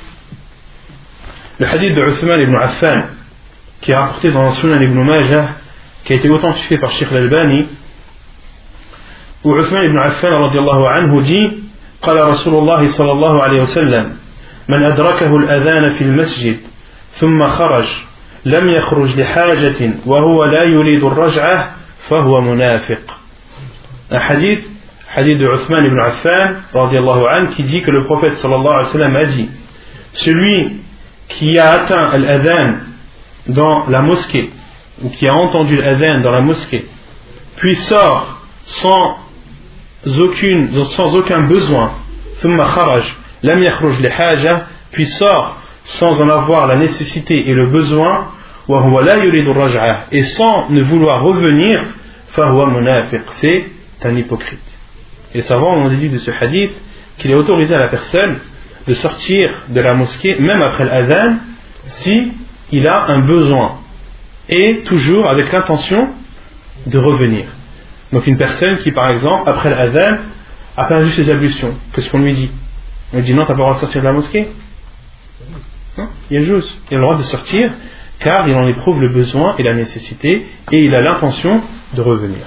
le 1.60 1.66
hadith 1.66 1.96
de 1.96 2.02
Uthman 2.02 2.42
ibn 2.42 2.56
Affan, 2.56 3.04
qui 3.82 3.92
est 3.92 3.96
rapporté 3.96 4.32
dans 4.32 4.46
le 4.46 4.52
Sunan 4.52 4.82
ibn 4.82 5.02
Majah, 5.02 5.56
qui 6.04 6.14
a 6.14 6.16
été 6.18 6.30
authentifié 6.30 6.78
par 6.78 6.92
Sheikh 6.92 7.12
al-Albani, 7.12 7.68
وعثمان 9.44 9.88
بن 9.88 9.98
عفان 9.98 10.34
رضي 10.34 10.60
الله 10.60 10.90
عنه 10.90 11.22
جي 11.22 11.64
قال 12.02 12.28
رسول 12.28 12.56
الله 12.56 12.88
صلى 12.88 13.12
الله 13.12 13.44
عليه 13.44 13.62
وسلم 13.62 14.18
من 14.70 14.84
أدركه 14.84 15.36
الأذان 15.38 15.94
في 15.94 16.02
المسجد 16.02 16.58
ثم 17.14 17.48
خرج 17.48 17.88
لم 18.46 18.70
يخرج 18.70 19.20
لحاجة 19.20 19.94
وهو 20.06 20.44
لا 20.44 20.64
يريد 20.64 21.04
الرجعة 21.04 21.76
فهو 22.10 22.42
منافق. 22.42 23.00
الحديث 24.12 24.68
حديث 25.10 25.48
عثمان 25.48 25.90
بن 25.90 26.00
عفان 26.00 26.62
رضي 26.76 27.00
الله 27.00 27.30
عنه 27.30 27.50
qui 27.56 27.64
dit 27.64 27.82
que 27.82 28.32
صلى 28.32 28.56
الله 28.56 28.74
عليه 28.74 28.88
وسلم 28.88 29.16
a 29.16 29.26
dit 29.26 29.50
celui 30.14 30.82
qui 31.30 31.58
a 31.60 31.72
atteint 31.72 32.18
l'adhan 32.18 32.74
dans 33.48 33.86
la 33.90 34.02
mosquée 34.02 34.50
ou 35.04 35.10
qui 35.10 35.28
a 35.28 35.34
entendu 35.34 35.78
l'adhan 35.78 36.22
dans 36.22 36.32
la 36.32 36.42
mosquée 36.42 36.86
puis 37.58 37.76
sort 37.76 38.42
sans 38.66 39.18
sans 40.06 41.16
aucun 41.16 41.42
besoin. 41.42 41.92
Puis 44.92 45.06
sort 45.06 45.58
sans 45.86 46.22
en 46.22 46.30
avoir 46.30 46.68
la 46.68 46.78
nécessité 46.78 47.36
et 47.36 47.54
le 47.54 47.68
besoin. 47.68 48.30
Et 50.12 50.24
sans 50.24 50.70
ne 50.70 50.82
vouloir 50.82 51.24
revenir 51.24 51.82
c'est 53.36 53.66
un 54.04 54.16
hypocrite. 54.16 54.80
Et 55.36 55.42
savants 55.42 55.76
ont 55.76 55.90
dit 55.90 56.10
de 56.10 56.18
ce 56.18 56.32
hadith 56.32 56.74
qu'il 57.18 57.32
est 57.32 57.36
autorisé 57.36 57.76
à 57.76 57.80
la 57.80 57.90
personne 57.90 58.40
de 58.88 58.94
sortir 58.94 59.52
de 59.70 59.80
la 59.80 59.94
mosquée 59.94 60.36
même 60.40 60.62
après 60.62 60.86
l'adhan 60.86 61.36
si 61.86 62.32
il 62.72 62.88
a 62.88 63.06
un 63.08 63.20
besoin 63.20 63.80
et 64.50 64.80
toujours 64.80 65.30
avec 65.30 65.52
l'intention 65.52 66.10
de 66.88 66.98
revenir 66.98 67.46
donc 68.13 68.27
une 68.27 68.37
personne 68.37 68.79
qui 68.79 68.93
par 68.93 69.11
exemple 69.11 69.49
après 69.49 69.71
l'adhan 69.71 70.19
a 70.77 70.85
perdu 70.85 71.11
ses 71.13 71.31
ablutions 71.31 71.75
qu'est-ce 71.93 72.11
qu'on 72.11 72.21
lui 72.21 72.35
dit 72.35 72.51
on 73.13 73.17
lui 73.17 73.25
dit 73.25 73.35
non 73.35 73.43
t'as 73.43 73.55
pas 73.55 73.59
le 73.59 73.59
droit 73.65 73.75
de 73.75 73.81
sortir 73.81 74.01
de 74.01 74.07
la 74.07 74.13
mosquée 74.13 74.49
non 75.97 76.09
il 76.31 76.41
y 76.41 76.41
a 76.41 76.45
juste 76.45 76.71
il 76.91 76.95
a 76.95 76.99
le 76.99 77.03
droit 77.05 77.17
de 77.17 77.23
sortir 77.23 77.71
car 78.19 78.49
il 78.49 78.55
en 78.55 78.67
éprouve 78.67 79.01
le 79.01 79.09
besoin 79.09 79.55
et 79.59 79.63
la 79.63 79.75
nécessité 79.75 80.47
et 80.73 80.77
il 80.77 80.95
a 80.95 81.01
l'intention 81.01 81.63
de 81.95 82.03
revenir 82.03 82.47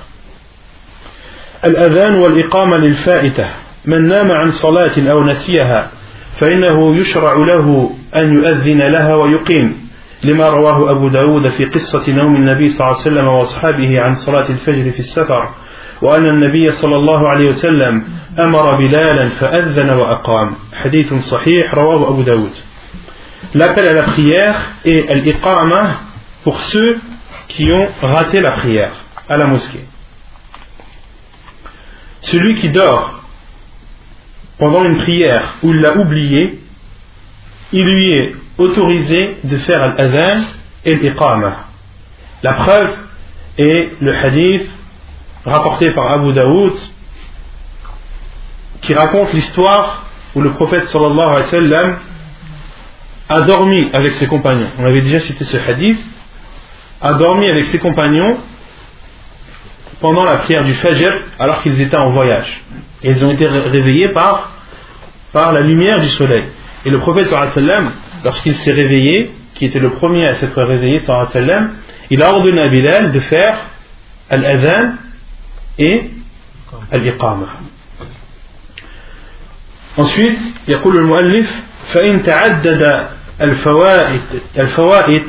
الأذان 1.63 2.15
والإقامة 2.15 2.77
للفائتة 2.77 3.45
من 3.85 4.07
نام 4.07 4.31
عن 4.31 4.51
صلاة 4.51 5.11
أو 5.11 5.23
نسيها 5.23 5.91
فإنه 6.39 6.95
يشرع 6.95 7.33
له 7.33 7.95
أن 8.15 8.33
يؤذن 8.33 8.81
لها 8.81 9.15
ويقيم 9.15 9.84
لما 10.24 10.48
رواه 10.48 10.90
أبو 10.90 11.08
داود 11.08 11.48
في 11.48 11.64
قصة 11.64 12.04
نوم 12.08 12.36
النبي 12.36 12.68
صلى 12.68 12.86
الله 12.86 13.00
عليه 13.00 13.10
وسلم 13.10 13.26
وأصحابه 13.28 14.00
عن 14.00 14.14
صلاة 14.14 14.48
الفجر 14.48 14.90
في 14.90 14.98
السفر 14.98 15.54
وأن 16.02 16.26
النبي 16.26 16.70
صلى 16.72 16.96
الله 16.96 17.28
عليه 17.28 17.48
وسلم 17.48 18.04
أمر 18.38 18.74
بلالا 18.74 19.28
فأذن 19.28 19.90
وأقام 19.90 20.54
حديث 20.74 21.14
صحيح 21.14 21.74
رواه 21.74 22.08
أبو 22.08 22.22
داود 22.22 22.50
L'appel 23.54 23.86
à 23.86 23.92
la 23.92 24.02
prière 24.02 24.72
et 24.84 25.14
l'iqama 25.14 26.00
pour 26.42 26.60
ceux 26.60 26.98
qui 27.48 27.72
ont 27.72 27.88
raté 28.02 28.40
la 28.40 28.50
prière 28.52 28.92
à 29.28 29.36
la 29.36 29.46
mosquée. 29.46 29.84
Celui 32.22 32.56
qui 32.56 32.70
dort 32.70 33.22
pendant 34.58 34.84
une 34.84 34.96
prière 34.96 35.54
il 35.62 35.80
l'a 35.80 35.96
oublié, 35.96 36.60
il 37.72 37.84
lui 37.84 38.12
est 38.12 38.34
autorisé 38.58 39.38
de 39.44 39.56
faire 39.56 39.94
l'adhan 39.96 40.42
et 40.84 40.94
l'iqama. 40.94 41.66
La 42.42 42.52
preuve 42.54 42.96
est 43.58 43.92
le 44.00 44.14
hadith 44.14 44.68
rapporté 45.44 45.90
par 45.92 46.10
Abu 46.10 46.32
Daoud 46.32 46.74
qui 48.82 48.94
raconte 48.94 49.32
l'histoire 49.32 50.04
où 50.34 50.40
le 50.40 50.50
prophète 50.50 50.88
sallallahu 50.88 51.42
alayhi 51.42 51.70
wa 51.70 51.98
a 53.28 53.40
dormi 53.40 53.88
avec 53.92 54.12
ses 54.14 54.26
compagnons. 54.26 54.68
On 54.78 54.84
avait 54.84 55.00
déjà 55.00 55.20
cité 55.20 55.44
ce 55.44 55.56
hadith. 55.56 55.98
A 57.00 57.14
dormi 57.14 57.48
avec 57.48 57.64
ses 57.64 57.78
compagnons 57.78 58.38
pendant 60.00 60.24
la 60.24 60.36
prière 60.36 60.64
du 60.64 60.74
Fajr 60.74 61.12
alors 61.38 61.62
qu'ils 61.62 61.80
étaient 61.80 61.98
en 61.98 62.12
voyage. 62.12 62.62
Et 63.02 63.10
ils 63.10 63.24
ont 63.24 63.30
été 63.30 63.46
réveillés 63.46 64.10
par, 64.10 64.50
par 65.32 65.52
la 65.52 65.60
lumière 65.60 66.00
du 66.00 66.08
soleil. 66.08 66.44
Et 66.84 66.90
le 66.90 66.98
prophète 67.00 67.26
sallallahu 67.26 67.50
alayhi 67.56 67.84
wa 67.86 67.92
lorsqu'il 68.25 68.55
s'est 68.55 68.71
réveillé, 68.71 69.31
qui 69.53 69.65
était 69.65 69.79
le 69.79 69.89
premier 69.91 70.27
à 70.27 70.33
s'être 70.35 70.61
réveillé 70.61 70.99
sallallahu 70.99 71.27
alayhi 71.29 71.47
wa 71.47 71.53
sallam, 71.53 71.71
il 72.09 72.23
a 72.23 72.33
ordonné 72.33 72.61
à 72.61 72.67
Bilal 72.67 73.11
de 73.11 73.19
faire 73.19 73.57
al-adhan 74.29 74.93
et 75.77 76.09
al-iqama. 76.91 77.47
Ensuite, 79.97 80.39
يقول 80.67 80.97
المؤلف 80.97 81.61
فإن 81.93 82.23
تعدد 82.23 83.07
الفوائد 83.41 84.21
الفوائد 84.57 85.27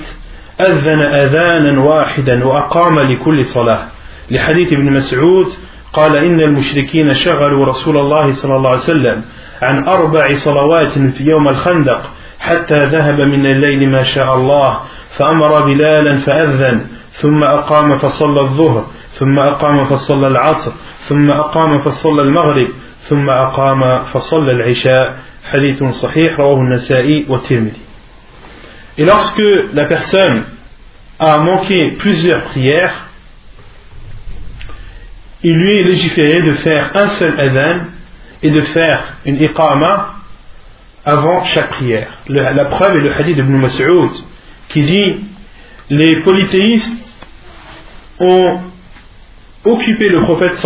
أذن 0.60 1.00
أذانا 1.00 1.80
واحدا 1.80 2.44
وأقام 2.44 2.98
لكل 3.00 3.44
صلاة 3.44 3.86
لحديث 4.30 4.72
ابن 4.72 4.92
مسعود 4.92 5.46
قال 5.92 6.16
إن 6.16 6.40
المشركين 6.40 7.14
شغلوا 7.14 7.66
رسول 7.66 7.98
الله 7.98 8.32
صلى 8.32 8.56
الله 8.56 8.70
عليه 8.70 8.80
وسلم 8.80 9.22
عن 9.62 9.84
أربع 9.84 10.34
صلوات 10.34 10.88
في 10.88 11.24
يوم 11.24 11.48
الخندق 11.48 12.10
حتى 12.39 12.85
ذهب 12.85 13.21
من 13.21 13.45
الليل 13.45 13.89
ما 13.89 14.03
شاء 14.03 14.35
الله 14.35 14.79
فأمر 15.09 15.65
بلالا 15.65 16.19
فأذن 16.19 16.85
ثم 17.11 17.43
أقام 17.43 17.97
فصلى 17.97 18.41
الظهر 18.41 18.87
ثم 19.13 19.39
أقام 19.39 19.85
فصلى 19.85 20.27
العصر 20.27 20.71
ثم 21.07 21.31
أقام 21.31 21.81
فصلى 21.81 22.21
المغرب 22.21 22.67
ثم 23.09 23.29
أقام 23.29 24.03
فصلى 24.03 24.51
العشاء. 24.51 25.17
حديث 25.51 25.83
صحيح 25.83 26.39
رواه 26.39 26.59
النسائي 26.61 27.25
والترمذي. 27.29 27.81
Et 28.97 29.05
lorsque 29.05 29.41
la 29.73 29.85
personne 29.85 30.43
a 31.19 31.37
manqué 31.37 31.91
plusieurs 31.99 32.41
prières, 32.43 32.93
il 35.43 35.55
lui 35.55 35.79
est 35.79 35.83
légiféré 35.83 36.41
de 36.41 36.51
faire 36.51 36.91
un 36.95 37.07
seul 37.07 37.39
adhan 37.39 37.77
et 38.43 38.49
de 38.49 38.61
faire 38.61 38.99
une 39.25 39.41
iqama 39.41 40.16
avant 41.07 41.41
chaque 41.45 41.69
prière. 41.69 42.09
La 42.27 42.65
preuve 42.65 42.97
est 42.97 43.01
le 43.01 43.13
hadith 43.13 43.37
de 43.37 43.41
Ibn 43.41 43.55
Mas'ud 43.55 44.11
qui 44.67 44.81
dit 44.81 45.15
les 45.89 46.17
polythéistes 46.17 47.17
ont 48.19 48.59
occupé 49.63 50.09
le 50.09 50.23
prophète 50.23 50.61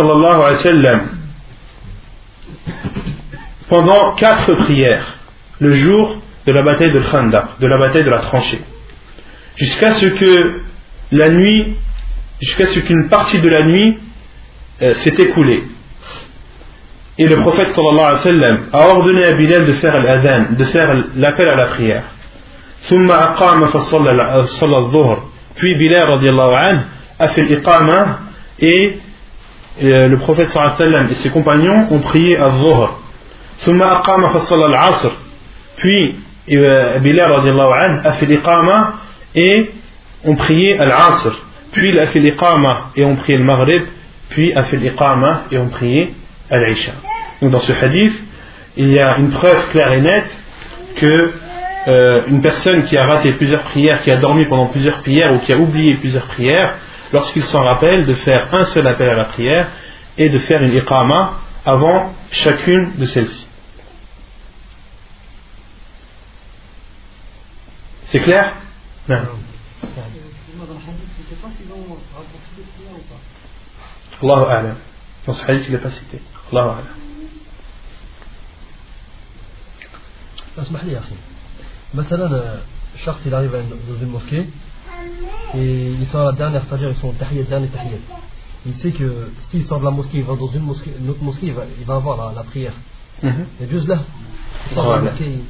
pendant 3.68 4.14
quatre 4.16 4.54
prières 4.54 5.18
le 5.60 5.74
jour 5.74 6.20
de 6.44 6.52
la 6.52 6.62
bataille 6.64 6.90
de 6.90 6.98
Khandaq, 6.98 7.60
de 7.60 7.66
la 7.68 7.78
bataille 7.78 8.02
de 8.02 8.10
la 8.10 8.18
tranchée, 8.18 8.60
jusqu'à 9.54 9.92
ce 9.92 10.06
que 10.06 10.62
la 11.12 11.30
nuit, 11.30 11.76
jusqu'à 12.40 12.66
ce 12.66 12.80
qu'une 12.80 13.08
partie 13.08 13.38
de 13.38 13.48
la 13.48 13.62
nuit 13.62 13.96
euh, 14.82 14.94
s'est 14.94 15.14
écoulée. 15.18 15.62
Et 17.18 17.26
le 17.26 17.36
prophète 17.42 17.68
sallallahu 17.68 17.98
alayhi 17.98 18.14
wa 18.14 18.22
sallam 18.22 18.60
a 18.72 18.86
ordonné 18.88 19.24
à 19.24 19.32
Bilal 19.34 19.66
de 19.66 19.72
faire 19.74 20.02
l'adhan, 20.02 20.44
de 20.56 20.64
faire 20.64 20.96
l'appel 21.16 21.48
à 21.48 21.56
la 21.56 21.66
prière. 21.66 22.04
Puis 25.56 25.74
Bilal 25.74 26.10
radiallahu 26.10 26.54
anhu 26.54 26.80
a 27.18 27.28
fait 27.28 27.42
l'iqama 27.42 28.18
et 28.58 28.96
euh, 29.82 30.08
le 30.08 30.16
prophète 30.16 30.48
sallallahu 30.48 30.74
alayhi 30.74 30.88
wa 30.88 30.92
sallam 30.92 31.08
et 31.10 31.14
ses 31.16 31.28
compagnons 31.28 31.86
ont 31.90 31.98
prié 31.98 32.38
à 32.38 32.48
Dhuhr. 32.48 32.98
Puis 35.76 36.16
euh, 36.50 36.98
Bilal 36.98 37.30
radiallahu 37.30 37.72
anhu 37.72 38.00
a 38.04 38.12
fait 38.12 38.26
l'iqama 38.26 38.94
et 39.34 39.70
ont 40.24 40.34
prié 40.36 40.78
à 40.78 40.86
l'Asr. 40.86 41.32
Puis 41.72 41.90
il 41.90 41.98
a 41.98 42.06
fait 42.06 42.20
l'iqama 42.20 42.90
et 42.96 43.04
ont 43.04 43.16
prié 43.16 43.36
le 43.36 43.44
Maghrib. 43.44 43.82
Puis 44.30 44.54
a 44.54 44.62
fait 44.62 44.78
l'iqama 44.78 45.42
et 45.50 45.58
ont 45.58 45.68
prié 45.68 46.14
Donc 47.40 47.50
dans 47.50 47.60
ce 47.60 47.72
hadith, 47.72 48.22
il 48.76 48.88
y 48.88 48.98
a 48.98 49.16
une 49.16 49.30
preuve 49.30 49.70
claire 49.70 49.92
et 49.92 50.00
nette 50.00 50.30
que 50.96 51.32
euh, 51.88 52.22
une 52.28 52.42
personne 52.42 52.84
qui 52.84 52.96
a 52.96 53.06
raté 53.06 53.32
plusieurs 53.32 53.62
prières, 53.62 54.02
qui 54.02 54.10
a 54.10 54.16
dormi 54.16 54.44
pendant 54.46 54.66
plusieurs 54.66 54.98
prières 54.98 55.32
ou 55.32 55.38
qui 55.38 55.52
a 55.52 55.56
oublié 55.56 55.94
plusieurs 55.94 56.26
prières, 56.26 56.76
lorsqu'il 57.12 57.42
s'en 57.42 57.64
rappelle, 57.64 58.04
de 58.04 58.14
faire 58.14 58.48
un 58.52 58.64
seul 58.64 58.86
appel 58.86 59.08
à 59.08 59.14
la 59.14 59.24
prière 59.24 59.68
et 60.18 60.28
de 60.28 60.38
faire 60.38 60.62
une 60.62 60.74
iqama 60.74 61.38
avant 61.64 62.12
chacune 62.30 62.92
de 62.98 63.04
celles-ci. 63.04 63.46
C'est 68.04 68.20
clair? 68.20 68.52
Non. 69.08 69.16
Allahu. 74.22 74.74
Dans 75.26 75.32
ce 75.32 75.50
hadith, 75.50 75.64
il 75.68 75.72
n'est 75.72 75.78
pas 75.78 75.90
cité. 75.90 76.20
Allahu 76.51 76.69
A'lam. 76.69 76.85
اسمح 80.57 80.83
لي 80.83 80.91
يا 80.91 80.99
اخي 80.99 81.15
مثلا 81.93 82.59
الشخص 82.95 83.27
il 83.27 83.33
arrive 83.33 83.51
dans 83.51 84.01
une 84.01 84.09
mosquée 84.11 84.45
et 85.53 85.87
il 86.01 86.05
sort 86.07 86.25
la 86.25 86.31
dernière 86.31 86.63
c'est-à-dire 86.63 86.89
ils 86.89 86.95
sont 86.95 87.11
tahiyat 87.13 87.43
dernier 87.43 87.67
tahiyat 87.67 87.99
il 88.65 88.73
sait 88.73 88.91
que 88.91 89.29
s'il 89.41 89.63
sort 89.65 89.79
de 89.79 89.85
la 89.85 89.91
mosquée 89.91 90.17
il 90.17 90.23
va 90.23 90.35
dans 90.35 90.47
une 90.47 90.63
mosquée 90.63 90.93
une 90.99 91.09
autre 91.11 91.21
mosquée 91.23 91.47
il 91.47 91.53
va, 91.53 91.63
il 91.79 91.85
va 91.85 91.95
avoir 91.95 92.15
la, 92.17 92.35
la 92.39 92.43
prière 92.43 92.73
Mhm. 93.23 93.45
et 93.61 93.67
juste 93.69 93.87
là 93.87 93.97
il 94.69 94.73
sort 94.73 94.83
de 94.85 94.89
la 94.89 94.95
Voilà. 94.97 95.11
mosquée 95.11 95.25
il- 95.35 95.45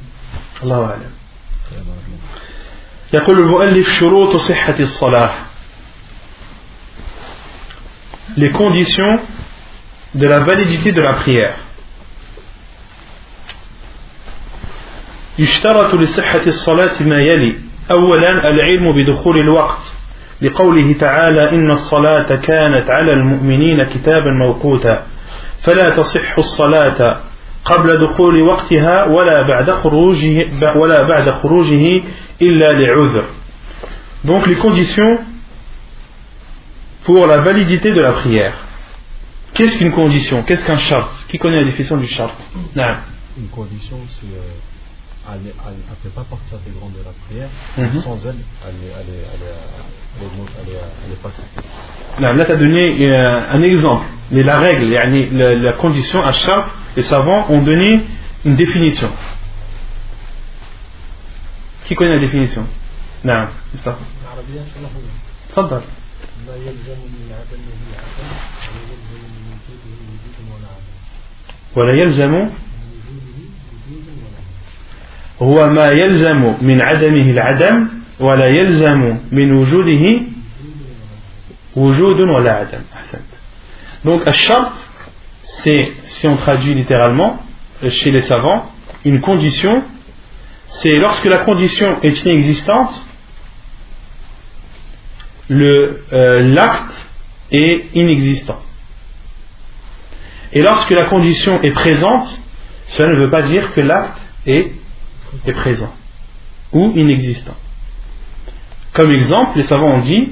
الله 0.62 0.84
أعلم 0.86 1.10
يقول 3.14 3.38
المؤلف 3.38 3.88
شروط 3.98 4.36
صحة 4.36 4.78
الصلاة 4.80 5.30
les 8.36 8.52
conditions 8.52 9.18
de 10.15 10.27
la 10.27 10.39
validité 10.39 10.91
de 10.91 11.01
la 11.01 11.13
prière. 11.13 11.55
يشترط 15.39 15.95
لصحة 15.95 16.45
الصلاة 16.47 17.03
ما 17.03 17.21
يلي. 17.21 17.59
أولا 17.91 18.31
العلم 18.47 18.91
بدخول 18.97 19.37
الوقت. 19.37 19.93
لقوله 20.41 20.95
تعالى 20.99 21.49
إن 21.49 21.71
الصلاة 21.71 22.35
كانت 22.35 22.89
على 22.89 23.13
المؤمنين 23.13 23.83
كتابا 23.83 24.31
موقوتا. 24.31 25.03
فلا 25.63 25.89
تصح 25.89 26.37
الصلاة 26.37 27.19
قبل 27.65 27.97
دخول 27.97 28.41
وقتها 28.41 29.05
ولا 29.05 29.41
بعد 29.41 29.71
خروجه 29.71 30.47
ولا 30.75 31.03
بعد 31.03 31.29
خروجه 31.29 32.03
إلا 32.41 32.73
لعذر. 32.73 33.23
Donc 34.25 34.47
les 34.47 34.55
conditions 34.55 35.19
pour 37.05 37.27
la 37.27 37.37
validité 37.37 37.91
de 37.91 38.01
la 38.01 38.11
prière. 38.11 38.53
Qu'est-ce 39.53 39.77
qu'une 39.77 39.91
condition? 39.91 40.43
Qu'est-ce 40.43 40.65
qu'un 40.65 40.77
chart? 40.77 41.09
Qui 41.29 41.37
connaît 41.37 41.59
la 41.59 41.65
définition 41.65 41.97
du 41.97 42.07
chart? 42.07 42.35
Non. 42.75 42.95
Une 43.37 43.47
condition, 43.49 43.97
c'est. 44.09 44.25
Euh, 44.25 44.41
ne 45.31 45.51
fait 46.03 46.13
pas 46.13 46.23
partie 46.23 46.53
intégrante 46.53 46.91
de 46.93 47.03
la 47.03 47.13
prière. 47.27 47.49
Mhm. 47.77 48.01
Sans 48.01 48.27
elle, 48.27 48.35
elle 48.67 48.75
n'est 51.09 51.15
pas 51.15 51.29
acceptée. 51.29 51.61
Non, 52.19 52.33
là, 52.33 52.45
tu 52.45 52.51
as 52.51 52.55
donné 52.55 53.07
euh, 53.07 53.41
un 53.51 53.61
exemple. 53.61 54.05
Mais 54.31 54.43
la 54.43 54.59
règle, 54.59 54.89
la, 54.89 55.73
condition, 55.73 56.23
un 56.23 56.31
chart, 56.31 56.69
les 56.95 57.03
savants 57.03 57.45
ont 57.49 57.61
donné 57.61 58.03
une 58.45 58.55
définition. 58.55 59.11
Qui 61.85 61.95
connaît 61.95 62.15
la 62.15 62.19
définition? 62.19 62.65
Non, 63.23 63.47
c'est 63.71 63.83
ça. 63.83 63.97
لحظة 66.46 66.48
تفضل 66.48 66.48
ما 66.48 66.56
يلزم 66.56 66.98
من 67.12 67.32
عدمه 67.32 67.80
عدم 67.98 68.30
ويلزم 68.90 69.30
من 69.38 69.52
وجوده 69.52 69.90
وجود 70.08 70.48
ولا 70.50 70.68
عدم 70.76 70.98
ولا 71.76 71.92
يلزم 72.02 72.30
من 72.32 72.48
وجوده 72.98 73.38
وجود 73.82 74.08
ولا 74.08 74.32
عدم 74.32 75.38
هو 75.42 75.68
ما 75.70 75.90
يلزم 75.90 76.54
من 76.62 76.80
عدمه 76.80 77.30
العدم 77.30 77.88
ولا 78.20 78.46
يلزم 78.46 79.16
من 79.32 79.52
وجوده 79.52 80.20
وجود 81.76 82.20
ولا 82.34 82.52
عدم 82.52 82.82
أحسنت. 82.94 83.30
Donc 84.04 84.28
الشرط 84.28 84.72
c'est 85.62 85.92
si 86.06 86.26
on 86.26 86.36
traduit 86.36 86.74
littéralement 86.74 87.38
euh, 87.82 87.90
chez 87.90 88.10
les 88.10 88.20
savants 88.20 88.70
une 89.04 89.20
condition 89.20 89.82
c'est 90.66 90.98
lorsque 90.98 91.24
la 91.24 91.38
condition 91.38 91.98
est 92.02 92.24
inexistante 92.24 92.92
euh, 95.61 96.53
l'acte 96.53 96.93
est 97.51 97.89
inexistant. 97.93 98.59
Et 100.51 100.61
lorsque 100.61 100.91
la 100.91 101.05
condition 101.05 101.61
est 101.61 101.71
présente, 101.71 102.39
cela 102.87 103.09
ne 103.09 103.25
veut 103.25 103.31
pas 103.31 103.41
dire 103.43 103.73
que 103.73 103.81
l'acte 103.81 104.19
est, 104.45 104.71
présent 105.55 105.93
ou 106.71 106.91
inexistant. 106.95 107.55
Comme 108.93 109.11
exemple, 109.11 109.57
les 109.57 109.63
savants 109.63 109.95
ont 109.95 110.01
dit 110.01 110.31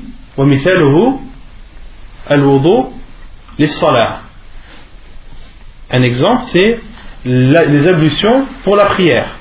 Un 5.89 6.03
exemple, 6.03 6.43
c'est 6.51 6.79
les 7.25 7.87
ablutions 7.87 8.45
pour 8.63 8.75
la 8.75 8.85
prière. 8.85 9.37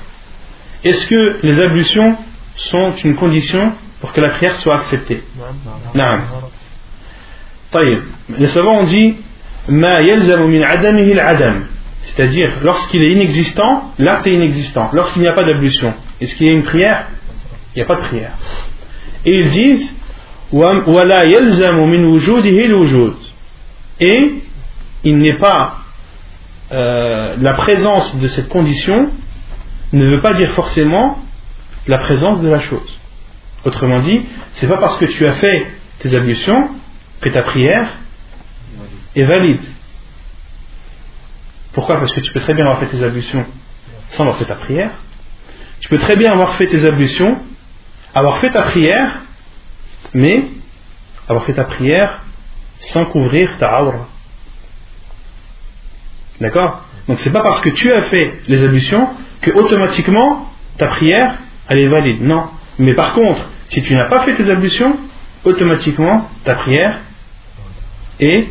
Est-ce 0.83 1.05
que 1.05 1.45
les 1.45 1.61
ablutions 1.61 2.17
sont 2.55 2.93
une 3.03 3.15
condition 3.15 3.73
pour 4.01 4.11
que 4.13 4.19
la 4.19 4.31
prière 4.31 4.55
soit 4.55 4.75
acceptée. 4.75 5.23
Les 8.29 8.47
savants 8.47 8.79
ont 8.79 8.85
dit 8.85 9.15
Ma 9.69 9.97
adam 9.97 10.97
C'est-à-dire, 12.03 12.51
lorsqu'il 12.63 13.03
est 13.03 13.11
inexistant, 13.11 13.93
l'acte 13.99 14.27
est 14.27 14.33
inexistant. 14.33 14.89
Lorsqu'il 14.91 15.21
n'y 15.21 15.27
a 15.27 15.33
pas 15.33 15.43
d'ablution, 15.43 15.93
est-ce 16.19 16.35
qu'il 16.35 16.47
y 16.47 16.49
a 16.49 16.53
une 16.53 16.63
prière? 16.63 17.07
Il 17.73 17.79
n'y 17.79 17.83
a 17.83 17.85
pas 17.85 17.95
de 17.95 18.01
prière. 18.01 18.33
Et 19.25 19.35
ils 19.37 19.49
disent 19.49 19.95
Wala 20.51 21.25
wujud. 21.25 23.13
Et 23.99 24.33
il 25.03 25.17
n'est 25.17 25.37
pas. 25.37 25.77
Euh, 26.71 27.35
la 27.37 27.53
présence 27.53 28.17
de 28.17 28.27
cette 28.27 28.47
condition 28.49 29.09
ne 29.93 30.05
veut 30.05 30.21
pas 30.21 30.33
dire 30.33 30.51
forcément 30.51 31.19
la 31.87 31.97
présence 31.97 32.41
de 32.41 32.49
la 32.49 32.59
chose 32.59 33.00
autrement 33.65 33.99
dit 33.99 34.25
c'est 34.55 34.67
pas 34.67 34.77
parce 34.77 34.97
que 34.97 35.05
tu 35.05 35.25
as 35.25 35.33
fait 35.33 35.67
tes 35.99 36.15
ablutions 36.15 36.69
que 37.21 37.29
ta 37.29 37.43
prière 37.43 37.87
est 39.15 39.23
valide. 39.23 39.61
Pourquoi? 41.73 41.97
Parce 41.97 42.11
que 42.11 42.19
tu 42.21 42.31
peux 42.31 42.39
très 42.39 42.53
bien 42.53 42.65
avoir 42.65 42.79
fait 42.79 42.87
tes 42.87 43.03
ablutions 43.03 43.45
sans 44.09 44.23
avoir 44.23 44.37
fait 44.37 44.45
ta 44.45 44.55
prière. 44.55 44.91
Tu 45.79 45.89
peux 45.89 45.97
très 45.97 46.15
bien 46.15 46.31
avoir 46.31 46.55
fait 46.55 46.67
tes 46.67 46.85
ablutions, 46.85 47.39
avoir 48.13 48.37
fait 48.37 48.49
ta 48.49 48.63
prière, 48.63 49.21
mais 50.13 50.43
avoir 51.27 51.45
fait 51.45 51.53
ta 51.53 51.63
prière 51.63 52.23
sans 52.79 53.05
couvrir 53.05 53.57
ta 53.57 53.83
aura. 53.83 54.07
D'accord? 56.39 56.85
Donc 57.07 57.19
c'est 57.19 57.31
pas 57.31 57.41
parce 57.41 57.61
que 57.61 57.69
tu 57.69 57.91
as 57.93 58.01
fait 58.03 58.41
les 58.47 58.63
ablutions 58.63 59.09
que 59.41 59.51
automatiquement 59.51 60.51
ta 60.77 60.87
prière 60.87 61.35
elle 61.67 61.81
est 61.81 61.89
valide. 61.89 62.21
Non. 62.21 62.49
Mais 62.80 62.94
par 62.94 63.14
contre, 63.14 63.50
si 63.68 63.82
tu 63.82 63.94
n'as 63.94 64.08
pas 64.08 64.20
fait 64.20 64.34
tes 64.34 64.50
ablutions, 64.50 64.96
automatiquement 65.44 66.28
ta 66.44 66.54
prière 66.54 66.98
est, 68.20 68.46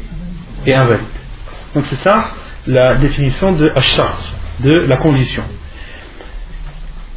est 0.66 0.74
invalide. 0.74 1.06
Donc 1.74 1.86
c'est 1.90 1.98
ça 1.98 2.32
la 2.68 2.96
définition 2.96 3.52
de 3.52 3.72
ashart, 3.76 4.34
de 4.62 4.72
la 4.72 4.98
condition. 4.98 5.44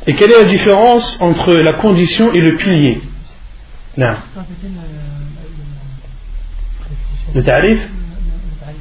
Et 0.06 0.14
quelle 0.14 0.30
est 0.30 0.38
la 0.42 0.44
différence 0.48 1.16
entre 1.20 1.52
la 1.52 1.74
condition 1.74 2.32
et 2.32 2.40
le 2.40 2.56
pilier 2.56 3.00
Non. 3.96 4.14
Le 7.34 7.42
tarif 7.42 7.78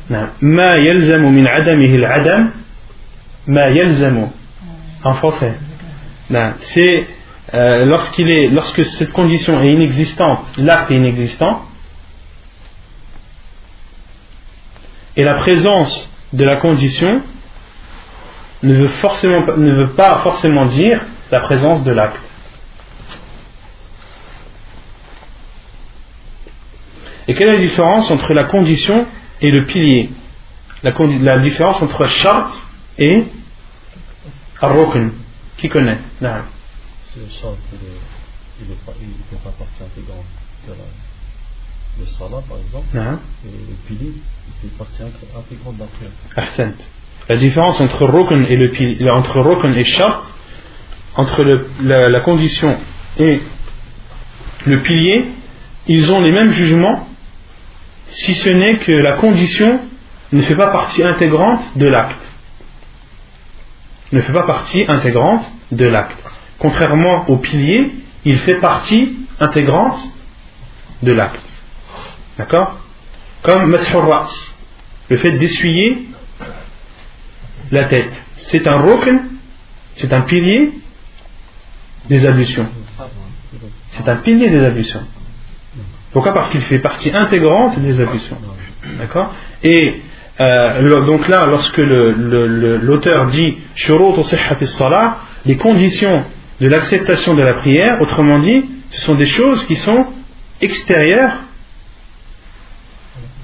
نعم 0.09 0.29
ما 0.41 0.75
يلزم 0.75 1.21
من 1.21 1.47
عدمه 1.47 1.95
العدم 1.95 2.51
ما 3.47 3.65
يلزم 3.65 4.27
en 5.03 5.13
français 5.13 5.53
Non. 6.29 6.53
c'est 6.61 7.07
euh, 7.54 7.84
lorsqu'il 7.84 8.30
est 8.30 8.48
lorsque 8.48 8.82
cette 8.84 9.12
condition 9.12 9.62
est 9.62 9.72
inexistante 9.72 10.44
l'acte 10.56 10.90
est 10.90 10.96
inexistant 10.96 11.66
et 15.16 15.24
la 15.24 15.34
présence 15.34 16.08
de 16.32 16.44
la 16.44 16.56
condition 16.56 17.22
ne 18.62 18.74
veut, 18.74 19.92
pas- 19.94 20.20
forcément 20.22 20.66
dire 20.66 21.00
la 21.30 21.40
présence 21.40 21.82
de 21.82 21.90
l'acte. 21.90 22.20
Et 27.28 27.34
quelle 27.34 27.48
est 27.48 27.52
la 27.52 27.58
différence 27.58 28.10
entre 28.10 28.34
la 28.34 28.44
condition 28.44 29.06
et 29.40 29.50
le 29.50 29.64
pilier? 29.64 30.10
La, 30.82 31.38
différence 31.38 31.80
entre 31.80 32.06
charte 32.06 32.54
et 32.98 33.24
al-rukn 34.60 35.12
Qui 35.58 35.68
connaît? 35.68 35.98
C'est 37.12 37.20
le 37.20 37.26
chant, 37.28 37.56
il 38.60 38.66
pas, 38.86 38.92
il 39.00 39.08
fait 39.30 39.42
pas 39.44 39.50
partie 39.50 39.82
intégrante 39.82 40.24
de 40.66 40.72
la, 40.72 40.84
le 42.00 42.06
salat, 42.06 42.42
par 42.48 42.58
exemple. 42.58 42.86
Non. 42.94 43.18
Et 43.46 43.50
le 43.50 43.74
pilier, 43.86 44.12
il 44.16 44.52
fait 44.70 44.76
partie 44.78 45.02
intégrante 45.02 45.74
de 45.76 45.80
la 45.80 45.86
prière. 45.86 46.10
La 47.28 47.36
différence 47.36 47.80
entre 47.80 48.04
rukn 48.06 48.46
et 48.48 48.56
le 48.56 48.70
pilier, 48.70 49.10
entre 49.10 49.40
rukn 49.40 49.74
et 49.74 49.84
shart, 49.84 50.24
entre 51.16 51.44
le- 51.44 51.68
la, 51.82 52.08
la 52.08 52.20
condition 52.20 52.78
et 53.18 53.40
le 54.66 54.80
pilier, 54.80 55.26
ils 55.86 56.10
ont 56.12 56.20
les 56.20 56.32
mêmes 56.32 56.50
jugements 56.50 57.08
si 58.08 58.34
ce 58.34 58.48
n'est 58.48 58.78
que 58.78 58.92
la 58.92 59.12
condition 59.12 59.80
ne 60.32 60.40
fait 60.40 60.56
pas 60.56 60.68
partie 60.68 61.02
intégrante 61.02 61.76
de 61.76 61.86
l'acte. 61.86 62.22
Ne 64.12 64.20
fait 64.20 64.32
pas 64.32 64.46
partie 64.46 64.84
intégrante 64.88 65.50
de 65.72 65.86
l'acte. 65.86 66.21
Contrairement 66.58 67.28
au 67.28 67.36
pilier, 67.36 67.92
il 68.24 68.38
fait 68.38 68.58
partie 68.58 69.16
intégrante 69.40 69.98
de 71.02 71.12
l'acte. 71.12 71.40
D'accord? 72.38 72.78
Comme 73.42 73.66
Mashur 73.66 74.28
le 75.08 75.16
fait 75.16 75.32
d'essuyer 75.32 76.08
la 77.70 77.84
tête. 77.84 78.12
C'est 78.36 78.66
un 78.66 78.78
rokn, 78.78 79.20
c'est 79.96 80.12
un 80.12 80.22
pilier 80.22 80.72
des 82.08 82.24
ablutions. 82.26 82.68
C'est 83.92 84.08
un 84.08 84.16
pilier 84.16 84.48
des 84.50 84.64
ablutions. 84.64 85.06
Pourquoi? 86.12 86.32
Parce 86.34 86.50
qu'il 86.50 86.60
fait 86.60 86.78
partie 86.78 87.10
intégrante 87.14 87.78
des 87.78 88.00
ablutions. 88.00 88.38
D'accord? 88.98 89.34
Et 89.62 90.02
euh, 90.40 91.00
donc 91.04 91.28
là, 91.28 91.46
lorsque 91.46 91.78
l'auteur 91.78 93.26
dit 93.26 93.58
les 95.44 95.56
conditions 95.56 96.24
de 96.62 96.68
l'acceptation 96.68 97.34
de 97.34 97.42
la 97.42 97.54
prière, 97.54 98.00
autrement 98.00 98.38
dit, 98.38 98.64
ce 98.92 99.00
sont 99.00 99.16
des 99.16 99.26
choses 99.26 99.66
qui 99.66 99.74
sont 99.74 100.06
extérieures, 100.60 101.38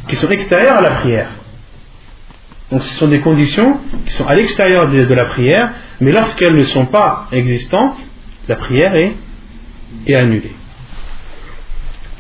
à 0.07 0.81
la 0.81 0.91
prière. 0.93 1.31
Donc 2.71 2.85
ce 2.85 2.95
sont 2.95 3.09
des 3.09 3.21
conditions 3.21 3.81
qui 4.07 4.13
sont 4.13 4.25
à 4.25 4.37
l'extérieur 4.37 4.89
de, 4.89 5.15
la 5.15 5.25
prière, 5.25 5.73
mais 6.01 6.13
lorsqu'elles 6.13 6.55
ne 6.55 6.63
sont 6.63 6.87
pas 6.87 7.27
existantes, 7.33 7.99
la 8.47 8.55
prière 8.55 8.95
est, 8.95 9.17
est 10.07 10.15
annulée. 10.15 10.55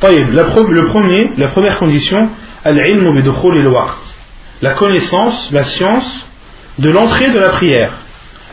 La, 0.02 0.10
le 0.10 0.84
premier, 0.86 1.30
la 1.36 1.48
première 1.50 1.78
condition, 1.78 2.28
la 4.62 4.74
connaissance, 4.74 5.52
la 5.52 5.64
science 5.64 6.26
de 6.80 6.90
l'entrée 6.90 7.30
de 7.30 7.38
la 7.38 7.50
prière. 7.50 7.92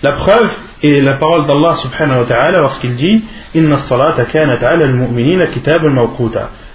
La 0.04 0.12
preuve 0.12 0.52
est 0.83 1.01
la 1.01 1.15
parole 1.15 1.47
d'Allah 1.47 1.77
subhanahu 1.77 2.21
wa 2.21 2.27
ta'ala 2.27 2.61
lorsqu'il 2.61 2.97
dit 2.97 3.23
Inna 3.55 3.79
salata 3.79 4.25
kanat 4.27 4.59
ala 4.65 4.85
al-mu'minina 4.85 5.47
kitab 5.49 5.85
al 5.85 6.09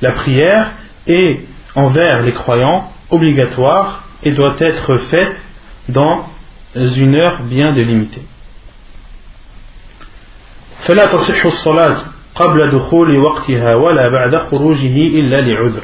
La 0.02 0.12
prière 0.12 0.72
est 1.08 1.40
envers 1.76 2.22
les 2.22 2.34
croyants 2.34 2.92
obligatoire 3.10 4.04
et 4.24 4.32
doit 4.32 4.56
être 4.60 4.98
faite 4.98 5.36
dans 5.90 6.26
une 6.76 7.16
heure 7.16 7.42
bien 7.44 7.72
délimitée. 7.74 8.24
فلا 10.86 11.06
تصح 11.06 11.46
الصلاة 11.46 11.98
قبل 12.36 12.70
دخول 12.70 13.18
وقتها 13.18 13.76
ولا 13.76 14.10
بعد 14.10 14.36
خروجه 14.36 15.20
إلا 15.20 15.36
لعذر. 15.42 15.82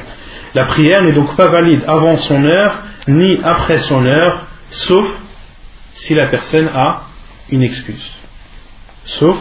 La 0.54 0.66
prière 0.66 1.02
n'est 1.02 1.12
donc 1.12 1.34
pas 1.34 1.48
valide 1.48 1.82
avant 1.88 2.18
son 2.18 2.44
heure 2.44 2.74
ni 3.08 3.40
après 3.42 3.78
son 3.78 4.04
heure, 4.04 4.46
sauf 4.70 5.06
si 5.94 6.14
la 6.14 6.26
personne 6.26 6.68
a 6.74 7.02
une 7.50 7.62
excuse. 7.62 8.10
Sauf 9.04 9.36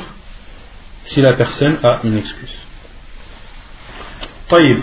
si 1.06 1.22
la 1.22 1.34
personne 1.34 1.78
a 1.84 2.00
une 2.04 2.18
excuse. 2.18 2.58
طيب 4.50 4.80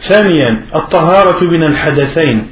ثانيا 0.00 0.66
الطهارة 0.74 1.44
من 1.44 1.62
الحدثين 1.62 2.46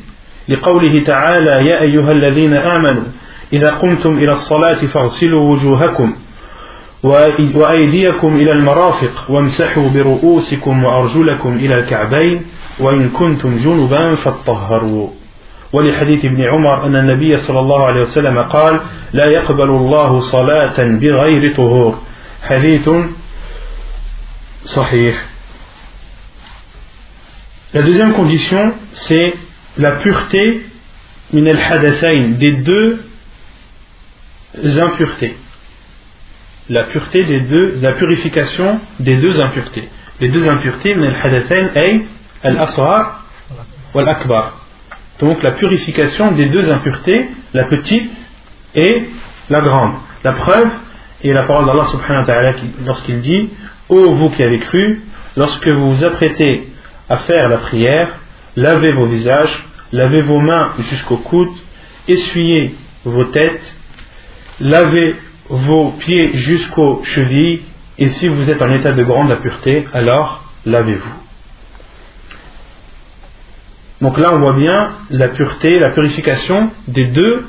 لقوله 0.49 1.05
تعالى 1.07 1.69
يا 1.69 1.83
أيها 1.83 2.13
الذين 2.13 2.55
آمنوا 2.55 3.05
إذا 3.53 3.71
قمتم 3.71 4.19
إلى 4.19 4.33
الصلاة 4.33 4.75
فاغسلوا 4.75 5.51
وجوهكم 5.53 6.15
وأيديكم 7.55 8.37
إلى 8.37 8.53
المرافق 8.53 9.31
وامسحوا 9.31 9.89
برؤوسكم 9.89 10.85
وأرجلكم 10.85 11.57
إلى 11.57 11.75
الكعبين 11.75 12.43
وإن 12.79 13.09
كنتم 13.09 13.57
جنبا 13.57 14.15
فاطهروا 14.15 15.09
ولحديث 15.73 16.25
ابن 16.25 16.43
عمر 16.43 16.87
أن 16.87 16.97
النبي 16.97 17.37
صلى 17.37 17.61
الله 17.61 17.87
عليه 17.87 18.01
وسلم 18.01 18.39
قال 18.43 18.81
لا 19.13 19.27
يقبل 19.27 19.71
الله 19.71 20.21
صلاة 20.21 20.79
بغير 20.79 21.55
طهور 21.57 22.03
حديث 22.43 22.91
صحيح 24.65 25.35
La 27.75 27.83
deuxième 27.83 28.13
condition, 28.13 28.73
c'est 28.93 29.35
la 29.79 29.93
pureté 29.93 30.63
min 31.33 31.45
al 31.47 32.39
des 32.39 32.53
deux 32.53 33.01
impuretés. 34.63 35.37
La 36.71 36.85
pureté 36.85 37.25
des 37.25 37.41
deux, 37.41 37.79
la 37.83 37.93
purification 37.95 38.81
des 39.01 39.17
deux 39.17 39.41
impuretés. 39.41 39.89
Les 40.21 40.29
deux 40.29 40.49
impuretés, 40.49 40.95
min 40.95 41.09
al-hadathain, 41.09 41.71
ay 41.75 42.07
al-asghar 42.45 43.25
wal-akbar. 43.93 44.61
Donc 45.20 45.44
la 45.44 45.52
purification 45.52 46.32
des 46.32 46.46
deux 46.46 46.72
impuretés, 46.72 47.28
la 47.54 47.66
petite 47.66 48.12
et 48.76 49.04
la 49.50 49.62
grande. 49.62 49.94
La 50.24 50.34
preuve 50.34 50.70
est 51.24 51.34
la 51.34 51.46
parole 51.46 51.66
d'Allah 51.66 51.86
subhanahu 51.86 52.22
wa 52.22 52.26
ta'ala 52.26 52.52
lorsqu'il 52.86 53.22
dit 53.22 53.50
Ô 53.90 54.14
vous 54.14 54.30
qui 54.30 54.44
avez 54.44 54.60
cru, 54.60 55.02
lorsque 55.36 55.68
vous 55.68 55.96
vous 55.96 56.06
apprêtez 56.06 56.68
à 57.10 57.18
faire 57.18 57.50
la 57.50 57.58
prière, 57.58 58.20
lavez 58.56 58.94
vos 58.94 59.06
visages, 59.06 59.66
lavez 59.92 60.22
vos 60.22 60.40
mains 60.40 60.72
jusqu'au 60.90 61.18
coude, 61.18 61.50
essuyez 62.08 62.76
vos 63.04 63.26
têtes, 63.26 63.76
lavez 64.60 65.16
vos 65.50 65.92
pieds 65.94 66.32
jusqu'aux 66.34 67.02
chevilles, 67.04 67.62
et 67.98 68.08
si 68.08 68.28
vous 68.28 68.50
êtes 68.50 68.62
en 68.62 68.72
état 68.72 68.92
de 68.94 69.04
grande 69.04 69.32
impureté, 69.32 69.86
alors 69.94 70.44
lavez-vous. 70.66 71.29
Donc 74.02 74.18
là, 74.18 74.34
on 74.34 74.40
voit 74.40 74.56
bien 74.56 74.92
la 75.10 75.28
pureté, 75.30 75.80
la 75.80 75.92
purification 75.92 76.72
des 76.88 77.08
deux 77.08 77.46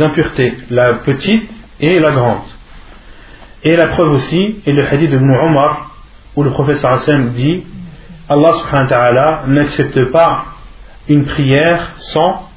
impuretés, 0.00 0.54
la 0.70 0.94
petite 0.94 1.50
et 1.80 1.98
la 1.98 2.12
grande. 2.12 2.42
Et 3.64 3.76
la 3.76 3.88
preuve 3.88 4.12
aussi 4.12 4.60
est 4.66 4.72
le 4.72 4.84
hadith 4.86 5.10
de 5.10 5.16
Ibn 5.16 5.32
où 6.34 6.42
le 6.42 6.50
professeur 6.50 6.92
Hassan 6.92 7.30
dit 7.32 7.64
Allah 8.28 8.52
subhanahu 8.54 8.84
wa 8.84 8.88
ta'ala 8.88 9.42
n'accepte 9.48 10.10
pas 10.10 10.44
une 11.08 11.24
prière 11.24 11.92
sans 11.96 12.48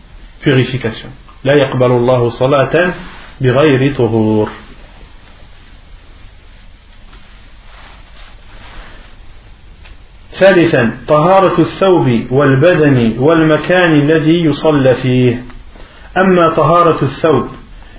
purification. 0.42 1.10
Salatan. 1.44 2.92
ثالثا 10.36 10.98
طهارة 11.08 11.60
الثوب 11.60 12.08
والبدن 12.32 13.16
والمكان 13.20 13.94
الذي 13.94 14.44
يصلى 14.44 14.94
فيه. 14.94 15.44
أما 16.18 16.50
طهارة 16.50 17.02
الثوب 17.02 17.48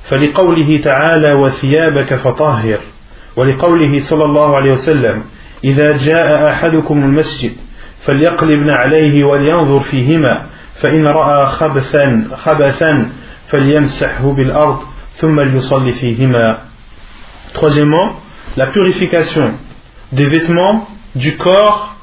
فلقوله 0.05 0.81
تعالى 0.85 1.33
وثيابك 1.33 2.15
فطهر 2.15 2.79
ولقوله 3.37 3.99
صلى 3.99 4.25
الله 4.25 4.57
عليه 4.57 4.73
وسلم 4.73 5.25
إذا 5.65 5.97
جاء 5.97 6.51
أحدكم 6.51 7.03
المسجد 7.03 7.53
فليقلبن 8.05 8.71
عليه 8.71 9.25
ولينظر 9.25 9.81
فيهما 9.81 10.47
فإن 10.75 11.07
رأى 11.07 11.47
خبثا 11.47 12.29
خبثا 12.37 13.11
فليمسحه 13.49 14.33
بالأرض 14.33 14.81
ثم 15.15 15.41
ليصلي 15.41 15.93
فيهما 15.93 16.59
Troisièmement, 17.55 18.17
la 18.59 18.67
purification 18.67 19.55
des 20.13 20.25
vêtements, 20.25 20.87
du 21.15 21.39
corps 21.39 21.96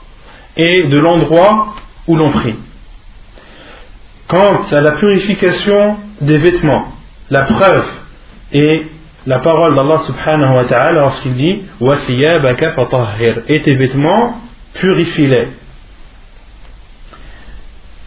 et 0.58 0.88
de 0.88 0.98
l'endroit 0.98 1.76
où 2.08 2.16
l'on 2.16 2.32
prie. 2.32 2.56
Quant 4.28 4.62
à 4.72 4.82
la 4.82 4.92
purification 4.94 5.98
des 6.22 6.38
vêtements, 6.38 6.88
la 7.30 7.44
preuve 7.44 7.86
est 8.52 8.84
la 9.26 9.40
parole 9.40 9.76
d'Allah 9.76 10.00
subhanahu 10.00 10.56
wa 10.56 10.66
ta'ala 10.66 11.02
lorsqu'il 11.02 11.34
dit 11.34 11.62
Et 13.48 13.62
tes 13.62 13.76
vêtements, 13.76 14.42
purifie-les. 14.74 15.48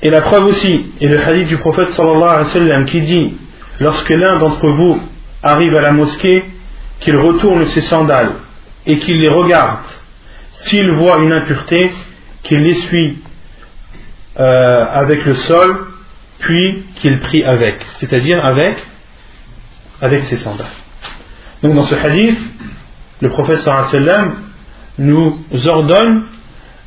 Et 0.03 0.11
la 0.11 0.21
preuve 0.23 0.47
aussi 0.47 0.93
est 1.01 1.09
le 1.09 1.19
hadith 1.19 1.49
du 1.49 1.57
prophète 1.57 1.89
sallallahu 1.89 2.45
alayhi 2.45 2.71
wa 2.71 2.85
qui 2.85 3.01
dit 3.01 3.37
Lorsque 3.81 4.11
l'un 4.11 4.39
d'entre 4.39 4.69
vous 4.69 5.01
arrive 5.43 5.75
à 5.77 5.81
la 5.81 5.93
mosquée, 5.93 6.45
qu'il 7.01 7.17
retourne 7.17 7.65
ses 7.67 7.83
sandales 7.83 8.33
et 8.87 8.99
qu'il 8.99 9.21
les 9.21 9.29
regarde, 9.29 9.85
s'il 10.53 10.91
voit 10.93 11.19
une 11.19 11.33
impureté, 11.33 11.91
qu'il 12.47 12.61
l'essuie 12.63 13.19
euh, 14.39 14.85
avec 14.89 15.25
le 15.25 15.35
sol, 15.35 15.87
puis 16.39 16.85
qu'il 16.97 17.19
prie 17.21 17.43
avec, 17.43 17.77
c'est-à-dire 17.97 18.45
avec, 18.45 18.77
avec 20.01 20.23
ses 20.25 20.37
sandales. 20.37 20.67
Donc 21.63 21.75
dans 21.75 21.85
ce 21.85 21.95
hadith, 21.95 22.39
le 23.21 23.31
prophète 23.31 23.59
sallam 23.59 24.35
nous 24.99 25.39
ordonne 25.67 26.25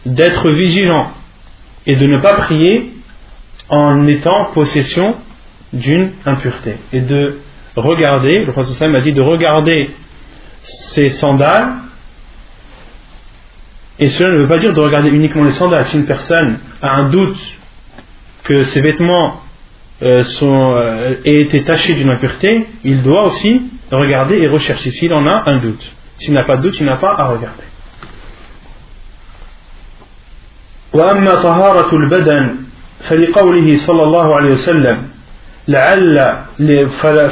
d'être 0.05 0.49
vigilants 0.51 1.12
et 1.86 1.95
de 1.95 2.05
ne 2.05 2.20
pas 2.20 2.36
prier 2.36 2.93
en 3.68 4.07
étant 4.07 4.51
possession 4.53 5.16
d'une 5.74 6.14
impureté 6.26 6.78
et 6.93 7.01
de 7.01 7.39
regarder, 7.76 8.45
le 8.45 8.51
prophète 8.53 8.76
sallam 8.76 8.95
a 8.95 9.01
dit 9.01 9.12
de 9.12 9.22
regarder 9.22 9.89
ses 10.62 11.10
sandales 11.10 11.74
et 13.99 14.11
cela 14.11 14.33
ne 14.33 14.39
veut 14.39 14.49
pas 14.49 14.59
dire 14.59 14.73
de 14.73 14.81
regarder 14.81 15.11
uniquement 15.11 15.45
les 15.45 15.53
sandales. 15.53 15.85
Si 15.85 15.97
une 15.97 16.07
personne 16.07 16.59
a 16.83 16.97
un 16.97 17.09
doute 17.11 17.39
que 18.43 18.65
ses 18.65 18.81
vêtements 18.81 19.41
euh, 20.03 20.25
sont, 20.25 20.75
euh, 20.77 21.15
aient 21.25 21.43
été 21.43 21.62
tachés 21.62 21.95
d'une 21.95 22.11
impureté, 22.11 22.67
il 22.83 23.03
doit 23.03 23.27
aussi 23.27 23.62
regarder 23.93 24.39
et 24.39 24.49
rechercher 24.49 24.91
s'il 24.91 25.12
en 25.12 25.27
a 25.27 25.45
un 25.47 25.59
doute. 25.59 25.93
S'il 26.19 26.35
n'a 26.35 26.45
pas 26.45 26.57
de 26.57 26.62
doute, 26.62 26.79
il 26.81 26.87
n'a 26.87 26.97
pas 26.97 27.15
à 27.15 27.27
regarder. 27.27 27.65
وأما 30.95 31.35
طهارة 31.35 31.97
البدن 31.97 32.57
فلقوله 33.01 33.77
صلى 33.77 34.03
الله 34.03 34.37
عليه 34.37 34.53
وسلم 34.53 35.09
لعل 35.69 36.39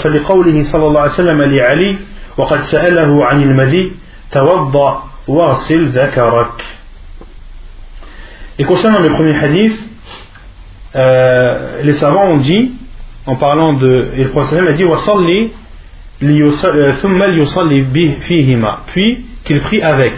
فلقوله 0.03 0.63
صلى 0.63 0.87
الله 0.87 1.01
عليه 1.01 1.13
وسلم 1.13 1.43
لعلي 1.43 1.97
وقد 2.37 2.61
سأله 2.61 3.25
عن 3.25 3.43
المذي 3.43 3.93
توضأ 4.33 5.05
Et 8.60 8.64
concernant 8.64 9.02
le 9.02 9.10
premier 9.10 9.36
hadith, 9.38 9.78
euh, 10.96 11.82
les 11.84 11.94
savants 11.94 12.28
ont 12.30 12.38
dit, 12.38 12.72
en 13.26 13.36
parlant 13.36 13.74
de. 13.74 14.14
Et 14.16 14.24
le 14.24 14.30
prophète 14.30 14.66
a 14.68 14.72
dit 14.72 14.86
euh, 16.24 16.94
fihima. 18.22 18.84
Puis 18.88 19.26
qu'il 19.44 19.60
prie 19.60 19.82
avec. 19.82 20.14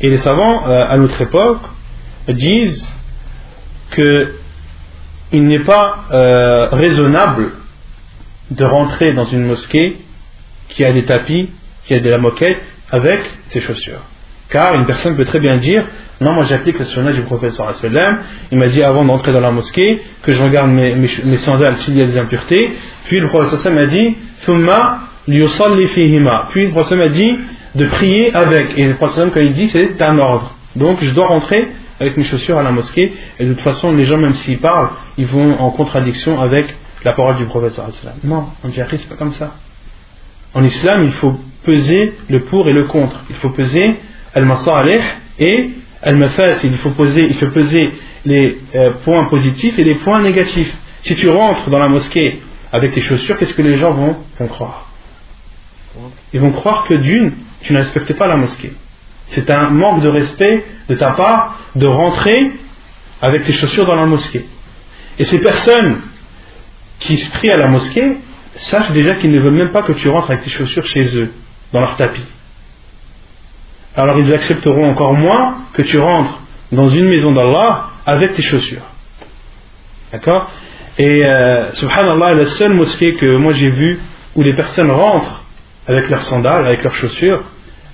Et 0.00 0.08
les 0.08 0.16
savants, 0.16 0.66
euh, 0.66 0.86
à 0.88 0.96
notre 0.96 1.20
époque, 1.20 1.60
disent 2.28 2.90
que 3.90 4.36
il 5.32 5.46
n'est 5.46 5.64
pas 5.64 6.70
raisonnable 6.72 7.52
de 8.50 8.64
rentrer 8.64 9.14
dans 9.14 9.24
une 9.24 9.46
mosquée 9.46 9.96
qui 10.68 10.84
a 10.84 10.92
des 10.92 11.04
tapis, 11.04 11.50
qui 11.86 11.94
a 11.94 12.00
de 12.00 12.10
la 12.10 12.18
moquette, 12.18 12.62
avec 12.92 13.20
ses 13.48 13.60
chaussures. 13.60 14.02
Car 14.50 14.74
une 14.74 14.84
personne 14.84 15.16
peut 15.16 15.24
très 15.24 15.40
bien 15.40 15.56
dire 15.56 15.84
Non, 16.20 16.32
moi 16.32 16.44
j'applique 16.44 16.78
le 16.78 16.84
sunnah 16.84 17.12
du 17.12 17.22
prophète. 17.22 17.58
Il 18.52 18.58
m'a 18.58 18.68
dit 18.68 18.82
avant 18.82 19.04
d'entrer 19.04 19.32
dans 19.32 19.40
la 19.40 19.50
mosquée 19.50 20.00
que 20.22 20.32
je 20.32 20.42
regarde 20.42 20.70
mes, 20.70 20.94
mes, 20.94 21.36
sandales 21.38 21.78
s'il 21.78 21.96
y 21.96 22.02
a 22.02 22.06
des 22.06 22.18
impuretés. 22.18 22.70
Puis 23.06 23.18
le 23.18 23.28
prophète 23.28 23.58
sallam 23.58 23.78
a 23.78 23.86
dit 23.86 24.14
fihima. 25.88 26.48
Puis 26.50 26.66
le 26.66 26.70
prophète 26.70 26.98
a 26.98 27.08
dit 27.08 27.30
de 27.74 27.86
prier 27.86 28.34
avec. 28.34 28.66
Et 28.76 28.86
le 28.86 28.94
prophète 28.94 29.30
quand 29.32 29.40
il 29.40 29.54
dit 29.54 29.68
c'est 29.68 30.00
un 30.02 30.18
ordre. 30.18 30.54
Donc 30.76 31.02
je 31.02 31.10
dois 31.12 31.26
rentrer 31.26 31.68
avec 31.98 32.16
mes 32.16 32.24
chaussures 32.24 32.58
à 32.58 32.62
la 32.62 32.72
mosquée. 32.72 33.12
Et 33.38 33.46
de 33.46 33.52
toute 33.52 33.62
façon, 33.62 33.92
les 33.92 34.04
gens, 34.04 34.18
même 34.18 34.34
s'ils 34.34 34.58
parlent, 34.58 34.90
ils 35.16 35.26
vont 35.26 35.52
en 35.58 35.70
contradiction 35.70 36.40
avec 36.40 36.74
la 37.04 37.12
parole 37.14 37.36
du 37.36 37.46
prophète. 37.46 37.80
Non, 38.24 38.48
en 38.62 38.68
dirait 38.68 38.88
c'est 38.90 39.08
pas 39.08 39.16
comme 39.16 39.32
ça. 39.32 39.54
En 40.54 40.64
islam, 40.64 41.04
il 41.04 41.12
faut 41.12 41.34
peser 41.64 42.14
le 42.28 42.44
pour 42.44 42.68
et 42.68 42.72
le 42.72 42.84
contre. 42.84 43.24
Il 43.30 43.36
faut 43.36 43.50
peser 43.50 43.96
al-masalih 44.34 45.00
et 45.38 45.70
al-mafasid. 46.02 46.70
Il 46.70 46.78
faut 46.78 46.90
peser, 46.90 47.26
il 47.28 47.34
faut 47.34 47.48
peser 47.48 47.90
les 48.24 48.58
euh, 48.74 48.92
points 49.04 49.28
positifs 49.28 49.78
et 49.78 49.84
les 49.84 49.96
points 49.96 50.20
négatifs. 50.20 50.74
Si 51.02 51.14
tu 51.14 51.28
rentres 51.28 51.70
dans 51.70 51.78
la 51.78 51.88
mosquée 51.88 52.40
avec 52.72 52.92
tes 52.92 53.00
chaussures, 53.00 53.38
qu'est-ce 53.38 53.54
que 53.54 53.62
les 53.62 53.76
gens 53.76 53.92
vont, 53.92 54.16
vont 54.38 54.48
croire? 54.48 54.88
Ils 56.32 56.40
vont 56.40 56.52
croire 56.52 56.84
que 56.84 56.94
d'une, 56.94 57.32
tu 57.62 57.72
ne 57.72 57.78
respectes 57.78 58.12
pas 58.14 58.26
la 58.26 58.36
mosquée. 58.36 58.72
C'est 59.28 59.50
un 59.50 59.70
manque 59.70 60.02
de 60.02 60.08
respect 60.08 60.64
de 60.88 60.94
ta 60.94 61.12
part 61.12 61.58
de 61.74 61.86
rentrer 61.86 62.52
avec 63.20 63.44
tes 63.44 63.52
chaussures 63.52 63.86
dans 63.86 63.96
la 63.96 64.06
mosquée. 64.06 64.44
Et 65.18 65.24
ces 65.24 65.38
personnes 65.38 66.00
qui 66.98 67.16
se 67.16 67.30
prient 67.30 67.50
à 67.50 67.56
la 67.56 67.68
mosquée, 67.68 68.16
sache 68.56 68.90
déjà 68.92 69.14
qu'ils 69.14 69.30
ne 69.30 69.40
veulent 69.40 69.52
même 69.52 69.72
pas 69.72 69.82
que 69.82 69.92
tu 69.92 70.08
rentres 70.08 70.30
avec 70.30 70.42
tes 70.44 70.50
chaussures 70.50 70.84
chez 70.84 71.16
eux, 71.16 71.32
dans 71.72 71.80
leur 71.80 71.96
tapis. 71.96 72.26
Alors 73.96 74.18
ils 74.18 74.32
accepteront 74.32 74.90
encore 74.90 75.14
moins 75.14 75.56
que 75.74 75.82
tu 75.82 75.98
rentres 75.98 76.40
dans 76.70 76.88
une 76.88 77.08
maison 77.08 77.32
d'Allah 77.32 77.88
avec 78.06 78.34
tes 78.34 78.42
chaussures. 78.42 78.86
D'accord? 80.12 80.50
Et 80.98 81.24
euh, 81.24 81.72
subhanallah, 81.72 82.34
la 82.34 82.46
seule 82.46 82.74
mosquée 82.74 83.14
que 83.16 83.36
moi 83.36 83.52
j'ai 83.52 83.70
vue 83.70 83.98
où 84.34 84.42
les 84.42 84.54
personnes 84.54 84.90
rentrent 84.90 85.44
avec 85.86 86.08
leurs 86.08 86.22
sandales, 86.22 86.66
avec 86.66 86.82
leurs 86.84 86.94
chaussures, 86.94 87.44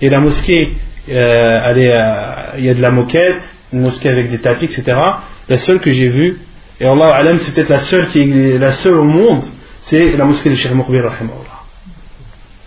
et 0.01 0.09
la 0.09 0.21
mosquée, 0.21 0.77
euh, 1.09 1.13
euh, 1.13 2.53
il 2.59 2.65
y 2.65 2.71
a 2.71 2.75
de 2.75 2.83
la 2.83 2.91
moquette, 2.91 3.43
une 3.73 3.81
mosquée 3.81 4.09
avec 4.09 4.31
des 4.31 4.39
tapis, 4.39 4.67
etc. 4.67 4.99
La 5.49 5.57
seule 5.59 5.81
que 5.81 5.91
j'ai 5.91 6.09
vue, 6.09 6.39
et 6.81 6.87
Allah 6.87 7.15
alam, 7.15 7.39
c'est 7.39 7.55
peut-être 7.55 7.71
la 7.71 7.81
seule 7.81 8.09
qui 8.11 8.21
est 8.21 8.59
la 8.59 8.73
seule 8.73 8.95
au 8.95 9.05
monde 9.05 9.45
c'est 9.89 10.19
la 10.19 10.27
mosquée 10.27 10.51
de 10.51 10.55
Cheikh 10.55 10.75
Moukbir 10.75 11.11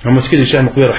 La 0.04 0.12
mosquée 0.12 0.38
de 0.38 0.44
Cheikh 0.44 0.62
Moukbir 0.64 0.92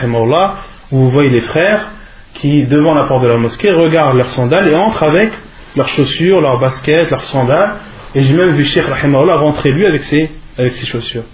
où 0.93 0.97
vous 0.97 1.11
voyez 1.11 1.31
les 1.31 1.41
frères 1.41 1.91
qui, 2.35 2.65
devant 2.67 2.95
la 2.95 3.07
porte 3.07 3.25
de 3.25 3.29
la 3.29 3.39
mosquée, 3.39 3.73
regardent 3.73 4.19
leurs 4.19 4.31
sandales 4.31 4.69
et 4.69 4.75
entrent 4.77 5.03
avec 5.03 5.33
leurs 5.75 5.89
chaussures, 5.89 6.41
leurs 6.41 6.61
baskets, 6.61 7.11
leurs 7.11 7.25
sandales. 7.25 7.73
Et 8.15 8.21
j'ai 8.21 8.37
même 8.37 8.51
vu 8.51 8.63
Cheikh 8.63 8.85
Rahimahullah 8.85 9.35
rentrer 9.35 9.71
lui 9.71 9.85
avec 9.85 10.05
ses, 10.05 10.31
avec 10.57 10.75
ses 10.75 10.87
chaussures. 10.87 11.25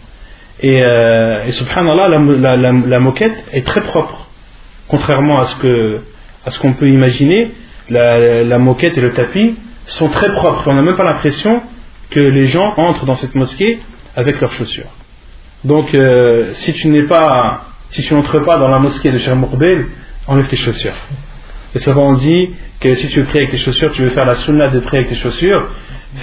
Et, 0.61 0.82
euh, 0.82 1.45
et 1.45 1.53
subhanallah, 1.53 2.09
la, 2.09 2.57
la, 2.57 2.72
la, 2.72 2.99
moquette 2.99 3.45
est 3.53 3.66
très 3.66 3.82
propre. 3.82 4.26
Contrairement 4.89 5.39
à 5.39 5.45
ce 5.45 5.57
que 5.57 6.01
à 6.47 6.51
ce 6.51 6.59
qu'on 6.61 6.72
peut 6.72 6.89
imaginer, 6.89 7.51
la, 7.91 8.43
la, 8.43 8.59
moquette 8.59 8.97
et 8.97 9.03
le 9.03 9.12
tapis 9.12 9.55
sont 9.84 10.09
très 10.09 10.32
propres. 10.32 10.66
On 10.66 10.72
n'a 10.72 10.82
même 10.82 10.97
pas 10.97 11.05
l'impression 11.05 11.61
que 12.09 12.20
les 12.20 12.47
gens 12.47 12.72
entrent 12.78 13.05
dans 13.05 13.16
cette 13.16 13.34
mosquée 13.34 13.80
avec 14.18 14.40
leurs 14.40 14.52
chaussures. 14.52 14.90
Donc, 15.64 15.94
euh, 15.94 16.52
si 16.54 16.72
tu 16.72 16.88
n'es 16.88 17.06
pas, 17.06 17.66
si 17.90 18.02
tu 18.02 18.14
n'entres 18.14 18.40
pas 18.44 18.58
dans 18.58 18.68
la 18.68 18.80
mosquée 18.80 19.12
de 19.12 19.18
Cheikh 19.18 19.34
enlève 20.26 20.48
tes 20.48 20.56
chaussures. 20.56 20.98
Et 21.74 21.78
ça 21.78 21.96
on 21.96 22.14
dit 22.14 22.50
que 22.80 22.94
si 22.94 23.08
tu 23.08 23.20
veux 23.20 23.26
prier 23.26 23.44
avec 23.44 23.52
tes 23.52 23.58
chaussures, 23.58 23.92
tu 23.92 24.02
veux 24.02 24.10
faire 24.10 24.26
la 24.26 24.34
sunna 24.34 24.70
de 24.70 24.80
prier 24.80 25.04
avec 25.04 25.10
tes 25.10 25.20
chaussures, 25.22 25.68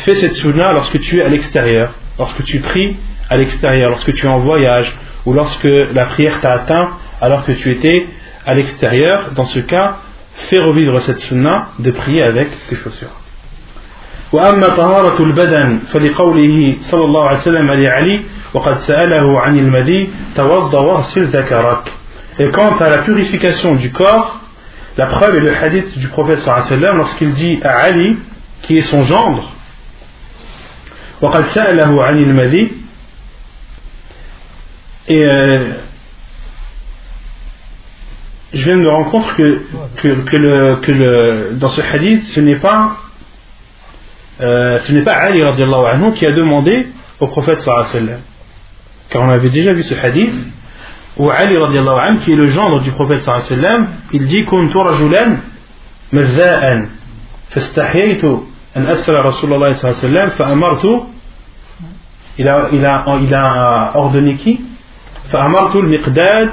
fais 0.03 0.15
cette 0.15 0.35
sunna 0.35 0.73
lorsque 0.73 0.99
tu 0.99 1.19
es 1.19 1.23
à 1.23 1.29
l'extérieur, 1.29 1.93
lorsque 2.19 2.43
tu 2.43 2.59
pries 2.59 2.97
à 3.29 3.37
l'extérieur, 3.37 3.89
lorsque 3.91 4.13
tu 4.13 4.25
es 4.25 4.29
en 4.29 4.39
voyage, 4.39 4.93
ou 5.25 5.33
lorsque 5.33 5.63
la 5.63 6.05
prière 6.07 6.41
t'a 6.41 6.51
atteint 6.51 6.89
alors 7.21 7.45
que 7.45 7.53
tu 7.53 7.71
étais 7.71 8.07
à 8.45 8.53
l'extérieur. 8.53 9.31
Dans 9.35 9.45
ce 9.45 9.59
cas, 9.59 9.99
fais 10.49 10.59
revivre 10.59 10.99
cette 11.01 11.19
sunna 11.19 11.69
de 11.79 11.91
prier 11.91 12.23
avec 12.23 12.49
tes 12.67 12.75
chaussures. 12.75 13.24
وأما 14.34 14.68
طهارة 14.68 15.22
البدن 15.22 15.78
فلقوله 15.92 16.76
صلى 16.80 17.04
الله 17.04 17.24
عليه 17.28 17.38
وسلم 17.38 17.70
لعلي 17.70 18.24
وقد 18.54 18.78
سأله 18.78 19.40
عن 19.40 19.58
المدي 19.58 20.08
توضى 20.36 20.76
واغسل 20.76 21.24
ذكرك 21.24 21.92
Et 22.38 22.50
quant 22.52 22.76
à 22.78 22.88
la 22.88 22.98
purification 22.98 23.74
du 23.74 23.92
corps, 23.92 24.40
la 24.96 25.06
preuve 25.06 25.36
est 25.36 25.40
le 25.40 25.54
hadith 25.54 25.98
du 25.98 26.08
prophète 26.08 26.38
sallallahu 26.38 26.66
alayhi 26.66 26.74
wa 26.74 26.80
sallam 26.80 26.96
lorsqu'il 26.96 27.32
dit 27.34 27.58
à 27.62 27.70
Ali, 27.80 28.18
qui 28.62 28.78
est 28.78 28.82
son 28.82 29.02
gendre, 29.02 29.52
وقد 31.22 31.42
سأله 31.44 32.04
عن 32.04 32.18
المدي 32.18 32.70
et 35.08 35.24
euh, 35.24 35.58
je 38.54 38.64
viens 38.64 38.76
de 38.76 38.82
me 38.82 38.88
rendre 38.88 39.10
compte 39.10 39.34
que, 39.34 39.60
que, 39.96 40.08
que, 40.08 40.36
le, 40.36 40.76
que 40.82 40.92
le, 40.92 41.48
dans 41.54 41.68
ce 41.68 41.80
hadith, 41.80 42.24
ce 42.28 42.40
n'est 42.40 42.56
pas 42.56 42.96
euh, 44.41 44.79
ce 44.81 44.91
n'est 44.91 45.03
pas 45.03 45.13
Ali 45.13 45.41
anhu 45.41 46.11
qui 46.15 46.25
a 46.25 46.31
demandé 46.31 46.87
au 47.19 47.27
prophète 47.27 47.61
sallallahu 47.61 47.85
alayhi 47.89 48.05
wa 48.05 48.07
sallam. 48.07 48.21
Car 49.09 49.21
on 49.23 49.29
avait 49.29 49.49
déjà 49.49 49.73
vu 49.73 49.83
ce 49.83 49.95
hadith 49.95 50.33
où 51.17 51.29
Ali 51.29 51.55
anhu, 51.55 52.19
qui 52.19 52.33
est 52.33 52.35
le 52.35 52.47
gendre 52.47 52.81
du 52.81 52.91
prophète 52.91 53.23
sallallahu 53.23 53.45
alayhi 53.45 53.61
wa 53.61 53.69
sallam, 53.69 53.87
il 54.11 54.25
dit 54.25 54.43
il 62.37 62.47
a, 62.49 62.69
il, 62.73 62.85
a, 62.85 63.05
il 63.21 63.33
a 63.33 63.91
ordonné 63.95 64.35
qui 64.35 64.59
فأمرت 65.31 65.75
المقداد 65.75 66.49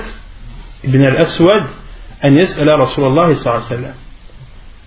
بن 0.85 1.05
الأسود 1.05 1.63
أن 2.25 2.37
يسأل 2.37 2.81
رسول 2.81 3.05
الله 3.05 3.33
صلى 3.33 3.53
الله 3.53 3.65
عليه 3.67 3.77
وسلم 3.77 3.95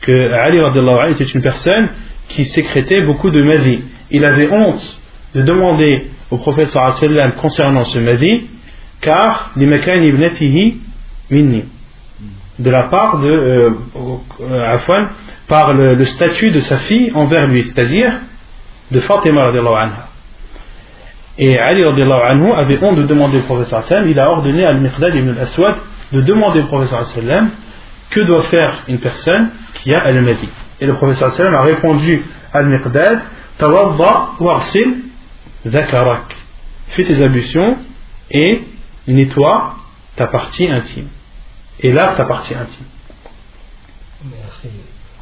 que 0.01 0.11
Ali 0.11 0.59
anhu 0.59 1.11
était 1.11 1.23
une 1.23 1.41
personne 1.41 1.89
qui 2.27 2.45
sécrétait 2.45 3.05
beaucoup 3.05 3.29
de 3.29 3.41
mazi. 3.43 3.83
Il 4.11 4.25
avait 4.25 4.51
honte 4.51 5.01
de 5.33 5.41
demander 5.41 6.07
au 6.31 6.37
prophète 6.37 6.67
sallam 6.67 7.33
concernant 7.33 7.83
ce 7.83 7.99
mazi, 7.99 8.45
car 9.01 9.51
ibnatihi 9.55 10.77
minni 11.29 11.65
de 12.57 12.69
la 12.69 12.83
part 12.83 13.19
de 13.19 13.29
euh, 13.29 13.69
euh 14.41 15.05
par 15.47 15.73
le, 15.73 16.03
statut 16.05 16.51
de 16.51 16.59
sa 16.59 16.77
fille 16.77 17.11
envers 17.13 17.47
lui, 17.47 17.63
c'est-à-dire 17.63 18.13
de 18.91 18.99
Fatima 18.99 19.49
anha. 19.49 20.07
Et 21.37 21.59
Ali 21.59 21.83
anhu 21.83 22.51
avait 22.51 22.83
honte 22.83 22.95
de 22.95 23.03
demander 23.03 23.37
au 23.37 23.41
prophète 23.41 23.67
sallam, 23.67 24.07
il 24.07 24.19
a 24.19 24.31
ordonné 24.31 24.65
à 24.65 24.69
al-Miqdad 24.69 25.15
ibn 25.15 25.29
al-Aswad 25.29 25.75
de 26.13 26.21
demander 26.21 26.61
au 26.61 26.65
prophète 26.65 27.05
sallam 27.05 27.49
que 28.09 28.21
doit 28.21 28.43
faire 28.43 28.83
une 28.87 28.99
personne 28.99 29.49
qui 29.75 29.93
a 29.93 29.99
al-Madi. 29.99 30.49
Et 30.79 30.85
le 30.85 30.93
professeur 30.95 31.31
sallam 31.31 31.55
a 31.55 31.61
répondu 31.61 32.23
à 32.53 32.57
Al-Miqdad 32.59 33.21
Tawadda 33.57 34.31
warsil 34.39 35.03
zakarak. 35.65 36.35
Fais 36.89 37.03
tes 37.03 37.21
ablutions 37.21 37.77
et 38.29 38.63
nettoie 39.07 39.75
ta 40.15 40.27
partie 40.27 40.67
intime. 40.67 41.07
Et 41.79 41.91
lave 41.91 42.17
ta 42.17 42.25
partie 42.25 42.53
intime. 42.53 42.85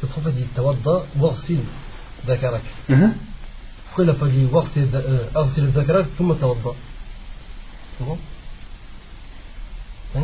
Le 0.02 0.08
prophète 0.08 0.34
dit 0.34 0.44
Tawadda 0.54 1.04
warsil 1.18 1.60
zakarak. 2.26 2.62
Mhm. 2.88 3.14
Pourquoi 3.86 4.04
il 4.04 4.06
n'a 4.08 4.14
pas 4.14 4.26
dit 4.26 4.46
warsil 4.50 4.88
euh, 4.92 5.70
zakarak 5.72 6.06
Comment 6.18 6.34
tawadda 6.34 6.70
Comment? 7.98 8.18
Euh, 10.16 10.20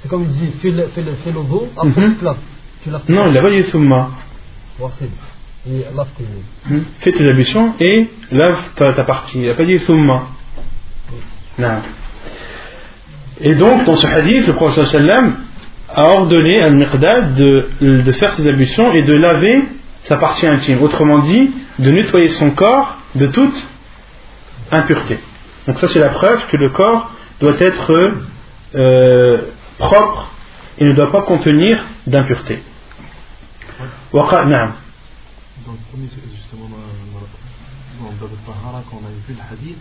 c'est 0.00 0.08
comme 0.08 0.24
il 0.24 0.32
dit 0.32 0.52
fais 0.60 0.70
le 0.70 1.48
dos, 1.48 1.68
après 1.76 2.08
mhm. 2.08 2.16
tu. 2.16 2.24
Tu 2.82 2.90
laves 2.90 3.02
Non, 3.08 3.26
il 3.26 3.32
n'a 3.32 3.42
pas 3.42 3.50
dit 3.50 3.62
thumma. 3.64 4.10
Warsil. 4.78 5.10
Et 5.66 5.84
lave 5.94 6.08
tes. 6.16 6.24
Fais 7.00 7.12
tes 7.12 7.28
ablutions 7.28 7.74
et 7.78 8.08
lave 8.32 8.70
ta, 8.76 8.94
ta 8.94 9.04
partie. 9.04 9.38
Il 9.40 9.46
n'a 9.48 9.54
pas 9.54 9.64
dit 9.64 9.78
thumma. 9.80 10.28
Non. 11.58 11.78
Et 13.42 13.54
donc, 13.54 13.84
dans 13.84 13.96
ce 13.96 14.06
hadith, 14.06 14.46
le 14.46 14.54
prophète 14.54 14.84
sallam 14.84 15.36
a 15.94 16.04
ordonné 16.04 16.60
à 16.62 16.66
Al-Miqdad 16.66 17.34
de, 17.34 17.68
de 17.80 18.12
faire 18.12 18.32
ses 18.34 18.46
ablutions 18.48 18.92
et 18.92 19.02
de 19.02 19.14
laver 19.14 19.64
sa 20.04 20.16
partie 20.16 20.46
intime. 20.46 20.82
Autrement 20.82 21.18
dit, 21.20 21.50
de 21.78 21.90
nettoyer 21.90 22.28
son 22.30 22.50
corps 22.50 22.98
de 23.14 23.26
toute 23.26 23.66
impureté. 24.70 25.18
Donc 25.66 25.78
ça, 25.78 25.88
c'est 25.88 25.98
la 25.98 26.10
preuve 26.10 26.46
que 26.46 26.56
le 26.56 26.70
corps 26.70 27.12
doit 27.40 27.56
être 27.60 28.12
euh, 28.74 29.38
propre 29.78 30.30
et 30.78 30.84
ne 30.84 30.92
doit 30.92 31.10
pas 31.10 31.22
contenir 31.22 31.84
d'impureté. 32.06 32.62
Waqa- 34.13 34.45
Naam. 34.45 34.73
Dans 35.65 35.71
le 35.71 35.77
premier, 35.89 36.07
c'est 36.09 36.21
justement 36.35 36.67
dans, 36.69 36.77
dans, 37.13 37.25
dans 38.05 38.13
Bab 38.19 38.29
al-Tahara, 38.31 38.83
quand 38.89 38.99
on 39.01 39.05
avait 39.05 39.23
vu 39.27 39.33
le 39.33 39.43
hadith, 39.51 39.77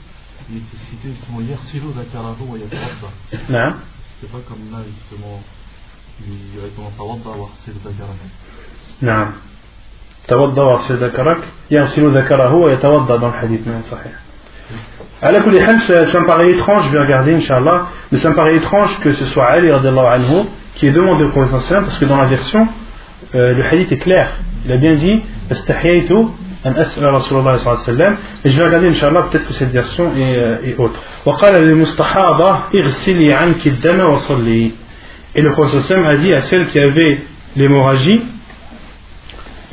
il 0.51 0.57
était 0.59 0.77
cité 0.77 1.09
justement 1.15 1.41
Yersilu 1.41 1.93
Dakarahu 1.97 2.45
wa 2.49 2.59
Yatawadda. 2.59 3.11
Naam. 3.49 3.75
C'était 4.21 4.33
pas 4.33 4.39
comme 4.49 4.71
là, 4.73 4.79
justement, 4.87 5.43
il 6.27 6.55
y 6.57 6.59
avait 6.61 6.71
comment 6.77 6.91
Tawadda 6.97 7.31
wa 7.41 7.49
Yersilu 7.55 7.79
Dakarahu. 7.85 8.29
نعم 9.03 9.33
توضا 10.29 10.63
واغسل 10.63 10.97
ذكرك 11.05 11.45
يغسل 11.71 12.11
ذكره 12.19 12.55
ويتوضا 12.55 13.17
dans 13.19 13.29
le 13.29 13.35
hadith 13.35 13.67
نعم 13.67 13.83
صحيح 13.83 14.13
على 15.23 15.41
كل 15.43 15.61
حال 15.61 15.81
ça, 15.81 16.07
ça 16.07 16.21
me 16.21 16.27
paraît 16.27 16.53
étrange 16.53 16.85
je 16.87 16.91
vais 16.91 17.01
regarder 17.01 17.35
Inch'Allah 17.35 17.89
mais 18.13 18.19
ça 18.19 18.31
me 18.31 18.35
paraît 18.37 18.57
étrange 18.57 18.99
que 19.01 19.13
ce 19.13 19.27
soit 19.27 19.47
Ali 19.47 19.71
radiallahu 19.71 20.07
anhu 20.07 20.47
qui 20.77 20.87
ait 20.87 20.93
demandé 20.93 21.25
au 21.25 21.31
prophète 21.31 21.59
sallam 21.61 21.85
parce 21.87 21.99
que 21.99 22.05
dans 22.05 22.17
la 22.17 22.27
version 22.27 22.69
euh, 23.35 23.55
le 23.55 23.63
hadith 23.65 23.93
est 23.93 23.99
clair 23.99 24.29
il 24.65 24.73
a 24.73 24.77
bien 24.77 24.95
dit 24.95 25.23
استحييت 25.53 26.13
أن 26.67 26.73
أسأل 26.77 27.05
رسول 27.05 27.39
الله 27.39 27.57
صلى 27.57 27.73
الله 27.73 27.85
عليه 27.85 27.93
وسلم 27.93 28.17
et 28.45 28.51
je 28.51 28.57
vais 28.57 28.65
regarder 28.65 28.89
Inch'Allah 28.89 29.29
peut-être 29.31 29.47
que 29.47 29.53
cette 29.53 29.71
version 29.71 30.13
est, 30.17 30.39
euh, 30.39 30.63
est 30.65 30.77
autre 30.79 31.01
وقال 31.27 31.55
للمستحاضة 31.55 32.59
اغسلي 32.75 33.33
عنك 33.33 33.67
الدم 33.67 34.01
وصلي 34.01 34.71
et 35.37 35.43
le 35.43 35.51
prophète 35.51 35.81
sallam 35.81 36.07
a 36.07 36.17
dit 36.17 36.33
à 36.33 36.41
celle 36.41 36.69
qui 36.69 36.79
avait 36.79 37.21
l'hémorragie 37.57 38.23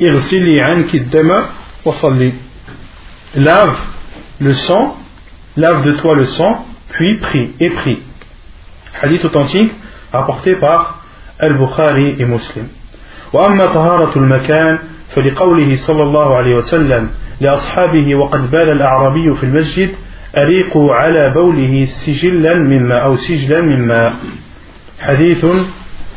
اغسلي 0.02 0.60
عنك 0.60 0.94
الدم 0.94 1.32
وصلي 1.84 2.32
lave 3.36 3.76
le 4.40 4.52
sang 4.52 4.96
lave 5.56 5.84
de 5.84 5.92
toi 5.92 6.14
le 6.14 6.26
sang 6.26 6.66
puis 6.90 7.18
prie 7.20 7.52
et 7.60 7.70
prie 7.70 8.02
hadith 9.02 9.24
authentique 9.24 9.72
rapporté 10.12 10.56
par 10.56 11.02
Al-Bukhari 11.38 12.16
et 12.18 12.26
Muslim 12.26 12.68
وأما 13.33 13.65
طهارة 13.65 14.17
المكان 14.17 14.79
فلقوله 15.09 15.75
صلى 15.75 16.03
الله 16.03 16.35
عليه 16.35 16.55
وسلم 16.55 17.09
لأصحابه 17.41 18.15
وقد 18.15 18.51
بال 18.51 18.69
الأعرابي 18.69 19.35
في 19.35 19.43
المسجد 19.43 19.89
أريقوا 20.37 20.95
على 20.95 21.29
بوله 21.29 21.85
سجلا 21.85 22.53
من 22.53 22.87
ماء 22.87 23.05
أو 23.05 23.15
سجلا 23.15 23.61
من 23.61 23.87
ماء 23.87 24.13
حديث 24.99 25.45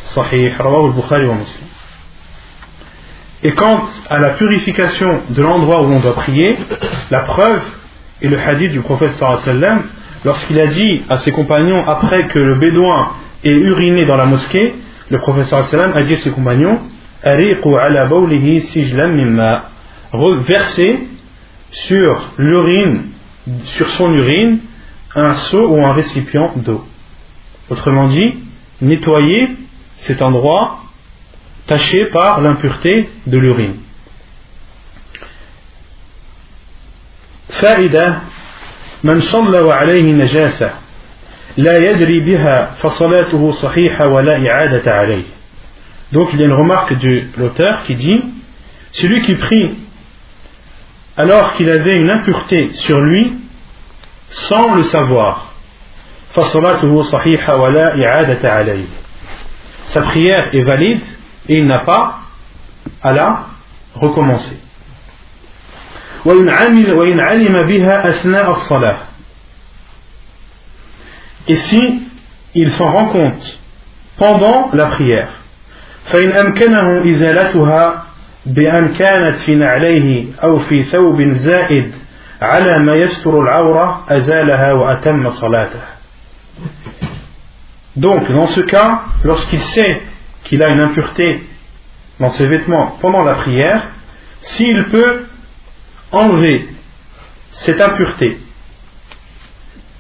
صحيح 0.06 0.60
رواه 0.60 0.86
البخاري 0.86 1.26
ومسلم 1.26 1.70
Et 3.42 3.52
quant 3.52 3.80
à 4.10 4.18
la 4.18 4.30
purification 4.30 5.20
de 5.30 5.42
l'endroit 5.42 5.80
où 5.80 5.86
on 5.86 6.00
doit 6.00 6.14
prier, 6.14 6.58
la 7.10 7.20
preuve 7.20 7.62
est 8.20 8.28
le 8.28 8.38
hadith 8.38 8.70
du 8.70 8.80
prophète 8.80 9.12
sallam 9.14 9.80
lorsqu'il 10.26 10.60
a 10.60 10.66
dit 10.66 11.02
à 11.08 11.16
ses 11.16 11.32
compagnons 11.32 11.82
après 11.88 12.26
que 12.28 12.38
le 12.38 12.56
bédouin 12.56 13.12
ait 13.42 13.48
uriné 13.48 14.04
dans 14.04 14.18
la 14.18 14.26
mosquée, 14.26 14.74
le 15.08 15.18
prophète 15.18 15.46
sallam 15.46 15.92
a 15.94 16.02
dit 16.02 16.14
à 16.14 16.18
ses 16.18 16.32
compagnons 16.32 16.80
ala 17.23 18.05
bawlihi 18.05 18.61
sijlan 18.61 19.11
mimma 19.15 19.69
Versez 20.13 20.99
sur 21.71 22.31
l'urine, 22.37 23.09
sur 23.65 23.89
son 23.89 24.13
urine, 24.13 24.59
un 25.13 25.33
seau 25.33 25.67
ou 25.67 25.85
un 25.85 25.91
récipient 25.91 26.53
d'eau. 26.55 26.85
Autrement 27.69 28.07
dit, 28.07 28.33
nettoyez 28.81 29.49
cet 29.97 30.21
endroit 30.21 30.83
taché 31.67 32.05
par 32.05 32.41
l'impureté 32.41 33.09
de 33.27 33.37
l'urine. 33.37 33.75
فائدة 37.55 38.19
من 39.03 39.21
صلى 39.21 39.59
وعليه 39.59 40.11
نجاسة 40.11 40.69
لا 41.57 41.77
يدري 41.77 42.19
بها 42.19 42.75
فصلاته 42.81 43.51
صحيحة 43.51 44.07
ولا 44.07 44.51
إعادة 44.51 44.95
عليه 44.95 45.23
donc 46.12 46.30
il 46.32 46.40
y 46.40 46.42
a 46.42 46.46
une 46.46 46.52
remarque 46.52 46.98
de 46.98 47.24
l'auteur 47.36 47.82
qui 47.84 47.94
dit 47.94 48.22
Celui 48.92 49.22
qui 49.22 49.34
prie 49.34 49.76
alors 51.16 51.54
qu'il 51.54 51.68
avait 51.68 51.96
une 51.96 52.10
impureté 52.10 52.70
sur 52.72 53.00
lui 53.00 53.36
sans 54.30 54.74
le 54.74 54.82
savoir, 54.84 55.52
sa 59.86 60.02
prière 60.02 60.54
est 60.54 60.62
valide 60.62 61.02
et 61.48 61.58
il 61.58 61.66
n'a 61.66 61.80
pas 61.80 62.20
à 63.02 63.12
la 63.12 63.46
recommencer. 63.94 64.56
Et 71.48 71.56
si 71.56 72.02
il 72.54 72.70
s'en 72.72 72.92
rend 72.92 73.06
compte 73.06 73.58
pendant 74.16 74.70
la 74.72 74.86
prière, 74.86 75.39
فإن 76.05 76.31
أمكنه 76.31 77.11
إزالتها 77.11 78.05
بأن 78.45 78.93
كانت 78.93 79.37
في 79.37 79.55
نعليه 79.55 80.25
أو 80.43 80.59
في 80.59 80.83
ثوب 80.83 81.21
زائد 81.21 81.91
على 82.41 82.79
ما 82.79 82.95
يستر 82.95 83.41
العورة 83.41 84.05
أزالها 84.09 84.73
وأتم 84.73 85.29
صلاته 85.29 85.95
Donc, 87.95 88.29
dans 88.29 88.47
ce 88.47 88.59
cas, 88.61 89.03
lorsqu'il 89.23 89.59
sait 89.59 90.01
qu'il 90.43 90.61
a 90.61 90.69
une 90.69 90.81
impureté 90.81 91.47
dans 92.19 92.29
ses 92.29 92.45
vêtements 92.47 92.97
pendant 93.01 93.23
la 93.23 93.35
prière, 93.35 93.83
s'il 94.41 94.85
peut 94.85 95.25
enlever 96.11 96.67
cette 97.51 97.79
impureté, 97.79 98.37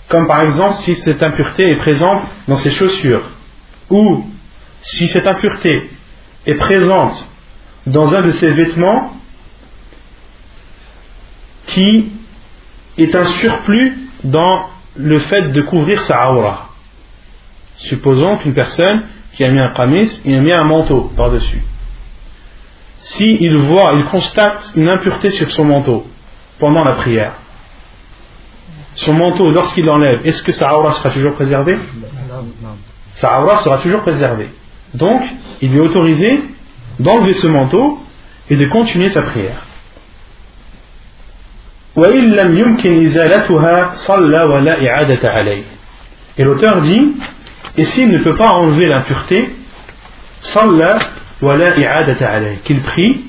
comme 0.09 0.27
par 0.27 0.41
exemple 0.41 0.73
si 0.73 0.95
cette 0.95 1.23
impureté 1.23 1.71
est 1.71 1.75
présente 1.75 2.21
dans 2.47 2.57
ses 2.57 2.71
chaussures, 2.71 3.23
ou 3.89 4.29
si 4.82 5.08
cette 5.08 5.26
impureté 5.26 5.90
est 6.46 6.54
présente 6.54 7.26
dans 7.86 8.14
un 8.14 8.22
de 8.22 8.30
ses 8.32 8.50
vêtements 8.50 9.14
qui 11.66 12.12
est 12.98 13.14
un 13.14 13.24
surplus 13.24 13.98
dans 14.24 14.68
le 14.96 15.18
fait 15.18 15.52
de 15.52 15.62
couvrir 15.62 16.02
sa 16.02 16.32
aura. 16.32 16.70
Supposons 17.78 18.38
qu'une 18.38 18.54
personne 18.54 19.06
qui 19.34 19.44
a 19.44 19.50
mis 19.50 19.60
un 19.60 19.72
qamis, 19.72 20.20
il 20.24 20.34
a 20.34 20.40
mis 20.40 20.52
un 20.52 20.64
manteau 20.64 21.12
par-dessus. 21.16 21.62
Si 22.98 23.38
il 23.40 23.56
voit, 23.56 23.92
il 23.96 24.04
constate 24.06 24.72
une 24.76 24.88
impureté 24.88 25.30
sur 25.30 25.50
son 25.50 25.64
manteau 25.64 26.06
pendant 26.58 26.84
la 26.84 26.92
prière, 26.92 27.32
son 28.96 29.14
manteau, 29.14 29.50
lorsqu'il 29.50 29.86
l'enlève, 29.86 30.20
est-ce 30.26 30.42
que 30.42 30.52
sa 30.52 30.76
aura 30.76 30.92
sera 30.92 31.10
toujours 31.10 31.32
préservée? 31.34 31.78
Sa 33.14 33.40
aura 33.40 33.58
sera 33.58 33.78
toujours 33.78 34.02
préservée. 34.02 34.50
Donc, 34.94 35.22
il 35.60 35.76
est 35.76 35.80
autorisé 35.80 36.40
d'enlever 36.98 37.34
ce 37.34 37.46
manteau 37.46 38.00
et 38.48 38.56
de 38.56 38.66
continuer 38.66 39.10
sa 39.10 39.22
prière. 39.22 39.66
Et 46.38 46.44
l'auteur 46.44 46.80
dit, 46.82 47.12
et 47.76 47.84
s'il 47.84 48.08
ne 48.08 48.18
peut 48.18 48.36
pas 48.36 48.52
enlever 48.52 48.86
l'impureté, 48.86 49.50
qu'il 52.64 52.80
prie 52.82 53.24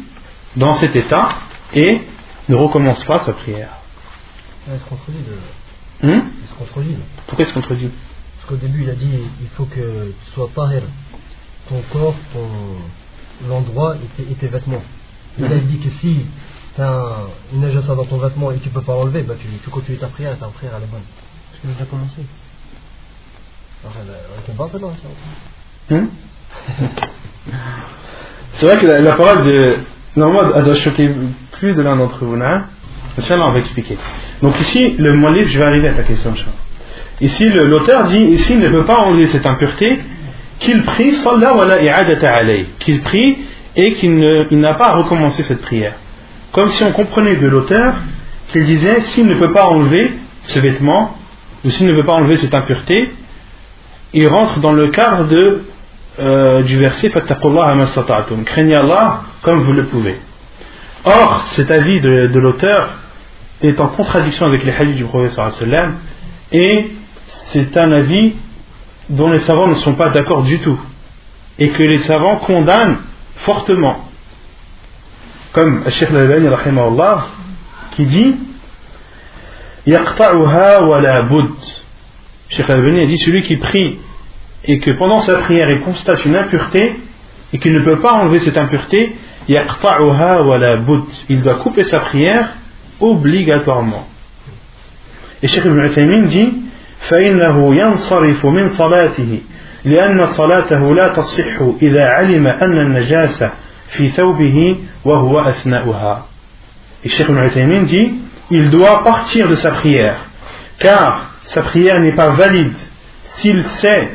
dans 0.56 0.74
cet 0.76 0.96
état 0.96 1.30
et 1.74 2.02
ne 2.50 2.56
recommence 2.56 3.04
pas 3.04 3.20
sa 3.20 3.34
prière. 3.34 3.78
Ah, 4.68 4.76
est-ce 4.76 4.86
contredit 4.86 5.20
hmm? 6.04 6.08
de... 6.08 6.22
Pourquoi 7.28 7.46
est-ce 7.46 7.54
contredit 7.54 7.90
Parce 8.36 8.50
qu'au 8.50 8.56
début 8.56 8.84
il 8.84 8.90
a 8.90 8.96
dit 8.96 9.10
il 9.42 9.48
faut 9.56 9.66
que 9.66 10.14
tu 10.24 10.32
sois 10.34 10.50
tahir 10.54 10.84
ton 11.72 11.82
corps, 11.98 12.16
ton 12.34 13.48
l'endroit 13.50 13.96
et, 13.96 14.22
tes- 14.24 14.30
et 14.32 14.36
tes 14.36 14.48
vêtements. 14.48 14.84
Il 15.40 15.46
a 15.46 15.58
dit 15.60 15.80
que 15.80 15.90
si 15.90 16.26
tu 16.76 16.82
as 16.82 17.04
une 17.54 17.62
najasa 17.62 17.96
dans 17.96 18.04
ton 18.06 18.18
vêtement 18.18 18.52
et 18.52 18.58
tu 18.60 18.70
peux 18.70 18.82
pas 18.82 18.94
l'enlever, 18.94 19.22
bah 19.24 19.36
tu, 19.40 19.48
tu 19.64 19.70
continues 19.70 19.98
ta 19.98 20.08
prière 20.08 20.34
et 20.34 20.38
ta 20.38 20.48
prière 20.48 20.74
elle 20.78 20.84
est 20.84 20.88
bonne. 20.92 21.02
Parce 21.50 21.64
a 21.64 21.68
déjà 21.74 21.86
commencé. 21.90 22.22
Alors, 23.84 23.96
elle, 24.02 24.14
elle 24.38 24.44
combat 24.56 24.70
maintenant, 24.72 24.94
ça. 25.90 25.96
Hmm 25.96 26.08
C'est 28.54 28.66
vrai 28.66 28.78
que 28.78 28.86
la, 28.86 29.02
la 29.02 29.14
parole 29.14 29.44
de. 29.46 29.76
Normalement, 30.16 30.54
elle 30.56 30.64
doit 30.66 30.76
choquer 30.76 31.10
plus 31.54 31.74
de 31.74 31.82
l'un 31.82 31.96
d'entre 31.96 32.26
vous. 32.26 32.36
Hein? 32.36 32.66
Inch'Allah, 33.18 33.46
on 33.48 33.54
va 33.54 33.60
expliquer. 33.60 33.98
Donc 34.42 34.60
ici, 34.60 34.96
le 34.98 35.14
livre, 35.34 35.50
je 35.50 35.58
vais 35.58 35.66
arriver 35.66 35.88
à 35.88 35.94
ta 35.94 36.04
question, 36.04 36.32
Inch'Allah. 36.32 36.52
Ici, 37.22 37.50
l'auteur 37.50 38.06
dit, 38.06 38.20
ici, 38.20 38.54
il 38.54 38.60
ne 38.60 38.70
peut 38.70 38.86
pas 38.86 38.98
enlever 39.00 39.28
cette 39.28 39.46
impureté 39.46 40.00
qu'il 40.62 40.84
prie, 40.84 41.14
qu'il 42.80 43.02
prie 43.02 43.38
et 43.76 43.94
qu'il 43.94 44.60
n'a 44.60 44.74
pas 44.76 44.88
à 44.88 44.94
recommencer 44.94 45.44
cette 45.44 45.62
prière. 45.62 45.94
Comme 46.52 46.70
si 46.70 46.84
on 46.84 46.92
comprenait 46.92 47.36
de 47.36 47.48
l'auteur 47.48 47.96
qu'il 48.52 48.66
disait, 48.66 49.02
s'il 49.02 49.26
ne 49.28 49.36
peut 49.36 49.52
pas 49.52 49.68
enlever 49.68 50.12
ce 50.44 50.60
vêtement, 50.60 51.18
ou 51.66 51.70
s'il 51.70 51.88
ne 51.88 51.94
veut 51.94 52.04
pas 52.04 52.14
enlever 52.14 52.38
cette 52.38 52.54
impureté, 52.54 53.12
il 54.14 54.28
rentre 54.28 54.60
dans 54.60 54.74
le 54.74 54.90
cadre 54.90 55.28
de, 55.28 55.64
euh, 56.20 56.62
du 56.62 56.78
verset. 56.78 57.12
Craignez 58.46 58.76
Allah 58.76 59.22
comme 59.42 59.62
vous 59.62 59.74
le 59.74 59.86
pouvez. 59.86 60.18
Or, 61.06 61.42
cet 61.54 61.72
avis 61.72 62.00
de, 62.02 62.28
de 62.28 62.40
l'auteur 62.40 62.90
est 63.64 63.80
en 63.80 63.88
contradiction 63.88 64.46
avec 64.46 64.64
les 64.64 64.72
hadiths 64.72 64.98
du 64.98 65.06
prophète 65.06 65.40
et 66.52 66.92
c'est 67.52 67.78
un 67.78 67.92
avis 67.92 68.34
dont 69.10 69.32
les 69.32 69.40
savants 69.40 69.68
ne 69.68 69.76
sont 69.76 69.94
pas 69.94 70.10
d'accord 70.10 70.44
du 70.44 70.60
tout 70.60 70.80
et 71.60 71.70
que 71.70 71.84
les 71.84 72.00
savants 72.00 72.38
condamnent 72.38 72.98
fortement. 73.38 74.06
Comme 75.54 75.84
Sheikh 75.90 76.10
Al-Albani 76.12 76.50
qui 77.92 78.06
dit 78.06 78.36
Yaqta'uha 79.86 80.84
wa 80.84 81.02
la 81.02 81.24
bud. 81.24 81.52
Sheikh 82.50 82.70
Al-Albani 82.70 83.02
a 83.02 83.06
dit 83.06 83.18
celui 83.18 83.44
qui 83.44 83.58
prie 83.58 84.00
et 84.64 84.80
que 84.80 84.92
pendant 84.92 85.20
sa 85.20 85.40
prière 85.40 85.70
il 85.70 85.82
constate 85.82 86.24
une 86.26 86.36
impureté 86.36 87.00
et 87.54 87.60
qu'il 87.60 87.74
ne 87.74 87.84
peut 87.84 88.00
pas 88.00 88.14
enlever 88.14 88.40
cette 88.40 88.58
impureté, 88.58 89.16
Yaqta'uha 89.50 90.44
wa 90.44 90.58
la 90.58 90.78
bud. 90.78 91.04
Il 91.30 91.42
doit 91.42 91.56
couper 91.56 91.84
sa 91.84 92.00
prière 92.00 92.56
obligatoirement. 93.00 94.08
Et 95.44 95.48
Cheikh 95.48 95.66
Ibn 95.66 95.80
Uthaymin 95.86 96.22
dit 96.28 96.54
فإنه 97.01 97.75
ينصرف 97.75 98.47
من 98.47 98.69
صلاته 98.69 99.41
لأن 99.85 100.27
صلاته 100.27 100.95
لا 100.95 101.09
تصح 101.09 101.63
إذا 101.83 102.05
علم 102.05 102.47
أن 102.47 102.79
النجاسة 102.79 103.51
في 103.89 104.09
ثوبه 104.09 104.77
وهو 105.05 105.41
أثناؤها 105.41 106.27
Et 107.05 107.09
Cheikh 107.09 107.29
Ibn 107.29 107.45
Uthaymin 107.45 107.83
dit 107.83 108.15
il 108.51 108.71
doit 108.71 109.05
partir 109.05 109.49
de 109.49 109.55
sa 109.55 109.71
prière 109.71 110.17
car 110.79 111.35
sa 111.43 111.63
prière 111.63 112.01
n'est 112.01 112.15
pas 112.15 112.31
valide 112.31 112.77
s'il 113.23 113.63
sait 113.65 114.09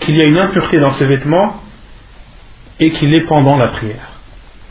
qu'il 0.00 0.16
y 0.16 0.20
a 0.20 0.24
une 0.24 0.38
impureté 0.38 0.78
dans 0.78 0.90
ses 0.90 1.06
vêtements 1.06 1.54
et 2.80 2.90
qu'il 2.90 3.14
est 3.14 3.26
pendant 3.26 3.56
la 3.56 3.68
prière. 3.68 4.08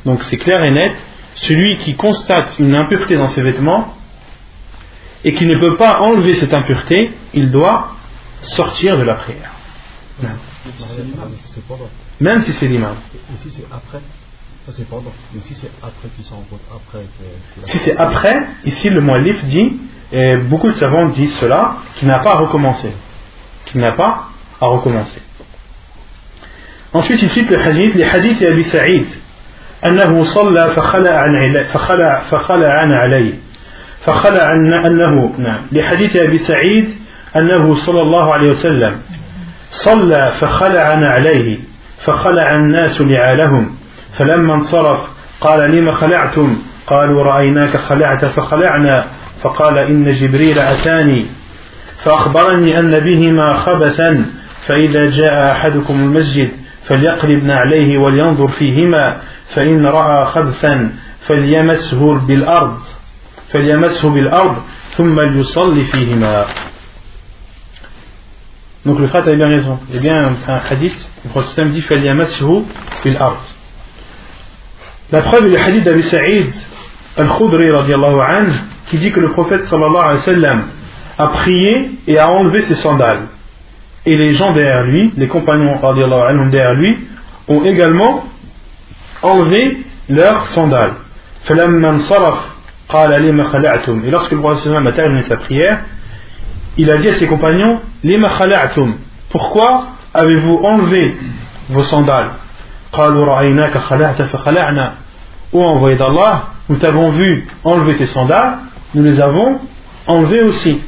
Donc 0.06 0.24
c'est 0.24 0.38
clair 0.38 0.64
et 0.64 0.72
net, 0.72 0.94
celui 1.36 1.78
qui 1.78 1.96
constate 1.96 2.58
une 2.60 2.76
impureté 2.76 3.16
dans 3.16 3.28
ses 3.28 3.42
vêtements 3.42 3.94
et 5.24 5.34
qui 5.34 5.46
ne 5.46 5.58
peut 5.58 5.78
pas 5.78 6.00
enlever 6.02 6.36
cette 6.36 6.54
impureté, 6.54 7.12
il 7.34 7.52
doit 7.52 7.94
sortir 8.42 8.98
de 8.98 9.04
la 9.04 9.16
prière. 9.16 9.52
C'est 11.46 11.66
pendant. 11.68 11.90
Même 12.20 12.42
si 12.44 12.54
c'est 12.54 12.68
l'imam. 12.68 12.96
Et 13.34 13.38
si 13.38 13.50
c'est 13.52 13.66
après, 13.72 14.00
ça 14.66 14.72
c'est 14.72 14.88
pendant. 14.88 15.14
Mais 15.34 15.42
si 15.42 15.54
c'est 15.56 15.70
après 15.82 16.10
qu'ils 16.16 16.24
s'en 16.26 16.36
rencontrent, 16.36 16.64
après 16.76 17.04
que. 17.04 17.62
que 17.62 17.62
la- 17.62 17.68
Si 17.68 17.78
c'est 17.80 17.98
après, 17.98 18.48
ici 18.66 18.90
le 18.90 19.02
muallif 19.02 19.44
dit, 19.46 19.78
et 20.12 20.38
beaucoup 20.38 20.68
de 20.68 20.74
savants 20.74 21.08
disent 21.10 21.36
cela, 21.38 21.78
qu'il 21.98 22.08
n'a 22.08 22.20
pas 22.20 22.32
à 22.32 22.36
recommencer. 22.38 22.92
Qu'il 23.66 23.82
n'a 23.82 23.92
pas 23.94 24.30
à 24.62 24.66
recommencer. 24.68 25.22
Ensuite, 26.94 27.22
il 27.22 27.30
cite 27.30 27.50
le 27.50 27.60
hadith, 27.60 27.94
les 27.96 28.06
hadiths 28.06 28.42
d'Abi 28.42 28.64
Saïd, 28.64 29.06
أنه 29.86 30.24
صلى 30.24 30.70
فخلع 30.76 31.10
عن 31.12 31.36
عل- 31.36 31.66
فخلع 31.66 32.20
فخلع 32.32 32.68
عن 32.68 32.92
عليه 32.94 33.34
فخلع 34.05 34.53
أنه 34.87 35.35
نعم 35.39 35.61
لحديث 35.73 36.17
أبي 36.17 36.39
سعيد 36.39 36.95
أنه 37.37 37.75
صلى 37.75 38.03
الله 38.03 38.33
عليه 38.33 38.49
وسلم 38.49 38.97
صلى 39.71 40.33
فخلع 40.41 40.81
عن 40.81 41.05
عليه 41.05 41.59
فخلع 42.05 42.55
الناس 42.55 43.01
نعالهم 43.01 43.77
فلما 44.13 44.55
انصرف 44.55 45.01
قال 45.41 45.71
لم 45.71 45.91
خلعتم؟ 45.91 46.57
قالوا 46.87 47.23
رأيناك 47.23 47.77
خلعت 47.77 48.25
فخلعنا 48.25 49.05
فقال 49.43 49.79
إن 49.79 50.13
جبريل 50.13 50.59
أتاني 50.59 51.27
فأخبرني 52.05 52.79
أن 52.79 53.01
بهما 53.01 53.55
خبثا 53.55 54.25
فإذا 54.67 55.11
جاء 55.11 55.53
أحدكم 55.53 55.95
المسجد 55.95 56.49
فليقلب 56.85 57.51
عليه 57.51 57.99
ولينظر 57.99 58.49
فيهما 58.49 59.17
فإن 59.55 59.87
رأى 59.87 60.25
خبثا 60.25 60.93
فليمسه 61.21 62.15
بالأرض. 62.15 62.79
Donc 68.86 69.00
le 69.00 69.08
frère 69.08 69.28
a 69.28 69.36
bien 69.36 69.48
raison. 69.48 69.80
Il 69.90 69.96
y 69.96 69.98
a 69.98 70.02
bien 70.02 70.18
un, 70.18 70.54
un 70.54 70.60
hadith, 70.70 71.08
le 71.24 71.30
prophète 71.30 71.72
dit 71.72 71.82
فليمسه 71.82 72.64
بالأرض 73.06 73.38
La 75.12 75.22
preuve 75.22 75.46
est 75.46 75.50
le 75.50 75.60
hadith 75.60 75.84
d'Abi 75.84 76.04
Saïd 76.04 76.54
al-Khudri 77.18 77.72
radiallahu 77.72 78.20
anhu 78.20 78.52
qui 78.88 78.98
dit 78.98 79.12
que 79.12 79.20
le 79.20 79.30
prophète 79.32 79.66
sallallahu 79.66 79.96
alayhi 79.96 80.18
wa 80.18 80.20
sallam 80.20 80.64
a 81.18 81.28
prié 81.28 81.92
et 82.08 82.20
a 82.20 82.30
enlevé 82.30 82.62
ses 82.64 82.76
sandales. 82.76 83.28
Et 84.06 84.16
les 84.16 84.34
gens 84.34 84.52
derrière 84.54 84.84
lui, 84.84 85.14
les 85.18 85.28
compagnons 85.28 85.78
radiallahu 85.80 86.22
anhum 86.30 86.50
derrière 86.50 86.74
lui, 86.76 86.98
ont 87.48 87.64
également 87.64 88.26
enlevé 89.22 89.78
leurs 90.10 90.46
sandales. 90.48 90.96
فلما 91.46 91.90
انصرف 91.90 92.38
قال 92.38 92.38
لما 92.38 92.46
خلعتم 92.46 92.51
Et 92.95 94.11
lorsque 94.11 94.33
le 94.33 94.39
prophète 94.39 94.73
a 94.87 94.93
terminé 94.93 95.23
sa 95.23 95.37
prière, 95.37 95.81
il 96.77 96.91
a 96.91 96.97
dit 96.99 97.09
à 97.09 97.15
ses 97.15 97.27
compagnons 97.27 97.81
Pourquoi 99.31 99.87
avez-vous 100.13 100.61
enlevé 100.63 101.17
vos 101.71 101.83
sandales 101.85 102.31
Ô 105.53 105.63
envoyé 105.63 105.97
d'Allah, 105.97 106.49
nous 106.69 106.77
t'avons 106.77 107.11
vu 107.11 107.47
enlever 107.65 107.97
tes 107.97 108.07
sandales, 108.07 108.59
nous 108.95 109.03
les 109.03 109.21
avons 109.21 109.61
enlevées 110.07 110.43
aussi. 110.43 110.81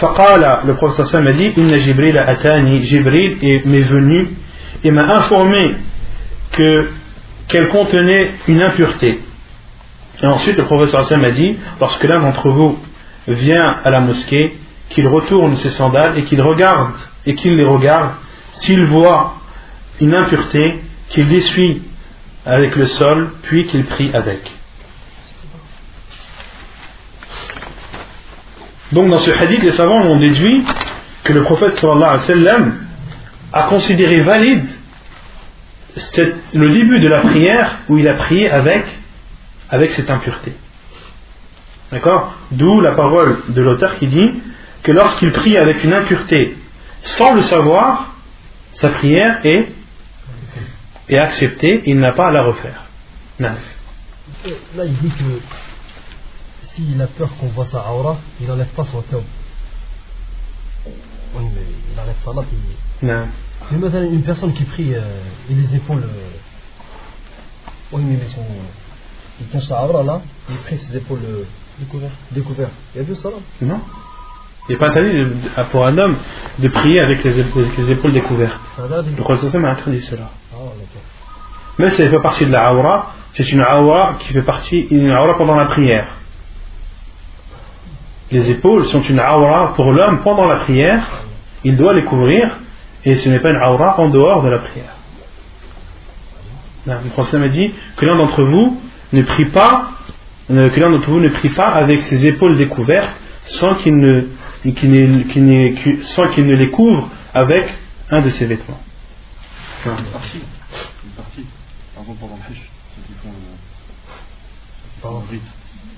le 0.00 0.72
prophète 0.74 1.14
a 1.14 1.32
dit 1.32 1.52
Inna 1.56 1.78
Jibril 1.78 2.18
atani, 2.18 2.82
Jibril 2.82 3.36
m'est 3.64 3.82
venu 3.82 4.30
et 4.82 4.90
m'a 4.90 5.16
informé 5.16 5.76
qu'elle 6.52 7.68
contenait 7.68 8.32
une 8.48 8.62
impureté. 8.62 9.20
Et 10.22 10.26
ensuite 10.26 10.56
le 10.56 10.64
prophète 10.64 10.88
sallam 10.88 11.24
a 11.24 11.30
dit 11.30 11.56
lorsque 11.80 12.04
l'un 12.04 12.20
d'entre 12.20 12.48
vous 12.50 12.78
vient 13.28 13.76
à 13.84 13.90
la 13.90 14.00
mosquée, 14.00 14.58
qu'il 14.90 15.08
retourne 15.08 15.56
ses 15.56 15.70
sandales 15.70 16.18
et 16.18 16.24
qu'il 16.24 16.40
regarde 16.40 16.92
et 17.24 17.34
qu'il 17.34 17.56
les 17.56 17.64
regarde, 17.64 18.10
s'il 18.52 18.84
voit 18.84 19.36
une 20.00 20.14
impureté, 20.14 20.80
qu'il 21.08 21.28
l'essuie 21.28 21.82
avec 22.44 22.74
le 22.76 22.86
sol, 22.86 23.32
puis 23.42 23.66
qu'il 23.68 23.84
prie 23.84 24.10
avec. 24.12 24.40
Donc 28.92 29.08
dans 29.08 29.18
ce 29.18 29.30
hadith, 29.30 29.62
les 29.62 29.72
savants 29.72 30.02
ont 30.02 30.18
déduit 30.18 30.64
que 31.24 31.32
le 31.32 31.42
prophète 31.44 31.76
sallallahu 31.76 32.02
alayhi 32.02 32.18
wa 32.18 32.20
sallam 32.20 32.74
a 33.52 33.62
considéré 33.64 34.22
valide 34.22 34.66
le 36.54 36.70
début 36.70 37.00
de 37.00 37.08
la 37.08 37.20
prière 37.20 37.78
où 37.88 37.98
il 37.98 38.08
a 38.08 38.14
prié 38.14 38.50
avec, 38.50 38.84
avec 39.72 39.90
cette 39.90 40.08
impureté. 40.10 40.52
D'accord? 41.90 42.34
D'où 42.52 42.80
la 42.80 42.92
parole 42.92 43.38
de 43.48 43.60
l'auteur 43.60 43.96
qui 43.98 44.06
dit 44.06 44.30
que 44.84 44.92
lorsqu'il 44.92 45.32
prie 45.32 45.56
avec 45.56 45.82
une 45.82 45.92
impureté 45.92 46.56
sans 47.02 47.34
le 47.34 47.42
savoir, 47.42 48.14
sa 48.70 48.88
prière 48.90 49.40
est, 49.44 49.72
est 51.08 51.18
acceptée, 51.18 51.82
il 51.86 51.98
n'a 51.98 52.12
pas 52.12 52.28
à 52.28 52.30
la 52.32 52.44
refaire. 52.44 52.84
Non. 53.40 53.54
Là, 54.76 54.84
il 54.84 54.94
dit 54.96 55.10
que 55.10 55.40
s'il 56.62 57.00
a 57.02 57.06
peur 57.06 57.30
qu'on 57.38 57.48
voit 57.48 57.66
sa 57.66 57.90
aura, 57.90 58.18
il 58.40 58.46
n'enlève 58.46 58.68
pas 58.68 58.84
son 58.84 59.02
thawb. 59.02 59.24
Oui, 61.34 61.44
mais 61.54 61.62
il 61.92 62.00
enlève 62.00 62.16
sa 62.24 62.32
latte. 62.32 62.46
Il... 63.02 63.08
Non. 63.08 63.26
Mais 63.70 63.78
maintenant, 63.78 64.02
une 64.02 64.22
personne 64.22 64.52
qui 64.52 64.64
prie 64.64 64.94
euh, 64.94 65.00
et 65.50 65.54
les 65.54 65.74
épaules. 65.76 66.02
euh, 66.04 66.30
Oui, 67.92 68.02
mais 68.04 68.26
son. 68.26 68.44
Il 69.40 69.46
tient 69.48 69.60
sa 69.60 69.82
aura 69.84 70.02
là, 70.02 70.20
il 70.48 70.56
prie 70.56 70.76
ses 70.78 70.96
épaules 70.96 71.20
euh, 71.24 71.44
découvertes. 71.78 72.12
découvertes. 72.30 72.72
Il 72.94 72.98
y 72.98 73.00
a 73.00 73.04
vu 73.04 73.14
ça 73.16 73.30
là 73.30 73.36
Non 73.62 73.80
Il 74.68 74.72
n'est 74.72 74.78
pas 74.78 74.90
interdit 74.90 75.24
pour 75.70 75.86
un 75.86 75.96
homme 75.98 76.16
de 76.58 76.68
prier 76.68 77.00
avec 77.00 77.24
les, 77.24 77.42
ép- 77.42 77.56
avec 77.58 77.76
les 77.76 77.90
épaules 77.90 78.12
découvertes. 78.12 78.58
Le 78.78 79.22
Prophète 79.22 79.54
a 79.54 79.58
interdit 79.58 80.02
cela. 80.02 80.30
Ah. 80.52 80.56
Mais 81.78 81.90
ça 81.90 82.04
ne 82.04 82.08
fait 82.10 82.16
pas 82.16 82.22
partie 82.22 82.46
de 82.46 82.52
la 82.52 82.72
aura, 82.74 83.14
c'est 83.34 83.50
une 83.50 83.62
aura 83.62 84.16
qui 84.20 84.32
fait 84.32 84.42
partie, 84.42 84.80
une 84.90 85.10
aura 85.10 85.36
pendant 85.38 85.54
la 85.56 85.64
prière. 85.64 86.06
Les 88.30 88.50
épaules 88.50 88.84
sont 88.86 89.00
une 89.02 89.20
aura 89.20 89.74
pour 89.74 89.92
l'homme 89.92 90.20
pendant 90.22 90.46
la 90.46 90.56
prière, 90.56 91.06
il 91.64 91.76
doit 91.76 91.92
les 91.94 92.04
couvrir, 92.04 92.58
et 93.04 93.16
ce 93.16 93.28
n'est 93.28 93.40
pas 93.40 93.50
une 93.50 93.56
aura 93.62 93.98
en 94.00 94.08
dehors 94.08 94.42
de 94.42 94.48
la 94.50 94.58
prière. 94.58 94.94
Non, 96.86 96.94
Le 97.04 97.10
Prophète 97.10 97.42
a 97.42 97.48
dit 97.48 97.72
que 97.96 98.04
l'un 98.06 98.16
d'entre 98.16 98.42
vous 98.42 98.80
ne 99.12 99.22
prie 99.22 99.46
pas, 99.46 99.92
euh, 100.50 100.70
que 100.70 100.80
l'un 100.80 100.90
d'entre 100.90 101.10
vous 101.10 101.20
ne 101.20 101.28
prie 101.28 101.48
pas 101.50 101.68
avec 101.68 102.02
ses 102.02 102.26
épaules 102.26 102.56
découvertes 102.56 103.12
sans 103.44 103.74
qu'il 103.76 103.96
ne, 103.98 104.24
sans 106.02 106.28
qu'il 106.28 106.46
ne 106.46 106.54
les 106.54 106.70
couvre 106.70 107.08
avec 107.34 107.68
un 108.10 108.20
de 108.20 108.30
ses 108.30 108.46
vêtements. 108.46 108.80
Une 109.84 109.92
partie. 110.12 110.38
Une 111.04 111.10
partie. 111.10 111.44
Par 111.94 112.02
exemple, 112.04 112.18
pendant 112.20 112.36
le 112.48 112.54
ceux 112.54 113.02
qui 113.06 113.12
font 113.22 113.30
le, 115.02 115.08
le 115.10 115.30
rite. 115.30 115.42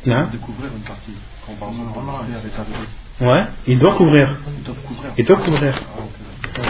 Hein 0.07 0.29
Découvrir 0.33 0.71
une 0.75 0.83
partie. 0.83 1.13
Quand 1.47 1.53
par 1.55 1.69
exemple, 1.71 1.91
on 1.97 2.33
est 2.33 2.37
avec 2.37 2.53
un 2.59 2.63
rite, 2.63 2.89
Ouais, 3.21 3.45
il 3.67 3.79
doit 3.79 3.95
couvrir. 3.95 4.37
ils 4.59 4.65
doivent 4.65 4.83
couvrir. 4.83 5.13
Il 5.17 5.25
doit 5.25 5.37
couvrir. 5.37 5.75
Ah. 6.59 6.63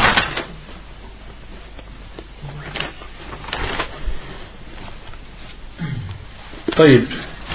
طيب 6.77 7.05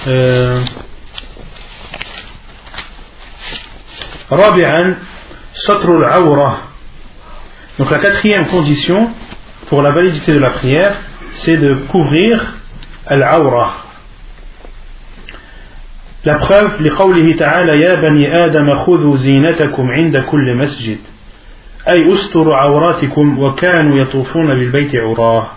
آه، 0.08 0.64
رابعا 4.32 4.96
ستر 5.54 5.98
العورة. 5.98 6.58
Donc 7.80 7.92
la 7.92 8.00
quatrième 8.00 8.46
condition 8.48 9.10
pour 9.68 9.82
la 9.82 9.92
validité 9.92 10.34
de 10.34 10.40
la 10.40 10.50
prière 10.50 10.98
c'est 11.32 11.58
de 11.58 11.76
couvrir 11.92 12.56
al-awra 13.08 13.86
la 16.26 16.36
preuve 16.36 16.82
لقوله 16.82 17.36
تعالى 17.40 17.82
يا 17.82 17.96
بني 17.96 18.46
آدم 18.46 18.86
خذوا 18.86 19.18
زينتكم 19.18 19.88
عند 19.88 20.18
كل 20.18 20.56
مسجد 20.56 20.98
أي 21.88 22.14
أستروا 22.14 22.56
عوراتكم 22.56 23.40
وكانوا 23.40 24.02
يطوفون 24.02 24.48
بالبيت 24.48 24.92
عراه 24.96 25.48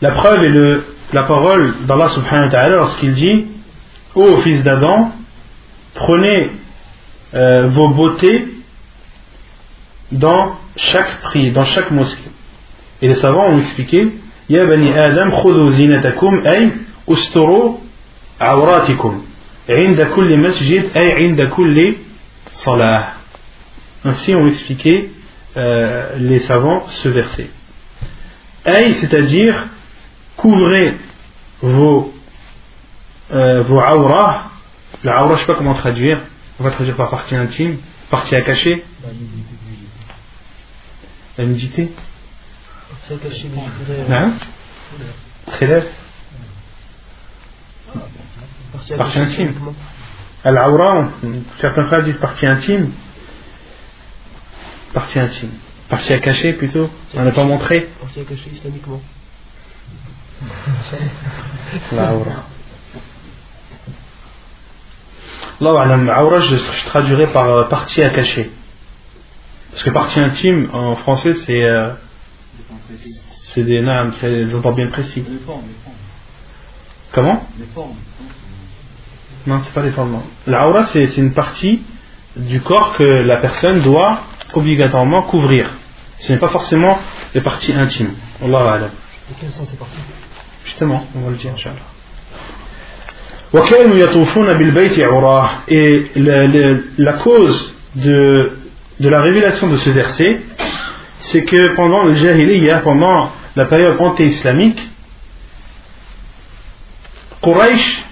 La 0.00 0.12
preuve 0.12 0.44
est 0.44 0.50
le, 0.50 0.84
la 1.12 1.24
parole 1.24 1.74
d'Allah 1.86 2.08
subhanahu 2.08 2.46
wa 2.46 2.50
ta'ala 2.50 2.76
lorsqu'il 2.76 3.14
dit 3.14 3.46
Ô 4.14 4.36
fils 4.38 4.62
d'Adam, 4.62 5.12
prenez 5.94 6.50
euh, 7.34 7.68
vos 7.68 7.94
beautés 7.94 8.48
dans 10.12 10.56
chaque 10.76 11.20
prière, 11.20 11.52
dans 11.52 11.64
chaque 11.64 11.90
mosquée. 11.90 12.30
Et 13.02 13.08
les 13.08 13.16
savants 13.16 13.50
ont 13.50 13.58
expliqué 13.58 14.14
Adam, 14.50 15.30
ay 16.44 16.72
masjid 20.36 20.84
salah. 22.52 23.12
Ainsi 24.04 24.34
ont 24.34 24.46
expliqué 24.46 25.10
euh, 25.56 26.16
les 26.18 26.38
savants 26.40 26.84
ce 26.88 27.08
verset. 27.08 27.48
Ay, 28.64 28.94
c'est-à-dire 28.94 29.68
couvrez 30.38 30.96
vos, 31.60 32.14
euh, 33.32 33.62
vos 33.62 33.76
aura. 33.76 34.50
La 35.04 35.24
aura, 35.24 35.28
je 35.28 35.32
ne 35.34 35.38
sais 35.40 35.46
pas 35.46 35.56
comment 35.56 35.74
traduire. 35.74 36.22
On 36.58 36.64
va 36.64 36.70
traduire 36.70 36.96
par 36.96 37.10
partie 37.10 37.36
intime, 37.36 37.78
partie 38.10 38.34
à 38.34 38.42
cacher. 38.42 38.84
La 41.36 41.44
nudité. 41.44 41.92
C'est 43.02 43.20
caché, 43.22 43.48
mais 43.54 43.62
je 43.80 43.92
dirais. 43.92 44.06
Hein 44.10 44.32
Khilaf. 45.58 45.84
Partie 48.72 48.94
à 48.94 48.96
Partie 48.96 49.18
cacher, 49.18 49.42
intime. 49.42 49.54
Al-Aura, 50.44 51.10
certains 51.60 51.86
frères 51.86 52.02
disent 52.02 52.16
partie 52.16 52.46
intime. 52.46 52.92
Partie 54.92 55.18
intime. 55.18 55.50
Partie 55.88 56.12
à 56.12 56.18
cacher 56.18 56.52
plutôt. 56.54 56.90
On 57.14 57.24
n'a 57.24 57.32
pas 57.32 57.44
montré. 57.44 57.88
Partie 58.00 58.20
à 58.20 58.24
cacher 58.24 58.50
islamiquement. 58.50 59.00
L'aura. 61.92 62.44
Allah 65.60 65.80
alam, 65.80 66.08
aura, 66.08 66.40
je, 66.40 66.56
je 66.56 66.84
traduirais 66.86 67.26
par 67.32 67.48
euh, 67.48 67.64
partie 67.68 68.02
à 68.02 68.10
cacher. 68.10 68.50
Parce 69.70 69.82
que 69.82 69.90
partie 69.90 70.20
intime, 70.20 70.68
en 70.72 70.96
français, 70.96 71.34
c'est 71.34 71.62
euh, 71.62 71.94
c'est 73.54 73.64
des 73.64 73.80
names, 73.82 74.12
c'est 74.12 74.30
des 74.30 74.54
endroits 74.54 74.74
bien 74.74 74.88
précis. 74.88 75.24
Les 75.28 75.38
formes, 75.38 75.62
les 75.66 75.74
formes. 75.84 75.96
Comment? 77.12 77.46
Les 77.58 77.66
formes. 77.74 77.96
Non, 79.46 79.60
c'est 79.64 79.72
pas 79.72 79.82
les 79.82 79.90
fondements. 79.90 80.22
L'aura, 80.46 80.86
c'est 80.86 81.08
c'est 81.08 81.20
une 81.20 81.32
partie 81.32 81.82
du 82.36 82.60
corps 82.60 82.96
que 82.96 83.02
la 83.02 83.38
personne 83.38 83.80
doit 83.80 84.22
obligatoirement 84.54 85.22
couvrir. 85.22 85.70
Ce 86.18 86.32
n'est 86.32 86.38
pas 86.38 86.48
forcément 86.48 86.98
les 87.34 87.40
parties 87.40 87.72
intimes. 87.72 88.14
Allah 88.42 88.72
alam. 88.72 88.90
Et 89.30 89.34
quelles 89.40 89.50
sont 89.50 89.64
ces 89.64 89.76
parties? 89.76 89.96
Justement, 90.68 91.06
on 91.16 91.20
va 91.20 91.30
le 91.30 91.36
dire, 91.36 91.52
Inch'Allah. 91.54 91.76
Et 95.68 96.10
la, 96.14 96.46
la 96.98 97.12
cause 97.14 97.74
de, 97.94 98.58
la 99.00 99.22
révélation 99.22 99.68
de 99.68 99.78
ce 99.78 99.88
verset, 99.88 100.42
c'est 101.20 101.44
que 101.46 101.74
pendant 101.74 102.04
le 102.04 102.12
Jahiliyyah, 102.16 102.80
pendant 102.80 103.32
la 103.56 103.64
période 103.64 103.98
anti-islamique, 103.98 104.78
Quraysh 107.42 108.04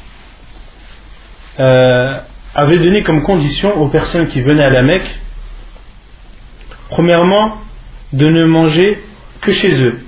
euh, 1.60 2.18
avait 2.54 2.78
donné 2.78 3.02
comme 3.02 3.22
condition 3.22 3.78
aux 3.82 3.88
personnes 3.88 4.28
qui 4.28 4.40
venaient 4.40 4.64
à 4.64 4.70
la 4.70 4.82
Mecque, 4.82 5.14
premièrement, 6.88 7.58
de 8.14 8.26
ne 8.26 8.46
manger 8.46 9.04
que 9.42 9.52
chez 9.52 9.84
eux, 9.84 10.00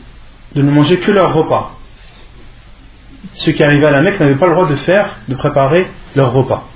de 0.55 0.63
ne 0.63 0.71
manger 0.71 0.97
que 0.97 1.11
leur 1.11 1.35
repas 1.35 1.78
ceux 3.35 3.53
qui 3.53 3.62
arrivaient 3.62 3.87
à 3.87 3.91
la 3.91 4.03
Mecque 4.03 4.21
n'avaient 4.21 4.37
pas 4.37 4.47
le 4.47 4.55
droit 4.55 4.69
de 4.69 4.77
faire, 4.77 5.16
de 5.29 5.35
préparer 5.35 5.87
leur 6.14 6.33
repas. 6.33 6.69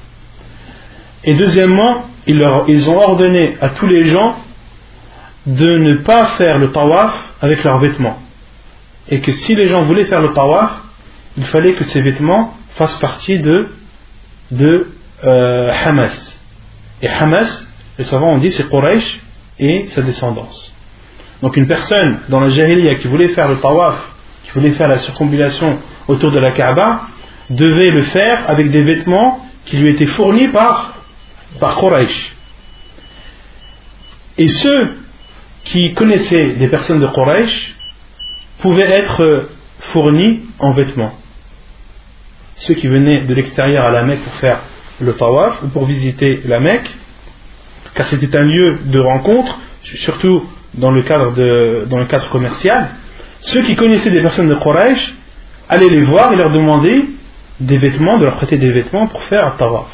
Et 1.24 1.34
deuxièmement, 1.34 2.07
ils, 2.26 2.88
ont 2.88 2.99
ordonné 2.99 3.57
à 3.61 3.70
tous 3.70 3.86
les 3.86 4.07
gens 4.07 4.36
de 5.47 5.78
ne 5.78 5.95
pas 5.97 6.26
faire 6.38 6.59
le 6.59 6.72
tawaf 6.72 7.12
avec 7.40 7.64
leurs 7.64 7.78
vêtements. 7.78 8.18
Et 9.09 9.20
que 9.20 9.32
si 9.32 9.55
les 9.55 9.68
gens 9.68 9.84
voulaient 9.84 10.05
faire 10.05 10.20
le 10.20 10.32
tawaf, 10.32 10.80
il 11.36 11.45
fallait 11.45 11.74
que 11.74 11.84
ces 11.84 12.01
vêtements 12.01 12.55
fassent 12.74 12.99
partie 12.99 13.38
de, 13.38 13.68
de 14.51 14.88
euh, 15.24 15.72
Hamas. 15.84 16.40
Et 17.01 17.09
Hamas, 17.09 17.68
les 17.99 18.05
savants 18.05 18.34
ont 18.34 18.38
dit, 18.38 18.51
c'est 18.53 18.68
Quraysh 18.68 19.20
et 19.59 19.86
sa 19.88 20.03
descendance. 20.03 20.72
Donc 21.40 21.57
une 21.57 21.66
personne 21.66 22.20
dans 22.28 22.40
la 22.40 22.49
Jahiliya 22.51 22.97
qui 22.97 23.09
voulait 23.09 23.28
faire 23.28 23.49
le 23.49 23.57
tawaf, 23.57 24.11
qui 24.45 24.51
voulait 24.53 24.72
faire 24.72 24.88
la 24.88 24.99
circumambulation 24.99 25.78
autour 26.09 26.30
de 26.30 26.38
la 26.38 26.50
Kaaba, 26.50 27.03
devait 27.50 27.90
le 27.90 28.03
faire 28.03 28.48
avec 28.48 28.70
des 28.70 28.82
vêtements 28.82 29.46
qui 29.64 29.76
lui 29.76 29.90
étaient 29.90 30.07
fournis 30.07 30.48
par, 30.48 30.94
par 31.61 31.76
Quraysh. 31.76 32.34
Et 34.38 34.48
ceux 34.48 34.96
qui 35.64 35.92
connaissaient 35.94 36.50
des 36.55 36.68
personnes 36.68 37.00
de 37.00 37.07
Quraysh 37.07 37.74
pouvaient 38.61 38.90
être 38.90 39.48
fournis 39.92 40.40
en 40.59 40.72
vêtements. 40.72 41.14
Ceux 42.57 42.74
qui 42.74 42.88
venaient 42.88 43.22
de 43.22 43.34
l'extérieur 43.34 43.84
à 43.84 43.90
la 43.90 44.05
Mecque 44.05 44.20
pour 44.20 44.34
faire 44.34 44.61
le 45.00 45.14
tawaf 45.14 45.62
ou 45.62 45.68
pour 45.68 45.86
visiter 45.86 46.42
la 46.44 46.61
Mecque, 46.61 46.90
car 47.94 48.07
c'était 48.07 48.36
un 48.36 48.42
lieu 48.42 48.78
de 48.84 48.98
rencontre, 49.00 49.59
surtout 49.82 50.44
dans 50.74 50.90
le 50.90 51.03
cadre, 51.03 51.32
de, 51.32 51.86
dans 51.88 51.98
le 51.98 52.07
cadre 52.07 52.28
commercial, 52.30 52.90
ceux 53.40 53.62
qui 53.62 53.74
connaissaient 53.74 54.11
des 54.11 54.22
personnes 54.22 54.48
de 54.48 54.55
Quraysh 54.55 55.14
allaient 55.68 55.88
les 55.88 56.02
voir 56.02 56.32
et 56.32 56.36
leur 56.36 56.50
demander 56.50 57.04
des 57.60 57.78
vêtements, 57.78 58.18
de 58.18 58.24
leur 58.24 58.36
prêter 58.36 58.56
des 58.56 58.70
vêtements 58.70 59.06
pour 59.06 59.22
faire 59.24 59.46
un 59.46 59.50
tawaf. 59.52 59.88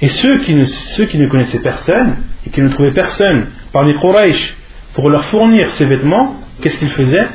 Et 0.00 0.08
ceux 0.08 0.38
qui, 0.38 0.54
ne, 0.54 1.26
connaissaient 1.26 1.58
personne 1.58 2.16
et 2.46 2.50
qui 2.50 2.60
ne 2.60 2.68
trouvaient 2.68 2.92
personne 2.92 3.48
parmi 3.72 3.94
Quraysh 3.94 4.56
pour 4.94 5.10
leur 5.10 5.24
fournir 5.24 5.70
ces 5.72 5.86
vêtements, 5.86 6.36
qu'est-ce 6.62 6.78
qu'ils 6.78 6.90
faisaient? 6.90 7.28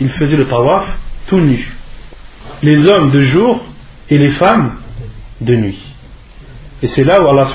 Ils 0.00 0.10
faisaient 0.10 0.36
le 0.36 0.46
tawaf 0.46 0.86
tout 1.28 1.38
nu. 1.38 1.72
Les 2.62 2.86
hommes 2.88 3.10
de 3.10 3.20
jour 3.20 3.64
et 4.10 4.18
les 4.18 4.30
femmes 4.30 4.74
de 5.40 5.54
nuit. 5.54 5.82
Et 6.82 6.88
c'est 6.88 7.04
là 7.04 7.22
où 7.22 7.28
Allah 7.28 7.46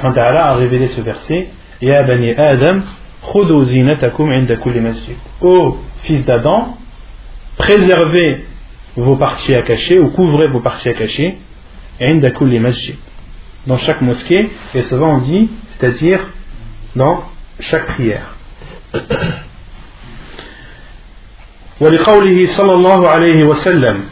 a 0.46 0.56
révélé 0.56 0.88
ce 0.88 1.02
verset 1.02 1.50
Ya 1.82 2.04
bani 2.04 2.32
Adam. 2.36 2.82
Ô 5.42 5.78
fils 6.03 6.25
d'Adam, 6.25 6.77
préservez 7.57 8.45
vos 8.97 9.17
parties 9.17 9.55
à 9.55 9.63
cacher 9.63 9.99
ou 9.99 10.11
couvrez 10.11 10.49
vos 10.49 10.61
parties 10.61 10.89
à 10.89 10.95
cacher 10.95 11.39
inda 12.01 12.31
kulli 12.31 12.59
masjid. 12.61 12.97
Dans 13.67 13.77
chaque 13.77 14.01
mosquée, 14.01 14.51
et 14.75 14.83
ça 14.83 14.97
va 14.97 15.07
on 15.07 15.19
dit, 15.19 15.51
c'est-à-dire 15.79 16.21
dans 16.95 17.25
chaque 17.61 17.87
prière. 17.87 18.35
ولقوله 21.81 22.47
صلى 22.47 22.73
الله 22.73 23.09
عليه 23.09 23.45
وسلم 23.45 24.05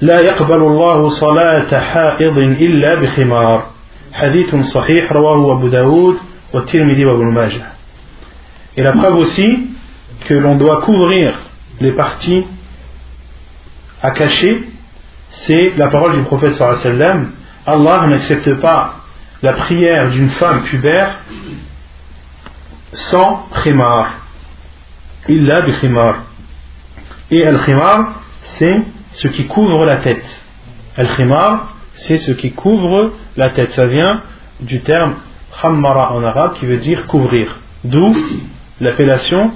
لا 0.00 0.20
يقبل 0.20 0.62
الله 0.62 1.08
صلاة 1.08 1.80
حائض 1.80 2.38
إلا 2.38 2.94
بخمار 2.94 3.66
حديث 4.12 4.56
صحيح 4.56 5.12
رواه 5.12 5.52
أبو 5.52 5.68
داود 5.68 6.16
والترمذي 6.52 7.04
وابن 7.04 7.24
ماجه 7.34 7.62
Et 8.76 8.82
la 8.82 8.92
preuve 8.92 9.16
aussi 9.16 9.66
que 10.25 10.33
l'on 10.33 10.55
doit 10.55 10.81
couvrir 10.81 11.33
les 11.79 11.91
parties 11.91 12.45
à 14.01 14.11
cacher, 14.11 14.69
c'est 15.29 15.73
la 15.77 15.87
parole 15.87 16.15
du 16.15 16.23
prophète 16.23 16.53
sallam. 16.53 17.31
Allah 17.65 18.05
n'accepte 18.07 18.53
pas 18.55 18.95
la 19.41 19.53
prière 19.53 20.09
d'une 20.09 20.29
femme 20.29 20.63
pubère 20.63 21.19
sans 22.93 23.47
khimar. 23.63 24.19
Illa 25.27 25.61
bi 25.61 25.73
khimar. 25.73 26.23
Et 27.31 27.45
al-khimar, 27.45 28.21
c'est 28.43 28.81
ce 29.13 29.27
qui 29.27 29.47
couvre 29.47 29.85
la 29.85 29.97
tête. 29.97 30.25
Al-khimar, 30.95 31.75
c'est 31.93 32.17
ce 32.17 32.31
qui 32.31 32.51
couvre 32.51 33.13
la 33.35 33.49
tête. 33.49 33.71
Ça 33.71 33.87
vient 33.87 34.21
du 34.59 34.81
terme 34.81 35.15
khammara 35.61 36.13
en 36.13 36.23
arabe 36.23 36.53
qui 36.59 36.65
veut 36.65 36.77
dire 36.77 37.07
couvrir. 37.07 37.57
D'où 37.83 38.15
l'appellation 38.79 39.51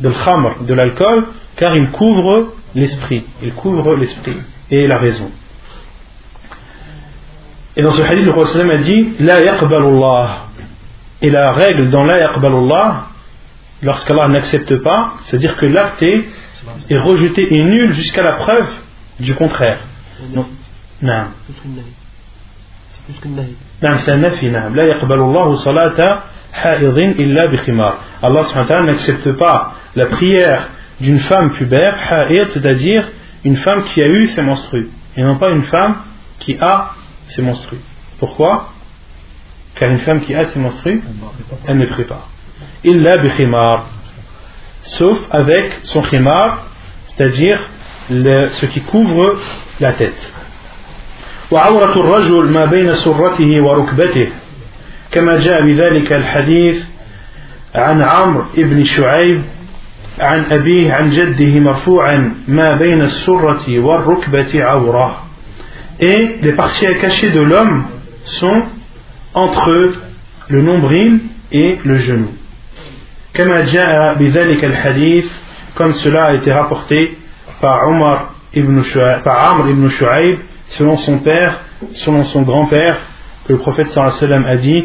de 0.00 0.64
de 0.64 0.74
l'alcool, 0.74 1.24
car 1.56 1.76
il 1.76 1.90
couvre 1.90 2.54
l'esprit, 2.74 3.24
il 3.42 3.52
couvre 3.52 3.94
l'esprit 3.94 4.38
et 4.70 4.86
la 4.86 4.98
raison. 4.98 5.30
Et 7.76 7.82
dans 7.82 7.92
ce 7.92 8.02
hadith, 8.02 8.26
le 8.26 8.32
Prophète 8.32 8.70
a 8.70 8.76
dit 8.78 9.14
La 9.20 9.42
yaqbalullah. 9.42 10.46
Et 11.22 11.30
la 11.30 11.52
règle 11.52 11.90
dans 11.90 12.04
la 12.04 12.18
yaqbalullah, 12.18 13.06
lorsqu'Allah 13.82 14.28
n'accepte 14.28 14.76
pas, 14.82 15.14
c'est-à-dire 15.20 15.56
que 15.56 15.66
l'acte 15.66 16.02
est, 16.02 16.24
rejeté 16.98 17.54
et 17.54 17.64
nul 17.64 17.92
jusqu'à 17.92 18.22
la 18.22 18.32
preuve 18.32 18.68
du 19.18 19.34
contraire. 19.34 19.80
Donc, 20.34 20.46
non. 21.02 21.28
C'est 23.82 24.12
un 24.12 24.30
La 24.74 25.56
salata 25.56 26.24
haidin 26.64 27.14
illa 27.18 27.46
bikhimar. 27.48 27.98
Allah 28.22 28.82
n'accepte 28.82 29.32
pas 29.32 29.74
la 29.95 30.05
prière 30.07 30.69
d'une 31.01 31.19
femme 31.19 31.49
pubère 31.51 31.95
حائض 32.07 32.47
c'est-à-dire 32.53 33.03
une 33.43 33.57
femme 33.57 33.83
qui 33.83 34.01
a 34.01 34.07
eu 34.07 34.27
ses 34.27 34.41
menstrues 34.41 34.89
et 35.17 35.21
non 35.23 35.35
pas 35.35 35.49
une 35.51 35.63
femme 35.63 35.95
qui 36.39 36.57
a 36.61 36.91
ses 37.29 37.41
menstrues 37.41 37.83
pourquoi 38.19 38.53
car 39.75 39.89
une 39.91 39.99
femme 39.99 40.21
qui 40.21 40.33
a 40.35 40.45
ses 40.45 40.59
menstrues 40.59 41.01
elle 41.67 41.77
ne 41.77 41.87
prie 41.87 42.03
pas 42.05 42.23
إلا 42.85 43.15
بخمار 43.15 43.83
sauf 44.83 45.17
avec 45.31 45.65
son 45.83 46.01
khimar 46.01 46.63
c'est-à-dire 47.07 47.59
le- 48.09 48.47
ce 48.59 48.65
qui 48.67 48.81
couvre 48.81 49.35
la 49.79 49.93
tête 49.93 50.31
وعورة 51.51 51.93
الرجل 51.99 52.45
ما 52.51 52.65
بين 52.65 52.93
سرته 52.95 53.61
وركبته 53.61 54.29
كما 55.11 55.37
جاء 55.37 55.61
بذلك 55.65 56.13
الحديث 56.13 56.83
عن 57.75 58.01
عمرو 58.01 58.45
بن 58.57 58.83
شعيب 58.83 59.41
عن 60.19 60.43
أبيه 60.51 60.93
عن 60.93 61.09
جده 61.09 61.59
مرفوعا 61.59 62.33
ما 62.47 62.75
بين 62.75 63.01
السرة 63.01 63.79
والركبة 63.79 64.63
عورة 64.63 65.21
Et 65.99 66.37
les 66.41 66.51
parties 66.53 66.87
à 66.87 66.93
cacher 66.95 67.31
de 67.31 67.39
l'homme 67.39 67.85
sont 68.25 68.63
entre 69.33 69.91
le 70.49 70.61
nombril 70.61 71.19
et 71.51 71.77
le 71.83 71.97
genou. 71.97 72.33
كما 73.33 73.61
جاء 73.61 74.13
بذلك 74.13 74.63
الحديث 74.65 75.31
comme 75.75 75.93
cela 75.93 76.25
a 76.25 76.33
été 76.33 76.51
rapporté 76.51 77.17
par 77.59 77.87
Omar 77.87 78.33
ibn 78.53 78.81
Shu'aib, 78.83 79.23
par 79.23 79.51
Amr 79.51 79.69
ibn 79.69 79.87
Shu'aib 79.89 80.39
selon 80.69 80.95
son 80.97 81.19
père, 81.19 81.59
selon 81.93 82.23
son 82.23 82.41
grand-père, 82.43 82.97
que 83.45 83.53
le 83.53 83.59
prophète 83.59 83.87
sallallahu 83.89 84.15
alayhi 84.17 84.23
wa 84.23 84.29
sallam 84.29 84.45
a 84.45 84.57
dit 84.57 84.83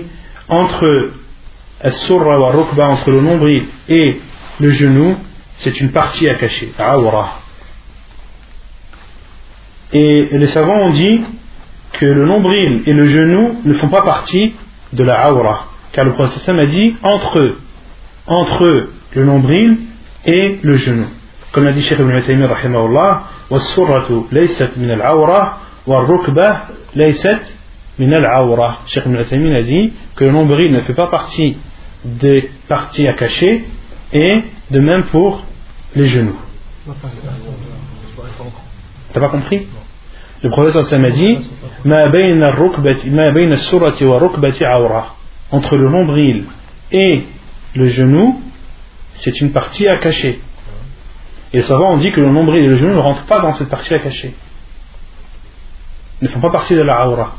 entre 0.49 1.13
as-surra 1.81 2.39
wa 2.41 2.51
rukba, 2.51 2.89
entre 2.89 3.11
le 3.13 3.21
nombril 3.21 3.65
et 3.89 4.21
le 4.61 4.71
genou, 4.71 5.17
c'est 5.57 5.81
une 5.81 5.91
partie 5.91 6.29
à 6.29 6.35
cacher, 6.35 6.73
awra. 6.79 7.41
Et 9.93 10.29
les 10.33 10.47
savants 10.47 10.87
ont 10.87 10.91
dit 10.91 11.21
que 11.93 12.07
le 12.07 12.27
nombril 12.27 12.83
et 12.87 12.93
le 12.93 13.07
genou 13.07 13.61
ne 13.65 13.75
font 13.75 13.89
pas 13.89 14.03
partie 14.03 14.55
de 14.93 15.05
la 15.05 15.27
awra, 15.27 15.67
car 15.93 16.05
le 16.05 16.15
prophète 16.15 16.39
sallallahu 16.39 16.69
alayhi 16.69 16.89
wa 16.91 17.01
sallam 17.01 17.13
a 17.13 17.19
dit 17.21 17.27
entre 17.27 17.57
entre 18.27 18.89
le 19.15 19.25
nombril 19.25 19.77
et 20.27 20.59
le 20.63 20.77
genou. 20.77 21.07
Comme 21.53 21.65
l'a 21.65 21.73
dit 21.73 21.83
Cheikh 21.83 21.99
Ibn 21.99 22.21
Taymiyyah 22.21 22.49
rahimahullah, 22.49 23.23
والسرة 23.51 24.29
ليست 24.33 24.79
من 24.79 24.91
العورة 24.91 25.59
والركبة 25.87 26.57
ليست 26.95 27.41
من 27.99 28.15
العورة. 28.15 28.79
Cheikh 28.87 29.07
Ibn 29.07 29.25
Taymiyyah 29.25 29.59
a 29.59 29.63
dit 29.63 29.93
que 30.15 30.25
le 30.25 30.31
nombril 30.31 30.73
ne 30.73 30.81
fait 30.81 30.95
pas 30.95 31.09
partie 31.09 31.57
des 32.05 32.49
parties 32.69 33.09
à 33.09 33.15
cacher 33.15 33.65
et 34.14 34.44
de 34.72 34.80
même 34.80 35.04
pour 35.06 35.44
les 35.96 36.08
genoux. 36.08 36.38
T'as 39.14 39.20
pas 39.20 39.30
compris? 39.30 39.68
Le 40.44 40.50
professeur 40.50 40.86
Sam 40.86 41.06
a 41.06 41.10
dit 41.10 41.38
Entre 45.52 45.78
le 45.78 45.90
nombril 45.90 46.46
et 46.92 47.24
le 47.76 47.88
genou, 47.88 48.42
c'est 49.16 49.42
une 49.42 49.52
partie 49.52 49.88
à 49.88 49.98
cacher. 49.98 50.42
Et 51.54 51.62
savants 51.62 51.94
on 51.94 51.98
dit 51.98 52.12
que 52.12 52.22
le 52.22 52.30
nombril 52.30 52.66
et 52.66 52.68
le 52.68 52.76
genou 52.76 52.94
ne 52.94 53.00
rentrent 53.00 53.26
pas 53.26 53.40
dans 53.40 53.54
cette 53.54 53.70
partie 53.70 53.94
à 53.94 54.00
cacher. 54.00 54.36
Ils 56.22 56.26
ne 56.26 56.30
font 56.30 56.40
pas 56.40 56.52
partie 56.52 56.76
de 56.76 56.82
la 56.82 57.08
aura. 57.08 57.38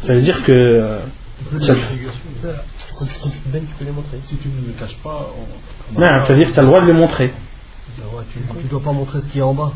Ça 0.00 0.14
veut 0.14 0.22
dire 0.22 0.42
que. 0.44 0.52
Euh, 0.52 1.00
Quand 2.99 3.05
tu 3.05 3.13
quand 3.21 3.29
tu 3.29 3.37
te 3.39 3.49
baignes, 3.49 3.65
tu 3.65 3.73
peux 3.77 3.85
les 3.85 3.91
montrer. 3.91 4.17
Si 4.21 4.35
tu 4.37 4.47
ne 4.49 4.67
le 4.67 4.73
caches 4.79 4.97
pas, 5.03 5.31
on- 5.37 5.95
on 5.97 5.99
Non, 5.99 6.07
a- 6.07 6.21
ça 6.21 6.33
veut 6.33 6.39
dire 6.39 6.47
que 6.49 6.53
tu 6.53 6.59
as 6.59 6.63
le 6.63 6.67
droit 6.67 6.81
de 6.81 6.87
les 6.87 6.93
montrer. 6.93 7.33
Ah 7.97 8.15
ouais, 8.15 8.23
tu 8.31 8.39
ne 8.39 8.69
dois 8.69 8.81
pas 8.81 8.91
montrer 8.91 9.21
ce 9.21 9.27
qu'il 9.27 9.39
y 9.39 9.41
a 9.41 9.45
en 9.47 9.53
bas. 9.53 9.71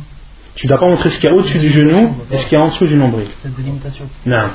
Tu 0.55 0.65
ne 0.65 0.69
dois 0.69 0.79
pas 0.79 0.87
montrer 0.87 1.09
ce 1.09 1.19
qu'il 1.19 1.29
y 1.29 1.33
a 1.33 1.35
au-dessus 1.35 1.59
du 1.59 1.69
genou 1.69 2.15
et 2.31 2.37
ce 2.37 2.45
qu'il 2.47 2.57
y 2.57 2.61
a 2.61 2.63
en 2.63 2.67
dessous 2.69 2.85
du 2.87 2.95
nombril. 2.95 3.27
Cette 3.41 3.55
délimitation. 3.55 4.05
Non. 4.25 4.49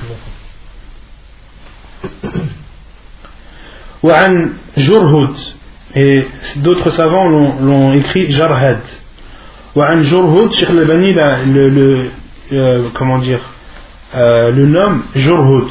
وعن 4.03 4.53
جرهد 4.76 5.36
et 5.97 6.26
d'autres 6.57 6.90
savants 6.90 7.28
l'ont 7.28 7.55
l'ont 7.62 7.92
écrit 7.95 8.30
Jarhad 8.30 8.80
وعن 9.76 10.03
جرهد 10.03 10.53
Cheikh 10.53 10.70
Al-Albani 10.70 11.14
l'a- 11.14 11.42
le, 11.45 11.68
le 11.70 12.11
euh, 12.53 12.88
comment 12.95 13.18
dire 13.18 13.41
euh, 14.14 14.50
le 14.50 14.66
nomme 14.66 15.04
Jurhud 15.14 15.68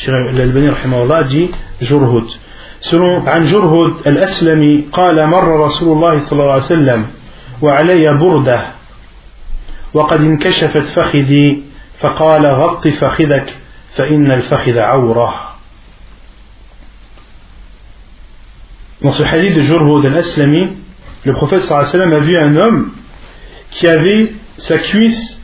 Cheikh 0.00 0.14
Al-Albani 0.14 0.70
rahimahullah 0.70 1.24
dit 1.24 1.50
Jurhud 1.82 2.24
selon 2.80 3.28
عن 3.28 3.44
جرهد 3.44 4.06
الأسلمي 4.06 4.88
قال 4.92 5.26
مر 5.26 5.64
رسول 5.66 5.96
الله 5.96 6.18
صلى 6.18 6.32
الله 6.32 6.52
عليه 6.52 6.62
وسلم 6.62 7.06
وعلي 7.62 8.14
بردة 8.18 8.60
وقد 9.94 10.20
انكشفت 10.20 10.82
فخذي 10.96 11.62
فقال 12.00 12.46
غط 12.46 12.88
فخذك 12.88 13.56
فإن 13.96 14.32
الفخذ 14.32 14.78
عورة 14.78 15.46
Dans 19.02 19.12
ce 19.12 19.22
hadith 19.22 19.54
de 19.54 19.62
Jurhud 19.62 20.04
al-Aslami, 20.06 20.76
le 21.24 21.32
prophète 21.32 21.62
sallallahu 21.62 21.88
alayhi 21.88 21.98
wa 21.98 22.04
sallam 22.04 22.12
a 22.12 22.24
vu 22.24 22.36
un 22.36 22.56
homme 22.56 22.90
qui 23.70 23.86
avait 23.86 24.32
sa 24.58 24.78
cuisse 24.78 25.40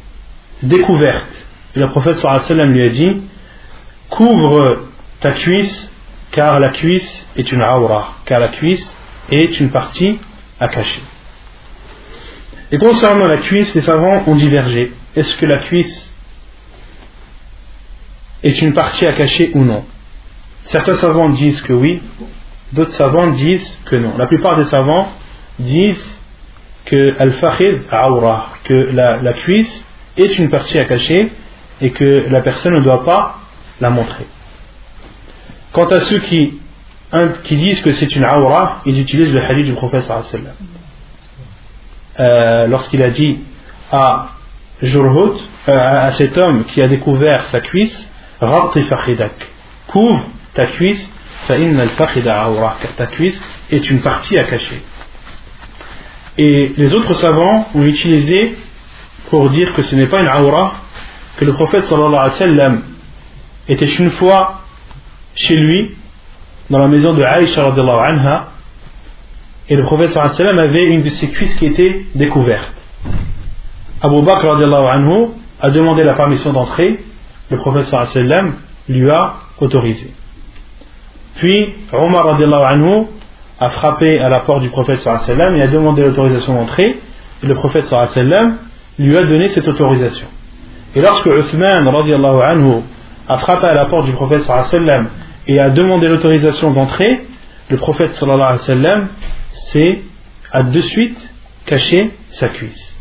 découverte. 0.63 1.47
Et 1.75 1.81
le 1.81 1.89
prophète 1.89 2.17
sallallahu 2.17 2.45
alayhi 2.45 2.53
wa 2.53 2.57
sallam 2.57 2.73
lui 2.73 2.87
a 2.87 2.89
dit 2.91 3.26
Couvre 4.11 4.85
ta 5.21 5.33
cuisse, 5.33 5.91
car 6.31 6.61
la 6.61 6.71
cuisse 6.71 7.27
est 7.37 7.51
une 7.51 7.63
aura, 7.63 8.15
car 8.25 8.41
la 8.41 8.49
cuisse 8.49 8.95
est 9.31 9.59
une 9.61 9.71
partie 9.71 10.19
à 10.61 10.69
cacher. 10.69 11.03
Et 12.71 12.79
concernant 12.79 13.27
la 13.27 13.39
cuisse, 13.39 13.75
les 13.75 13.81
savants 13.81 14.23
ont 14.27 14.37
divergé. 14.37 14.93
Est-ce 15.15 15.37
que 15.37 15.47
la 15.47 15.61
cuisse 15.61 16.13
est 18.43 18.61
une 18.61 18.75
partie 18.75 19.07
à 19.07 19.13
cacher 19.13 19.51
ou 19.55 19.65
non? 19.65 19.85
Certains 20.65 20.97
savants 20.97 21.29
disent 21.29 21.63
que 21.63 21.73
oui, 21.73 22.03
d'autres 22.73 22.93
savants 22.93 23.29
disent 23.29 23.79
que 23.87 23.97
non. 23.97 24.15
La 24.19 24.27
plupart 24.27 24.57
des 24.57 24.65
savants 24.65 25.09
disent 25.59 26.19
que 26.85 27.17
al-fakhid 27.19 27.83
aura, 27.93 28.51
que 28.65 28.75
la, 28.93 29.19
la 29.19 29.33
cuisse 29.33 29.85
est 30.17 30.39
une 30.39 30.49
partie 30.49 30.79
à 30.79 30.85
cacher 30.85 31.31
et 31.81 31.91
que 31.91 32.29
la 32.31 32.41
personne 32.41 32.75
ne 32.75 32.81
doit 32.81 33.05
pas 33.05 33.41
Quant 35.73 35.87
à 35.87 36.01
ceux 36.01 36.19
qui, 36.21 36.61
disent 37.51 37.83
que 37.83 37.93
c'est 37.93 38.17
une 38.17 38.25
aura, 38.25 38.83
ils 38.87 38.99
utilisent 39.01 39.33
le 39.33 39.43
hadith 39.43 39.67
du 39.67 39.75
prophète 39.75 40.11
euh, 42.19 42.67
lorsqu'il 42.69 43.03
a 43.03 43.11
dit 43.11 43.39
à 43.93 44.29
Jurhut, 44.83 45.39
euh, 45.69 46.07
à 46.07 46.13
cet 46.13 46.39
homme 46.39 46.65
qui 46.65 46.83
a 46.83 46.89
découvert 46.89 47.47
sa 47.49 47.61
cuisse, 47.61 48.11
couvre 49.87 50.25
ta 50.55 50.67
cuisse, 50.67 51.13
car 51.47 52.77
ta 52.97 53.07
cuisse 53.07 53.41
est 53.71 53.91
une 53.91 54.01
partie 54.01 54.39
à 54.39 54.45
cacher. 54.45 54.83
Et 56.39 56.73
les 56.77 56.95
autres 56.95 57.15
savants 57.15 57.69
ont 57.75 57.85
utilisé 57.85 58.57
pour 59.31 59.51
dire 59.51 59.75
que 59.75 59.83
ce 59.83 59.95
n'est 59.95 60.07
pas 60.07 60.21
une 60.21 60.29
aura, 60.29 60.75
que 61.37 61.45
le 61.45 61.53
prophète 61.53 61.85
sallallahu 61.85 62.15
alayhi 62.15 62.31
wa 62.31 62.39
sallam 62.39 62.83
était 63.69 63.87
une 63.87 64.11
fois 64.13 64.61
chez 65.35 65.57
lui, 65.57 65.97
dans 66.71 66.79
la 66.79 66.89
maison 66.89 67.15
de 67.15 67.23
Aïcha 67.23 67.67
anha, 67.67 68.49
et 69.69 69.77
le 69.77 69.85
prophète 69.85 70.17
avait 70.17 70.85
une 70.87 71.03
de 71.03 71.09
ses 71.11 71.29
cuisses 71.31 71.55
qui 71.57 71.67
était 71.67 72.07
découverte. 72.15 72.73
Abu 74.01 74.23
Bakr 74.23 74.47
anhu 74.47 75.29
a 75.61 75.71
demandé 75.71 76.05
la 76.05 76.15
permission 76.15 76.53
d'entrer, 76.53 77.01
le 77.51 77.57
prophète 77.57 77.93
lui 78.89 79.11
a 79.11 79.35
autorisé. 79.61 80.13
Puis 81.37 81.75
Omar 81.93 82.29
anhu 82.29 83.07
a 83.59 83.71
frappé 83.71 84.19
à 84.21 84.29
la 84.29 84.41
porte 84.41 84.63
du 84.63 84.69
prophète 84.69 85.05
et 85.05 85.63
a 85.63 85.67
demandé 85.67 86.05
l'autorisation 86.05 86.55
d'entrer, 86.55 87.01
et 87.43 87.47
le 87.47 87.55
prophète 87.55 87.93
lui 88.99 89.17
a 89.17 89.23
donné 89.25 89.49
cette 89.49 89.67
autorisation. 89.67 90.29
Et 90.95 91.01
lorsque 91.01 91.27
Uthman 91.27 91.87
anhu 91.89 92.83
a 93.29 93.39
frappé 93.39 93.67
à 93.67 93.75
la 93.75 93.87
porte 93.87 94.07
du 94.07 94.13
prophète 94.13 94.43
sallam 94.43 95.09
et 95.47 95.59
a 95.61 95.71
demandé 95.71 96.09
l'autorisation 96.09 96.71
d'entrer, 96.73 97.27
le 97.69 97.77
prophète 97.77 98.15
sallallahu 98.15 98.43
alayhi 98.43 98.61
wa 98.61 98.67
sallam 98.67 99.09
s'est 99.53 100.03
a 100.53 100.63
de 100.63 100.81
suite 100.81 101.31
caché 101.67 102.13
sa 102.31 102.49
cuisse 102.49 102.97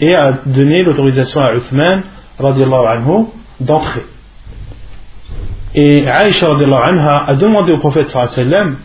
et 0.00 0.14
a 0.14 0.32
donné 0.46 0.82
l'autorisation 0.82 1.40
à 1.40 1.54
Uthman 1.54 2.02
anhu 2.38 3.26
d'entrer. 3.60 4.04
Et 5.74 6.06
Aïcha 6.08 6.48
anha 6.52 7.24
a 7.26 7.34
demandé 7.34 7.72
au 7.72 7.78
prophète 7.78 8.08
sallallahu 8.08 8.32
alayhi 8.32 8.50
wa 8.50 8.56
sallam 8.56 8.76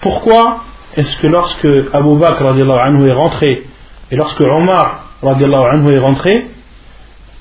pourquoi 0.00 0.58
est-ce 0.96 1.20
que 1.20 1.26
lorsque 1.26 1.66
Abu 1.92 2.16
Bakr 2.18 2.46
anhu 2.46 3.08
est 3.08 3.12
rentré 3.12 3.64
et 4.10 4.16
lorsque 4.16 4.40
Omar 4.40 5.06
anhu 5.22 5.94
est 5.94 5.98
rentré, 5.98 6.46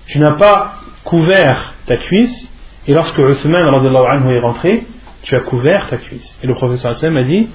tu 0.08 0.20
n'as 0.20 0.36
pas 0.38 0.76
couvert 1.04 1.74
ta 1.88 1.98
cuisse 1.98 2.52
et 2.88 2.94
lorsque 2.94 3.18
Uthman 3.18 3.68
anhu 3.68 4.36
est 4.36 4.40
rentré, 4.40 4.86
tu 5.24 5.36
as 5.36 5.42
couvert 5.42 5.88
ta 5.90 5.98
cuisse. 5.98 6.40
Et 6.42 6.48
le 6.48 6.54
professeur 6.54 6.92
Hassan 6.92 7.18
a 7.18 7.24
dit 7.24 7.48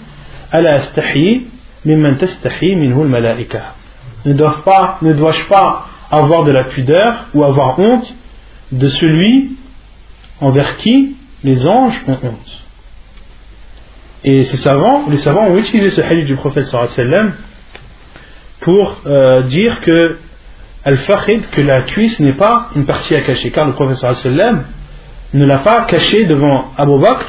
Ala 0.51 0.75
astahi 0.75 1.47
mimman 1.85 2.19
tastahi 2.19 2.77
minhu 2.77 3.05
malaika. 3.05 3.75
Ne 4.27 4.35
dois 4.35 4.63
pas, 4.65 4.99
ne 5.03 5.13
dois-je 5.15 5.45
pas 5.45 5.87
avoir 6.11 6.45
de 6.45 6.53
la 6.53 6.65
pudeur 6.65 7.27
ou 7.35 7.45
avoir 7.45 7.79
honte 7.79 8.15
de 8.73 8.89
celui 8.89 9.53
envers 10.41 10.77
qui 10.77 11.17
les 11.43 11.67
anges 11.67 12.03
ont 12.07 12.19
honte? 12.23 12.63
Et 14.25 14.45
ces 14.45 14.59
savants, 14.59 15.05
les 15.11 15.19
savants 15.19 15.47
ont 15.47 15.57
utilisé 15.57 15.91
ce 15.91 16.01
hadith 16.01 16.27
du 16.27 16.37
prophète 16.37 16.67
sallam 16.67 17.33
pour 18.61 19.01
euh, 19.07 19.43
dire 19.43 19.81
que 19.81 20.19
al-fakhid, 20.85 21.49
que 21.51 21.61
la 21.61 21.83
cuisse 21.83 22.19
n'est 22.21 22.35
pas 22.35 22.71
une 22.75 22.87
partie 22.87 23.15
à 23.15 23.23
cacher, 23.23 23.51
car 23.51 23.67
le 23.67 23.75
prophète 23.75 23.97
sallam 23.97 24.65
ne 25.33 25.45
l'a 25.45 25.59
pas 25.59 25.83
caché 25.83 26.25
devant 26.27 26.73
Abu 26.77 26.99
Bakr 26.99 27.27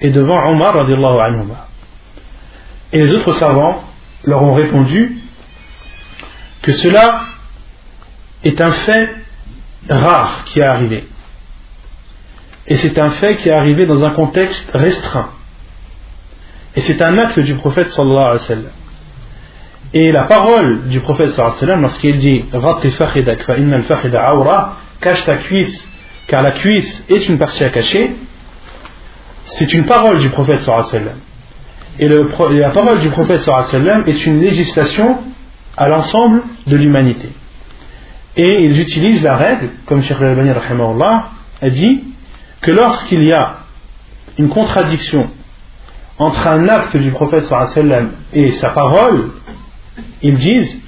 et 0.00 0.10
devant 0.10 0.38
Omar 0.50 0.74
radiallahu 0.74 1.18
anhuma. 1.20 1.68
Et 2.92 2.98
les 2.98 3.14
autres 3.14 3.32
savants 3.34 3.84
leur 4.24 4.42
ont 4.42 4.54
répondu 4.54 5.18
que 6.62 6.72
cela 6.72 7.20
est 8.44 8.60
un 8.60 8.70
fait 8.70 9.14
rare 9.88 10.44
qui 10.46 10.60
est 10.60 10.64
arrivé. 10.64 11.08
Et 12.66 12.74
c'est 12.76 12.98
un 12.98 13.10
fait 13.10 13.36
qui 13.36 13.48
est 13.48 13.52
arrivé 13.52 13.86
dans 13.86 14.04
un 14.04 14.10
contexte 14.10 14.68
restreint. 14.74 15.30
Et 16.74 16.80
c'est 16.80 17.00
un 17.00 17.16
acte 17.18 17.38
du 17.40 17.54
prophète 17.54 17.90
sallallahu 17.90 18.18
alayhi 18.18 18.32
wa 18.32 18.38
sallam. 18.38 18.72
Et 19.98 20.12
la 20.12 20.24
parole 20.24 20.88
du 20.88 21.00
prophète 21.00 21.40
lorsqu'il 21.80 22.18
dit 22.18 22.44
cache 25.00 25.24
ta 25.24 25.36
cuisse, 25.38 25.88
car 26.26 26.42
la 26.42 26.50
cuisse 26.50 27.02
est 27.08 27.26
une 27.30 27.38
partie 27.38 27.64
à 27.64 27.70
cacher, 27.70 28.14
c'est 29.44 29.72
une 29.72 29.86
parole 29.86 30.18
du 30.18 30.28
prophète. 30.28 30.68
Et, 31.98 32.08
le, 32.08 32.28
la 32.58 32.68
parole 32.68 33.00
du 33.00 33.08
prophète 33.08 33.40
est 34.06 34.26
une 34.26 34.42
législation 34.42 35.16
à 35.78 35.88
l'ensemble 35.88 36.42
de 36.66 36.76
l'humanité. 36.76 37.30
Et 38.36 38.64
ils 38.64 38.78
utilisent 38.78 39.22
la 39.22 39.36
règle, 39.36 39.70
comme 39.86 40.02
Cheikh 40.02 40.18
Al-Albani 40.20 40.50
a 40.50 41.70
dit, 41.70 42.04
que 42.60 42.70
lorsqu'il 42.70 43.22
y 43.22 43.32
a 43.32 43.60
une 44.36 44.50
contradiction 44.50 45.30
entre 46.18 46.46
un 46.46 46.68
acte 46.68 46.98
du 46.98 47.12
prophète 47.12 47.50
et 48.34 48.50
sa 48.50 48.68
parole, 48.68 49.30
ils 50.22 50.36
disent 50.38 50.80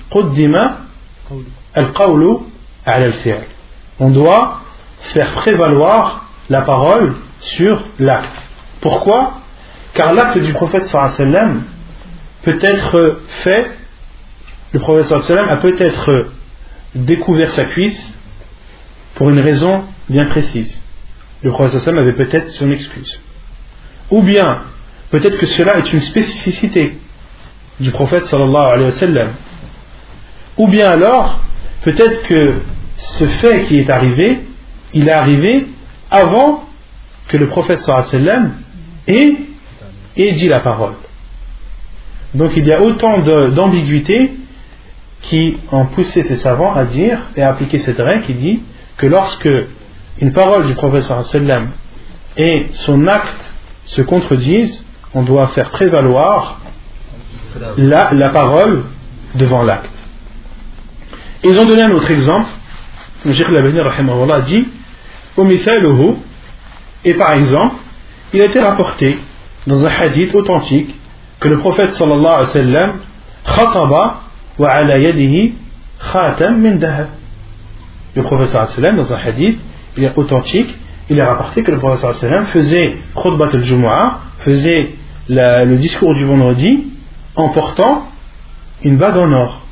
On 4.00 4.10
doit 4.10 4.60
faire 5.00 5.32
prévaloir 5.32 6.26
la 6.48 6.62
parole 6.62 7.14
sur 7.40 7.82
l'acte. 7.98 8.30
Pourquoi? 8.80 9.40
Car 9.94 10.12
l'acte 10.12 10.38
du 10.38 10.52
prophète 10.52 10.84
sallam 10.84 11.64
peut 12.42 12.58
être 12.60 13.20
fait, 13.42 13.70
le 14.72 14.80
prophète 14.80 15.04
sallam 15.04 15.48
a 15.48 15.56
peut-être 15.56 16.28
découvert 16.94 17.50
sa 17.50 17.64
cuisse 17.64 18.14
pour 19.14 19.30
une 19.30 19.40
raison 19.40 19.84
bien 20.08 20.26
précise. 20.26 20.82
Le 21.42 21.50
prophète 21.50 21.80
sallam 21.80 22.06
avait 22.06 22.14
peut-être 22.16 22.50
son 22.50 22.70
excuse. 22.70 23.20
Ou 24.10 24.22
bien 24.22 24.62
Peut-être 25.10 25.38
que 25.38 25.46
cela 25.46 25.78
est 25.78 25.92
une 25.92 26.00
spécificité 26.00 26.98
du 27.80 27.90
prophète 27.90 28.24
sallallahu 28.24 28.72
alayhi 28.72 28.86
wa 28.86 28.92
sallam. 28.92 29.28
Ou 30.56 30.66
bien 30.68 30.90
alors, 30.90 31.40
peut-être 31.82 32.22
que 32.24 32.54
ce 32.96 33.24
fait 33.26 33.66
qui 33.66 33.78
est 33.78 33.90
arrivé, 33.90 34.40
il 34.94 35.08
est 35.08 35.12
arrivé 35.12 35.66
avant 36.10 36.64
que 37.28 37.36
le 37.36 37.46
prophète 37.48 37.78
sallallahu 37.78 38.08
alayhi 38.08 38.26
wa 38.26 38.32
sallam 38.32 38.52
ait, 40.16 40.32
dit 40.32 40.48
la 40.48 40.60
parole. 40.60 40.94
Donc 42.34 42.52
il 42.56 42.66
y 42.66 42.72
a 42.72 42.82
autant 42.82 43.18
d'ambiguïtés 43.18 44.32
qui 45.22 45.56
ont 45.72 45.86
poussé 45.86 46.22
ces 46.22 46.36
savants 46.36 46.74
à 46.74 46.84
dire 46.84 47.18
et 47.36 47.42
à 47.42 47.50
appliquer 47.50 47.78
cette 47.78 47.98
règle 47.98 48.24
qui 48.24 48.34
dit 48.34 48.62
que 48.96 49.06
lorsque 49.06 49.48
une 50.20 50.32
parole 50.32 50.66
du 50.66 50.74
wa 50.74 51.02
sallam 51.02 51.70
et 52.36 52.66
son 52.72 53.06
acte 53.06 53.54
se 53.84 54.02
contredisent, 54.02 54.84
on 55.14 55.22
doit 55.22 55.48
faire 55.48 55.70
prévaloir 55.70 56.57
la, 57.76 58.12
la 58.12 58.28
parole 58.30 58.84
devant 59.34 59.62
l'acte. 59.62 59.90
Ils 61.44 61.58
ont 61.58 61.66
donné 61.66 61.82
un 61.82 61.90
autre 61.92 62.10
exemple. 62.10 62.48
Le 63.24 63.32
Cheikh 63.32 63.48
Labani 63.48 63.78
a 63.80 64.40
dit 64.40 64.66
et 67.04 67.14
par 67.14 67.32
exemple, 67.32 67.76
il 68.34 68.40
a 68.40 68.44
été 68.44 68.60
rapporté 68.60 69.18
dans 69.66 69.86
un 69.86 69.88
hadith 69.88 70.34
authentique 70.34 70.94
que 71.40 71.48
le 71.48 71.58
prophète 71.58 71.90
sallallahu 71.90 72.26
alayhi 72.26 72.40
wa 72.40 72.46
sallam 72.46 72.92
khataba 73.44 74.20
wa 74.58 74.68
ala 74.68 74.98
yadihi 74.98 75.54
khatam 76.00 76.58
min 76.58 76.76
dahab. 76.76 77.08
Le 78.16 78.22
prophète 78.22 78.48
sallallahu 78.48 78.72
alayhi 78.78 78.80
wa 78.80 78.90
sallam 78.90 78.96
dans 78.96 79.12
un 79.14 79.28
hadith, 79.28 79.60
il 79.96 80.04
est 80.04 80.12
authentique, 80.16 80.74
il 81.08 81.18
est 81.18 81.24
rapporté 81.24 81.62
que 81.62 81.70
le 81.70 81.78
prophète 81.78 82.00
sallallahu 82.00 82.18
alayhi 82.18 82.34
wa 82.34 82.38
sallam 82.38 82.46
faisait 82.46 82.96
khutbat 83.14 83.56
al-jumu'ah, 83.56 84.18
faisait 84.40 84.94
le 85.28 85.76
discours 85.76 86.14
du 86.14 86.24
vendredi 86.24 86.88
en 87.38 87.48
portant 87.50 88.08
une 88.82 88.96
bague 88.96 89.16
en 89.16 89.32
or. 89.32 89.62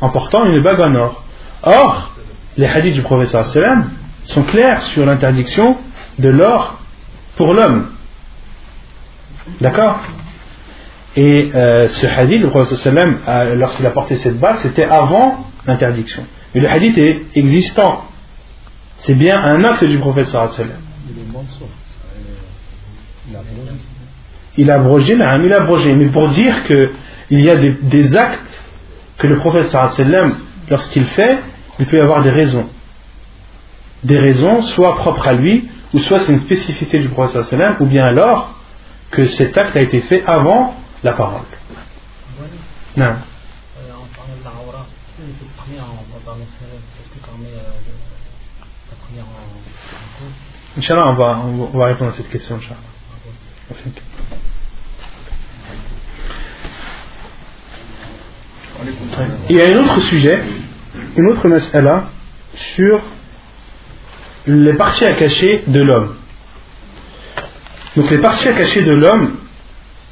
En 0.00 0.08
portant 0.08 0.46
une 0.46 0.62
bague 0.62 0.80
en 0.80 0.94
or. 0.94 1.22
Or, 1.62 2.12
les 2.56 2.66
hadiths 2.66 2.94
du 2.94 3.02
professeur 3.02 3.46
sallam 3.46 3.90
sont 4.24 4.42
clairs 4.42 4.82
sur 4.82 5.04
l'interdiction 5.04 5.76
de 6.18 6.30
l'or 6.30 6.80
pour 7.36 7.52
l'homme. 7.52 7.90
D'accord? 9.60 10.00
Et 11.16 11.50
euh, 11.54 11.88
ce 11.88 12.06
hadith, 12.06 12.40
le 12.40 12.48
professeur 12.48 12.94
lorsqu'il 13.56 13.86
a 13.86 13.90
porté 13.90 14.16
cette 14.16 14.38
bague, 14.38 14.56
c'était 14.58 14.84
avant 14.84 15.46
l'interdiction. 15.66 16.24
Mais 16.54 16.62
le 16.62 16.70
hadith 16.70 16.96
est 16.96 17.26
existant. 17.34 18.06
C'est 18.98 19.14
bien 19.14 19.38
un 19.42 19.62
acte 19.64 19.84
du 19.84 19.98
professeur 19.98 20.52
sallam. 20.54 20.78
Il 24.60 24.70
a 24.70 24.74
abrogé, 24.74 25.14
il 25.14 25.22
a 25.22 25.56
abrogé. 25.56 25.94
Mais 25.94 26.08
pour 26.08 26.28
dire 26.28 26.64
qu'il 26.64 27.40
y 27.40 27.48
a 27.48 27.56
des, 27.56 28.16
actes 28.16 28.62
que 29.16 29.26
le 29.26 29.38
prophète 29.38 29.68
sallam, 29.68 30.36
lorsqu'il 30.68 31.06
fait, 31.06 31.38
il 31.78 31.86
peut 31.86 31.96
y 31.96 32.00
avoir 32.00 32.22
des 32.22 32.28
raisons. 32.28 32.68
Des 34.04 34.18
raisons, 34.18 34.60
soit 34.60 34.96
propres 34.96 35.28
à 35.28 35.32
lui, 35.32 35.70
ou 35.94 35.98
soit 35.98 36.20
c'est 36.20 36.32
une 36.32 36.40
spécificité 36.40 36.98
du 36.98 37.08
prophète 37.08 37.44
sallam, 37.44 37.76
ou 37.80 37.86
bien 37.86 38.04
alors 38.04 38.54
que 39.10 39.24
cet 39.28 39.56
acte 39.56 39.78
a 39.78 39.80
été 39.80 40.02
fait 40.02 40.22
avant 40.26 40.74
la 41.02 41.14
parole. 41.14 41.40
Non. 42.98 43.14
Inch'Allah, 50.76 51.06
on 51.08 51.14
va, 51.14 51.42
on 51.72 51.78
va 51.78 51.86
répondre 51.86 52.10
à 52.10 52.14
cette 52.14 52.28
question, 52.28 52.56
Inch'Allah. 52.56 52.76
Il 59.48 59.56
y 59.56 59.60
a 59.60 59.66
un 59.66 59.84
autre 59.84 60.00
sujet, 60.00 60.42
une 61.16 61.26
autre 61.28 61.48
mas'ala 61.48 62.04
sur 62.54 63.00
les 64.46 64.74
parties 64.74 65.04
à 65.04 65.12
cacher 65.12 65.64
de 65.66 65.80
l'homme. 65.80 66.16
Donc 67.96 68.10
les 68.10 68.18
parties 68.18 68.48
à 68.48 68.52
cacher 68.52 68.82
de 68.82 68.92
l'homme, 68.92 69.36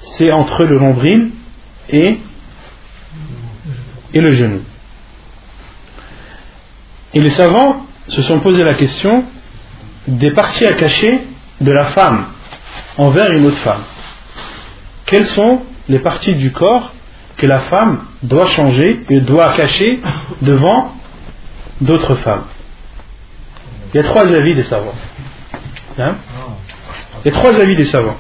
c'est 0.01 0.31
entre 0.33 0.65
le 0.65 0.79
nombril 0.79 1.31
et, 1.89 2.19
et 4.13 4.21
le 4.21 4.33
genou. 4.33 4.61
Et 7.15 7.21
les 7.21 7.31
savants 7.31 7.87
se 8.09 8.23
sont 8.23 8.41
posé 8.41 8.63
la 8.65 8.75
question 8.75 9.25
des 10.07 10.31
parties 10.33 10.67
à 10.67 10.75
cacher 10.75 11.21
de 11.61 11.73
la 11.73 11.87
femme 11.87 12.27
envers 12.97 13.33
une 13.33 13.47
autre 13.47 13.57
femme. 13.59 13.83
Quelles 15.07 15.27
sont 15.27 15.63
les 15.89 16.01
parties 16.01 16.35
du 16.35 16.53
corps 16.53 16.93
que 17.39 17.47
la 17.47 17.61
femme 17.61 18.05
doit 18.23 18.47
changer 18.47 19.01
et 19.09 19.21
doit 19.21 19.53
cacher 19.53 20.01
devant 20.43 20.93
d'autres 21.81 22.17
femmes 22.17 22.45
Il 23.95 23.97
y 23.97 24.01
a 24.01 24.03
trois 24.03 24.33
avis 24.35 24.55
des 24.55 24.65
savants. 24.65 24.95
Hein 25.99 26.17
Il 27.25 27.29
y 27.33 27.35
a 27.35 27.37
trois 27.37 27.59
avis 27.59 27.77
des 27.77 27.85
savants. 27.87 28.17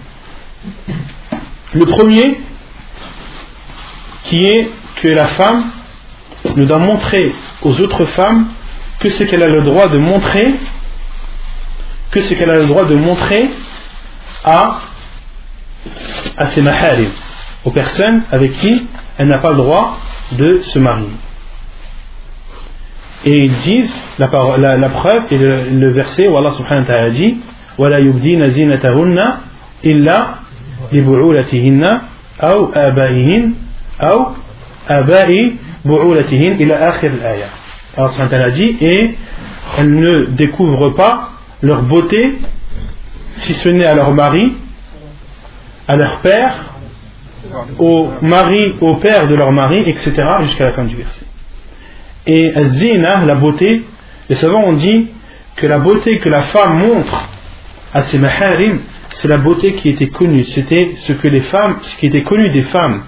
Le 1.74 1.84
premier, 1.84 2.40
qui 4.24 4.44
est 4.46 4.70
que 4.96 5.08
la 5.08 5.26
femme 5.28 5.64
ne 6.56 6.64
doit 6.64 6.78
montrer 6.78 7.34
aux 7.62 7.80
autres 7.80 8.04
femmes 8.06 8.46
que 9.00 9.08
ce 9.10 9.24
qu'elle 9.24 9.42
a 9.42 9.48
le 9.48 9.62
droit 9.62 9.88
de 9.88 9.98
montrer, 9.98 10.54
que 12.10 12.20
ce 12.20 12.34
qu'elle 12.34 12.50
a 12.50 12.56
le 12.56 12.66
droit 12.66 12.84
de 12.84 12.94
montrer 12.94 13.50
à, 14.44 14.80
à 16.36 16.46
ses 16.48 16.62
maharim, 16.62 17.10
aux 17.64 17.70
personnes 17.70 18.22
avec 18.32 18.56
qui 18.58 18.86
elle 19.17 19.27
n'a 19.27 19.37
pas 19.37 19.51
le 19.51 19.57
droit 19.57 19.97
de 20.31 20.61
se 20.61 20.79
marier. 20.79 21.09
Et 23.25 23.45
ils 23.45 23.53
disent, 23.63 23.95
la, 24.19 24.27
parole, 24.27 24.59
la, 24.61 24.77
la 24.77 24.89
preuve 24.89 25.23
est 25.31 25.37
le, 25.37 25.69
le, 25.79 25.91
verset 25.91 26.27
où 26.27 26.37
Allah 26.37 26.51
subhanahu 26.51 26.81
wa 26.81 26.87
ta'ala 26.87 27.09
dit 27.11 27.37
وَلَا 27.77 27.99
يُبْدِينَ 27.99 28.47
زِينَتَهُنَّ 28.47 29.19
إِلَّا 29.85 30.27
لِبُعُولَتِهِنَّ 30.91 31.99
أَوْ 32.41 32.71
آبَائِهِنَّ 32.75 33.53
أَوْ 34.01 34.25
آبَاءِ 34.89 35.29
بُعُولَتِهِنَّ 35.85 36.51
إلى 36.61 36.73
آخر 36.73 37.07
الآية 37.07 37.45
Allah 37.95 38.09
subhanahu 38.09 38.31
wa 38.31 38.37
ta'ala 38.37 38.51
dit 38.51 38.75
et 38.81 39.15
elles 39.77 39.93
ne 39.93 40.25
découvrent 40.25 40.95
pas 40.95 41.29
leur 41.61 41.83
beauté 41.83 42.39
si 43.37 43.53
ce 43.53 43.69
n'est 43.69 43.85
à 43.85 43.93
leur 43.93 44.11
mari, 44.11 44.53
à 45.87 45.95
leur 45.95 46.19
père, 46.19 46.66
au 47.78 48.10
mari, 48.22 48.74
au 48.80 48.96
père 48.96 49.26
de 49.26 49.34
leur 49.34 49.52
mari, 49.52 49.80
etc. 49.86 50.12
jusqu'à 50.42 50.64
la 50.64 50.72
fin 50.72 50.84
du 50.84 50.96
verset. 50.96 51.26
Et 52.26 52.52
zina, 52.64 53.24
la 53.24 53.34
beauté, 53.34 53.82
les 54.28 54.34
savants 54.36 54.64
ont 54.64 54.74
dit 54.74 55.08
que 55.56 55.66
la 55.66 55.78
beauté 55.78 56.18
que 56.18 56.28
la 56.28 56.42
femme 56.42 56.78
montre 56.78 57.28
à 57.94 58.02
ses 58.02 58.18
maharim, 58.18 58.80
c'est 59.10 59.28
la 59.28 59.38
beauté 59.38 59.74
qui 59.74 59.88
était 59.88 60.08
connue. 60.08 60.44
C'était 60.44 60.92
ce 60.96 61.12
que 61.12 61.28
les 61.28 61.40
femmes, 61.40 61.76
ce 61.80 61.96
qui 61.96 62.06
était 62.06 62.22
connu 62.22 62.50
des 62.50 62.62
femmes, 62.62 63.02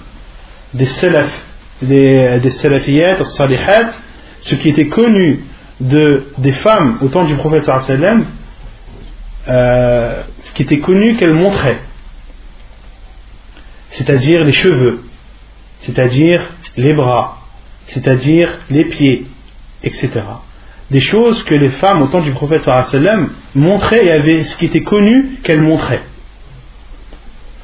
des 0.74 0.86
salaf, 0.86 1.30
des, 1.82 2.40
des 2.40 2.50
salihat, 2.50 3.90
ce 4.40 4.54
qui 4.54 4.70
était 4.70 4.88
connu 4.88 5.40
de, 5.80 6.24
des 6.38 6.52
femmes 6.52 6.98
au 7.02 7.08
temps 7.08 7.24
du 7.24 7.34
prophète 7.36 7.68
euh, 9.48 10.22
ce 10.42 10.52
qui 10.52 10.62
était 10.62 10.78
connu 10.78 11.16
qu'elles 11.16 11.34
montraient, 11.34 11.78
c'est-à-dire 13.90 14.44
les 14.44 14.52
cheveux, 14.52 15.00
c'est-à-dire 15.82 16.42
les 16.76 16.94
bras, 16.94 17.38
c'est-à-dire 17.86 18.58
les 18.70 18.86
pieds, 18.86 19.26
etc. 19.82 20.10
Des 20.90 21.00
choses 21.00 21.42
que 21.44 21.54
les 21.54 21.70
femmes 21.70 22.02
au 22.02 22.08
temps 22.08 22.20
du 22.20 22.32
prophète 22.32 22.62
sallam 22.62 23.30
montraient 23.54 24.06
et 24.06 24.12
avaient 24.12 24.44
ce 24.44 24.56
qui 24.56 24.66
était 24.66 24.82
connu 24.82 25.38
qu'elles 25.42 25.62
montraient. 25.62 26.02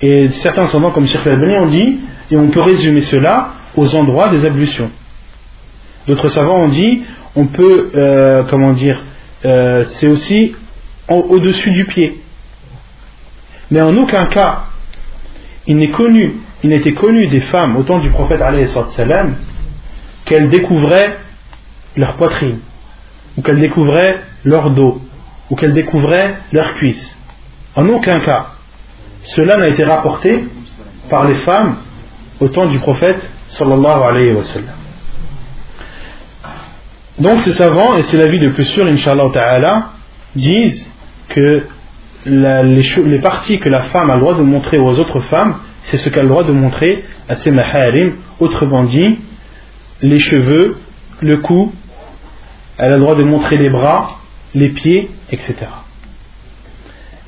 Et 0.03 0.29
certains 0.29 0.67
savants 0.67 0.91
comme 0.91 1.07
Cheikh 1.07 1.27
Albani 1.27 1.57
ont 1.57 1.67
dit, 1.67 2.01
et 2.31 2.37
on 2.37 2.51
peut 2.51 2.61
résumer 2.61 3.01
cela 3.01 3.53
aux 3.77 3.95
endroits 3.95 4.29
des 4.29 4.45
ablutions. 4.45 4.91
D'autres 6.07 6.29
savants 6.29 6.65
ont 6.65 6.69
dit, 6.69 7.03
on 7.35 7.47
peut, 7.47 7.91
euh, 7.95 8.45
comment 8.49 8.73
dire, 8.73 9.03
euh, 9.45 9.85
c'est 9.85 10.07
aussi 10.07 10.55
au-dessus 11.09 11.71
du 11.71 11.85
pied. 11.85 12.21
Mais 13.71 13.81
en 13.81 13.97
aucun 13.97 14.27
cas, 14.27 14.65
il 15.67 15.77
n'était 15.77 16.93
connu 16.93 17.27
des 17.29 17.41
femmes 17.41 17.77
au 17.77 17.83
temps 17.83 17.99
du 17.99 18.11
prophète 18.11 18.41
qu'elles 20.25 20.51
découvraient 20.51 21.17
leur 21.97 22.15
poitrine, 22.15 22.59
ou 23.37 23.43
qu'elles 23.43 23.61
découvraient 23.61 24.21
leur 24.45 24.71
dos, 24.71 25.01
ou 25.51 25.57
qu'elles 25.57 25.75
découvraient 25.75 26.37
leurs 26.53 26.75
cuisses. 26.75 27.17
En 27.75 27.89
aucun 27.89 28.21
cas, 28.21 28.47
cela 29.23 29.57
n'a 29.57 29.69
été 29.69 29.85
rapporté 29.85 30.45
par 31.11 31.27
les 31.27 31.35
femmes 31.35 31.77
au 32.41 32.49
temps 32.49 32.67
du 32.67 32.79
prophète 32.79 33.23
sallallahu 33.49 34.03
alayhi 34.03 34.33
wa. 34.33 34.43
Donc 37.19 37.41
ces 37.41 37.53
savants, 37.53 37.97
et 37.97 38.03
c'est 38.03 38.19
l'avis 38.19 38.39
le 38.39 38.53
plus 38.53 38.65
sûr, 38.65 38.87
inshallah 38.87 39.31
ta'ala, 39.33 39.91
disent 40.35 40.91
que 41.29 41.63
les, 42.27 43.19
parties 43.19 43.59
que 43.59 43.69
la 43.69 43.83
femme 43.83 44.11
a 44.11 44.15
le 44.15 44.21
droit 44.21 44.35
de 44.35 44.43
montrer 44.43 44.79
aux 44.79 44.99
autres 44.99 45.21
femmes, 45.21 45.57
c'est 45.85 45.97
ce 45.97 46.09
qu'elle 46.09 46.21
a 46.21 46.23
le 46.25 46.29
droit 46.29 46.45
de 46.45 46.53
montrer 46.53 47.05
à 47.29 47.37
ses 47.37 47.51
maharim, 47.51 48.15
autrement 48.41 48.85
dit, 48.85 49.19
les 50.03 50.19
cheveux, 50.19 50.79
le 51.21 51.39
cou, 51.39 51.73
elle 52.79 52.93
a 52.93 52.97
le 52.97 53.01
droit 53.01 53.15
de 53.15 53.23
montrer 53.23 53.57
les 53.57 53.71
bras, 53.71 54.09
les 54.55 54.71
pieds, 54.71 55.11
etc. 55.31 55.55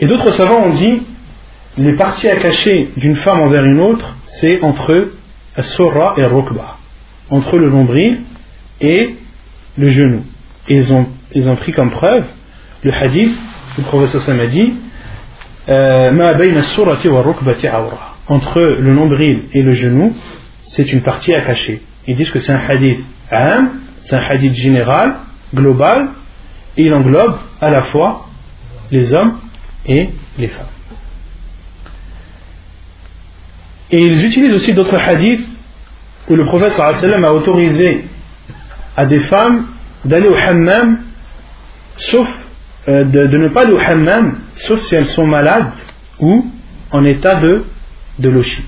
Et 0.01 0.07
d'autres 0.07 0.31
savants 0.33 0.65
ont 0.65 0.75
dit, 0.75 1.03
les 1.77 1.93
parties 1.95 2.29
à 2.29 2.37
cacher 2.37 2.91
d'une 2.97 3.17
femme 3.17 3.41
envers 3.41 3.65
une 3.65 3.81
autre, 3.81 4.17
c'est 4.25 4.63
entre 4.63 5.13
Sora 5.61 6.15
et 6.17 6.25
Rokba, 6.25 6.77
entre 7.31 7.57
le 7.57 7.71
nombril 7.71 8.23
et 8.81 9.15
le 9.77 9.89
genou. 9.89 10.25
Et 10.69 10.77
ils 10.77 10.93
ont, 10.93 11.07
ils 11.35 11.49
ont 11.49 11.57
pris 11.57 11.73
comme 11.73 11.91
preuve 11.91 12.25
le 12.83 12.93
hadith 12.93 13.37
le 13.79 13.85
professeur 13.85 14.21
Sam 14.21 14.41
entre 18.29 18.61
le 18.61 18.95
nombril 18.95 19.45
et 19.53 19.63
le 19.63 19.73
genou, 19.73 20.15
c'est 20.65 20.93
une 20.93 21.03
partie 21.03 21.35
à 21.35 21.43
cacher. 21.43 21.83
Ils 22.07 22.17
disent 22.17 22.31
que 22.31 22.39
c'est 22.39 22.53
un 22.53 22.61
hadith 22.69 23.05
c'est 24.03 24.17
un 24.17 24.23
hadith 24.23 24.55
général, 24.55 25.17
global, 25.55 26.09
et 26.77 26.85
il 26.85 26.95
englobe 26.95 27.39
à 27.61 27.71
la 27.71 27.83
fois 27.83 28.29
les 28.91 29.13
hommes 29.13 29.39
et 29.87 30.09
les 30.39 30.49
femmes. 30.49 30.67
Et 33.91 34.03
ils 34.03 34.25
utilisent 34.25 34.55
aussi 34.55 34.73
d'autres 34.73 34.97
hadiths 34.97 35.47
où 36.29 36.37
le 36.37 36.47
prophète 36.47 36.79
a 36.79 37.33
autorisé 37.33 38.05
à 38.97 39.07
des 39.07 39.21
femmes 39.21 39.67
d'aller 40.05 40.29
au 40.29 40.35
hammam 40.35 40.99
sauf 41.97 42.29
euh, 42.89 43.05
de, 43.05 43.37
ne 43.37 43.49
pas 43.49 43.63
aller 43.63 43.73
au 43.73 43.79
hammam 43.79 44.39
sauf 44.55 44.81
si 44.83 44.95
elles 44.95 45.09
sont 45.09 45.27
malades 45.27 45.73
ou 46.19 46.47
en 46.91 47.05
état 47.05 47.35
de, 47.35 47.65
de 48.19 48.29
lochi. 48.31 48.65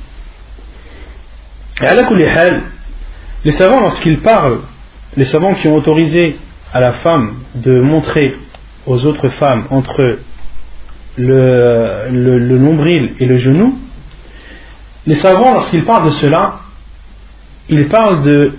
Et 1.81 1.87
à 1.87 1.95
la 1.95 2.05
les 3.45 3.53
savants 3.53 3.81
lorsqu'ils 3.81 4.21
parlent, 4.21 4.61
les 5.17 5.25
savants 5.25 5.55
qui 5.55 5.69
ont 5.69 5.75
autorisé 5.75 6.37
à 6.73 6.81
la 6.81 6.93
femme 6.95 7.37
de 7.55 7.81
montrer 7.81 8.37
aux 8.87 9.05
autres 9.07 9.31
femmes 9.31 9.67
entre 9.71 10.19
le 11.17 12.59
nombril 12.59 13.15
et 13.19 13.25
le 13.25 13.39
genou, 13.39 13.79
les 15.07 15.15
savants 15.15 15.55
lorsqu'ils 15.55 15.85
parlent 15.85 16.05
de 16.05 16.11
cela, 16.11 16.61
ils 17.71 17.89
parlent 17.89 18.23
de, 18.23 18.53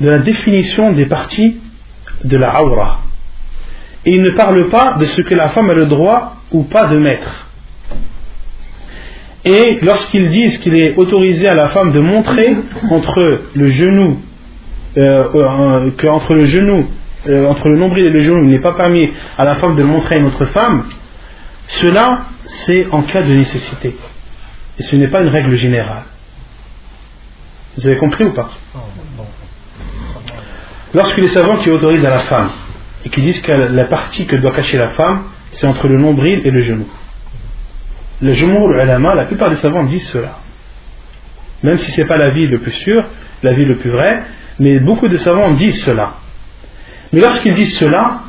de 0.00 0.08
la 0.08 0.18
définition 0.18 0.92
des 0.92 1.06
parties 1.06 1.58
de 2.24 2.36
la 2.36 2.62
aura. 2.62 3.00
Et 4.08 4.12
il 4.12 4.22
ne 4.22 4.30
parle 4.30 4.70
pas 4.70 4.94
de 4.94 5.04
ce 5.04 5.20
que 5.20 5.34
la 5.34 5.50
femme 5.50 5.68
a 5.68 5.74
le 5.74 5.84
droit 5.84 6.36
ou 6.50 6.62
pas 6.62 6.86
de 6.86 6.96
mettre. 6.96 7.46
Et 9.44 9.76
lorsqu'ils 9.82 10.30
disent 10.30 10.56
qu'il 10.56 10.74
est 10.76 10.96
autorisé 10.96 11.46
à 11.46 11.54
la 11.54 11.68
femme 11.68 11.92
de 11.92 12.00
montrer 12.00 12.56
entre 12.88 13.42
le 13.52 13.68
genou, 13.68 14.18
euh, 14.96 15.24
euh, 15.34 15.90
que 15.90 16.06
entre 16.06 16.32
le 16.32 16.46
genou, 16.46 16.88
euh, 17.28 17.48
entre 17.48 17.68
le 17.68 17.76
nombril 17.76 18.06
et 18.06 18.10
le 18.10 18.20
genou, 18.20 18.44
il 18.44 18.48
n'est 18.48 18.60
pas 18.60 18.72
permis 18.72 19.12
à 19.36 19.44
la 19.44 19.56
femme 19.56 19.74
de 19.74 19.82
le 19.82 19.88
montrer 19.88 20.14
à 20.14 20.18
une 20.18 20.28
autre 20.28 20.46
femme, 20.46 20.84
cela 21.66 22.22
c'est 22.46 22.86
en 22.90 23.02
cas 23.02 23.20
de 23.20 23.34
nécessité. 23.34 23.94
Et 24.78 24.84
ce 24.84 24.96
n'est 24.96 25.08
pas 25.08 25.20
une 25.20 25.28
règle 25.28 25.54
générale. 25.54 26.04
Vous 27.76 27.86
avez 27.86 27.98
compris 27.98 28.24
ou 28.24 28.32
pas? 28.32 28.48
Lorsque 30.94 31.18
les 31.18 31.28
savants 31.28 31.58
qui 31.58 31.68
autorisent 31.68 32.06
à 32.06 32.10
la 32.10 32.20
femme 32.20 32.48
et 33.04 33.10
qui 33.10 33.20
disent 33.22 33.40
que 33.40 33.52
la 33.52 33.84
partie 33.86 34.26
que 34.26 34.36
doit 34.36 34.52
cacher 34.52 34.78
la 34.78 34.90
femme, 34.90 35.24
c'est 35.52 35.66
entre 35.66 35.88
le 35.88 35.98
nombril 35.98 36.42
et 36.44 36.50
le 36.50 36.60
genou. 36.62 36.86
Le 38.20 38.32
genou, 38.32 38.68
le 38.68 38.82
ulama, 38.82 39.14
la 39.14 39.24
plupart 39.24 39.50
des 39.50 39.56
savants 39.56 39.84
disent 39.84 40.08
cela. 40.08 40.38
Même 41.62 41.78
si 41.78 41.90
ce 41.92 42.00
n'est 42.00 42.06
pas 42.06 42.16
la 42.16 42.30
vie 42.30 42.46
le 42.46 42.58
plus 42.58 42.72
sûr, 42.72 43.04
la 43.42 43.52
vie 43.52 43.64
le 43.64 43.76
plus 43.76 43.90
vrai, 43.90 44.22
mais 44.58 44.80
beaucoup 44.80 45.08
de 45.08 45.16
savants 45.16 45.52
disent 45.52 45.82
cela. 45.84 46.14
Mais 47.12 47.20
lorsqu'ils 47.20 47.54
disent 47.54 47.78
cela, 47.78 48.22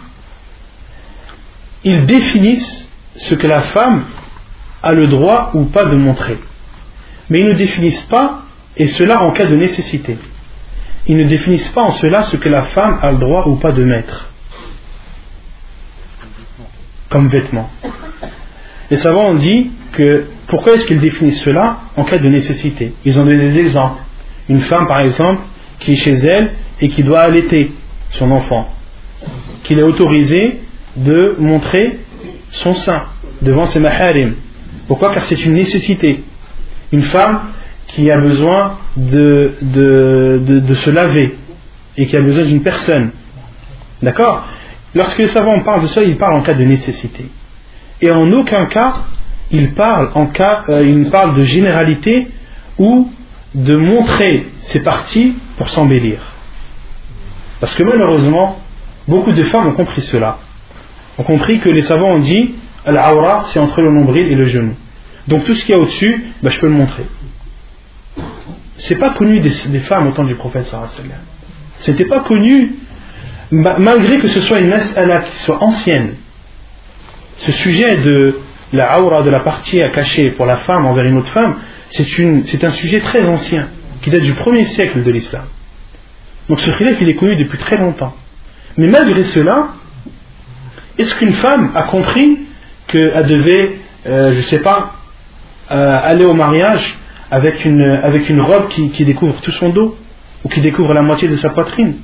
ils 1.84 2.06
définissent 2.06 2.90
ce 3.18 3.36
que 3.36 3.48
la 3.48 3.64
femme 3.64 4.06
a 4.84 4.92
le 4.92 5.08
droit 5.08 5.52
ou 5.54 5.66
pas 5.66 5.86
de 5.86 5.96
montrer. 5.96 6.38
Mais 7.30 7.42
ils 7.42 7.48
ne 7.48 7.54
définissent 7.54 8.04
pas, 8.04 8.44
et 8.78 8.88
cela 8.88 9.24
en 9.24 9.32
cas 9.32 9.46
de 9.46 9.56
nécessité. 9.56 10.18
Ils 11.08 11.18
ne 11.18 11.28
définissent 11.28 11.70
pas 11.70 11.82
en 11.82 11.92
cela 11.92 12.24
ce 12.24 12.38
que 12.38 12.50
la 12.50 12.64
femme 12.64 13.00
a 13.02 13.12
le 13.12 13.18
droit 13.18 13.48
ou 13.48 13.56
pas 13.56 13.72
de 13.72 13.84
mettre 13.84 14.29
comme 17.10 17.28
vêtement. 17.28 17.70
Les 18.92 18.98
savants 18.98 19.30
ont 19.30 19.36
dit 19.36 19.72
que 19.92 20.26
pourquoi 20.48 20.74
est-ce 20.74 20.86
qu'ils 20.86 21.00
définissent 21.00 21.42
cela 21.42 21.80
en 21.96 22.04
cas 22.04 22.18
de 22.18 22.28
nécessité? 22.28 22.94
Ils 23.06 23.20
ont 23.20 23.26
donné 23.26 23.52
des 23.52 23.60
exemples. 23.60 24.02
Une 24.48 24.62
femme, 24.62 24.88
par 24.88 25.02
exemple, 25.02 25.42
qui 25.80 25.94
est 25.94 25.96
chez 25.96 26.14
elle 26.14 26.52
et 26.82 26.90
qui 26.90 27.04
doit 27.04 27.20
allaiter 27.22 27.72
son 28.12 28.32
enfant, 28.32 28.68
qu'il 29.64 29.78
est 29.80 29.84
autorisé 29.84 30.62
de 30.96 31.36
montrer 31.40 32.00
son 32.52 32.74
sein 32.74 33.04
devant 33.42 33.66
ses 33.68 33.80
maharim. 33.80 34.36
Pourquoi? 34.88 35.12
Car 35.14 35.24
c'est 35.24 35.46
une 35.46 35.54
nécessité. 35.54 36.24
Une 36.92 37.04
femme 37.04 37.42
qui 37.88 38.10
a 38.10 38.18
besoin 38.18 38.78
de, 38.98 39.54
de, 39.62 40.42
de 40.60 40.74
se 40.74 40.90
laver 40.90 41.36
et 41.96 42.08
qui 42.08 42.18
a 42.18 42.22
besoin 42.22 42.44
d'une 42.44 42.64
personne. 42.64 43.12
D'accord? 44.02 44.46
Lorsque 44.96 45.20
les 45.20 45.28
savants 45.28 45.60
parlent 45.60 45.84
de 45.84 45.88
ça, 45.88 46.02
ils 46.02 46.18
parlent 46.18 46.36
en 46.36 46.42
cas 46.42 46.54
de 46.54 46.64
nécessité. 46.64 47.30
Et 48.02 48.10
en 48.12 48.32
aucun 48.32 48.66
cas, 48.66 49.04
ils 49.52 49.74
parlent, 49.74 50.10
en 50.16 50.28
cas, 50.28 50.64
euh, 50.70 50.84
ils 50.84 51.10
parlent 51.10 51.36
de 51.36 51.44
généralité 51.44 52.28
ou 52.78 53.12
de 53.54 53.76
montrer 53.76 54.48
ses 54.60 54.80
parties 54.80 55.36
pour 55.58 55.70
s'embellir. 55.70 56.20
Parce 57.60 57.76
que 57.76 57.84
malheureusement, 57.84 58.60
beaucoup 59.08 59.34
de 59.34 59.44
femmes 59.44 59.68
ont 59.68 59.74
compris 59.74 60.02
cela. 60.02 60.40
Ont 61.18 61.24
compris 61.24 61.60
que 61.60 61.70
les 61.70 61.82
savants 61.82 62.14
ont 62.14 62.20
dit 62.20 62.56
Al-Awra, 62.86 63.46
c'est 63.48 63.60
entre 63.60 63.82
le 63.82 63.92
nombril 63.92 64.28
et 64.28 64.36
le 64.36 64.46
genou. 64.46 64.76
Donc 65.28 65.46
tout 65.46 65.54
ce 65.54 65.66
qu'il 65.66 65.76
y 65.76 65.78
a 65.78 65.82
au-dessus, 65.82 66.26
ben, 66.42 66.50
je 66.50 66.60
peux 66.60 66.68
le 66.68 66.74
montrer. 66.74 67.06
C'est 68.78 68.96
pas 68.96 69.10
connu 69.12 69.40
des, 69.42 69.50
femmes 69.82 70.08
au 70.08 70.12
temps 70.12 70.24
du 70.24 70.36
prophète. 70.36 70.74
C'était 71.80 72.06
pas 72.06 72.22
connu 72.22 72.76
malgré 73.52 74.20
que 74.20 74.28
ce 74.28 74.42
soit 74.42 74.60
une 74.60 74.70
mas'ala 74.70 75.22
qui 75.22 75.36
soit 75.38 75.62
ancienne, 75.64 76.16
ce 77.38 77.52
sujet 77.52 77.98
de 77.98 78.40
la 78.74 79.02
aura, 79.02 79.24
de 79.24 79.30
la 79.30 79.40
partie 79.40 79.82
à 79.82 79.90
cacher 79.90 80.32
pour 80.32 80.46
la 80.46 80.58
femme 80.58 80.86
envers 80.86 81.06
une 81.06 81.18
autre 81.18 81.32
femme, 81.32 81.56
c'est 81.90 82.64
un 82.64 82.72
sujet 82.72 83.00
très 83.00 83.26
ancien, 83.26 83.70
qui 84.02 84.10
date 84.10 84.22
du 84.22 84.34
premier 84.34 84.66
siècle 84.66 85.04
de 85.04 85.12
l'islam. 85.12 85.46
Donc 86.48 86.60
ce 86.60 86.72
khilaf, 86.72 87.00
il 87.02 87.10
est 87.10 87.16
connu 87.16 87.36
depuis 87.36 87.58
très 87.58 87.78
longtemps. 87.78 88.16
Mais 88.78 88.88
malgré 88.88 89.24
cela, 89.24 89.70
est-ce 90.98 91.16
qu'une 91.16 91.34
femme 91.34 91.72
a 91.76 91.84
compris 91.84 92.40
qu'elle 92.88 93.26
devait, 93.26 93.78
euh, 94.06 94.34
je 94.34 94.38
ne 94.38 94.44
sais 94.44 94.60
pas, 94.60 94.96
euh, 95.72 96.00
aller 96.04 96.26
au 96.26 96.34
mariage 96.34 96.98
avec 97.32 97.66
une, 97.66 97.82
avec 97.82 98.30
une 98.30 98.42
robe 98.42 98.68
qui, 98.70 98.90
qui 98.90 99.06
découvre 99.06 99.40
tout 99.42 99.52
son 99.52 99.70
dos, 99.70 99.98
ou 100.44 100.50
qui 100.50 100.62
découvre 100.62 100.94
la 100.94 101.02
moitié 101.02 101.28
de 101.28 101.36
sa 101.36 101.50
poitrine? 101.50 101.96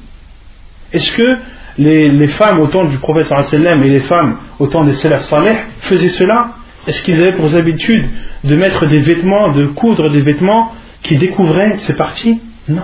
Est-ce 0.93 1.11
que 1.13 1.37
les, 1.77 2.27
femmes 2.27 2.59
au 2.59 2.67
temps 2.67 2.85
du 2.85 2.97
sallam 3.23 3.83
et 3.83 3.89
les 3.89 4.01
femmes 4.01 4.37
au 4.59 4.67
temps 4.67 4.83
des 4.85 4.93
salaf 4.93 5.21
salih 5.23 5.55
faisaient 5.81 6.09
cela? 6.09 6.51
Est-ce 6.87 7.01
qu'ils 7.01 7.19
avaient 7.21 7.33
pour 7.33 7.53
habitude 7.55 8.07
de 8.43 8.55
mettre 8.55 8.85
des 8.85 8.99
vêtements, 8.99 9.51
de 9.51 9.65
coudre 9.65 10.09
des 10.09 10.21
vêtements 10.21 10.71
qui 11.01 11.17
découvraient 11.17 11.77
ces 11.79 11.93
parties? 11.93 12.39
Non. 12.67 12.83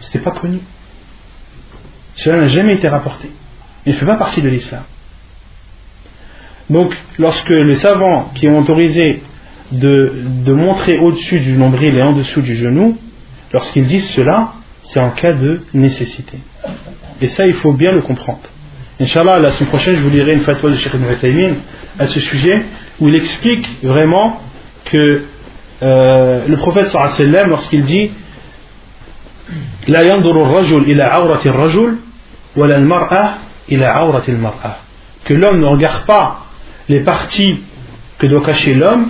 Ce 0.00 0.06
n'était 0.06 0.30
pas 0.30 0.38
connu. 0.38 0.60
Cela 2.16 2.38
n'a 2.38 2.46
jamais 2.46 2.74
été 2.74 2.88
rapporté. 2.88 3.30
Il 3.84 3.92
ne 3.92 3.98
fait 3.98 4.06
pas 4.06 4.16
partie 4.16 4.40
de 4.40 4.48
l'islam. 4.48 4.82
Donc, 6.70 6.96
lorsque 7.18 7.50
les 7.50 7.76
savants 7.76 8.30
qui 8.34 8.48
ont 8.48 8.58
autorisé 8.58 9.22
de 9.72 10.52
montrer 10.52 10.98
au-dessus 10.98 11.40
du 11.40 11.52
nombril 11.52 11.96
et 11.96 12.02
en 12.02 12.12
dessous 12.12 12.40
du 12.40 12.56
genou, 12.56 12.96
lorsqu'ils 13.52 13.86
disent 13.86 14.08
cela, 14.10 14.54
c'est 14.92 15.00
en 15.00 15.10
cas 15.10 15.32
de 15.32 15.62
nécessité. 15.72 16.38
Et 17.22 17.26
ça, 17.28 17.46
il 17.46 17.54
faut 17.54 17.72
bien 17.72 17.92
le 17.92 18.02
comprendre. 18.02 18.42
Inch'Allah, 19.00 19.38
la 19.38 19.52
semaine 19.52 19.70
prochaine, 19.70 19.96
je 19.96 20.02
vous 20.02 20.10
lirai 20.10 20.34
une 20.34 20.42
fatwa 20.42 20.68
de 20.68 20.76
Sheikh 20.76 20.92
Ibn 20.92 21.54
à 21.98 22.06
ce 22.06 22.20
sujet, 22.20 22.60
où 23.00 23.08
il 23.08 23.14
explique 23.14 23.66
vraiment 23.82 24.42
que 24.84 25.22
euh, 25.82 26.46
le 26.46 26.56
prophète 26.58 26.88
sallam, 26.88 27.48
lorsqu'il 27.48 27.84
dit 27.86 28.10
La 29.88 30.00
rajul 30.00 30.86
ila 30.86 31.18
rajul, 31.18 31.96
wa 32.54 32.66
la 32.66 32.78
mar'a 32.80 33.38
ila. 33.70 34.10
Que 35.24 35.32
l'homme 35.32 35.60
ne 35.60 35.66
regarde 35.66 36.04
pas 36.04 36.48
les 36.90 37.00
parties 37.00 37.62
que 38.18 38.26
doit 38.26 38.44
cacher 38.44 38.74
l'homme, 38.74 39.08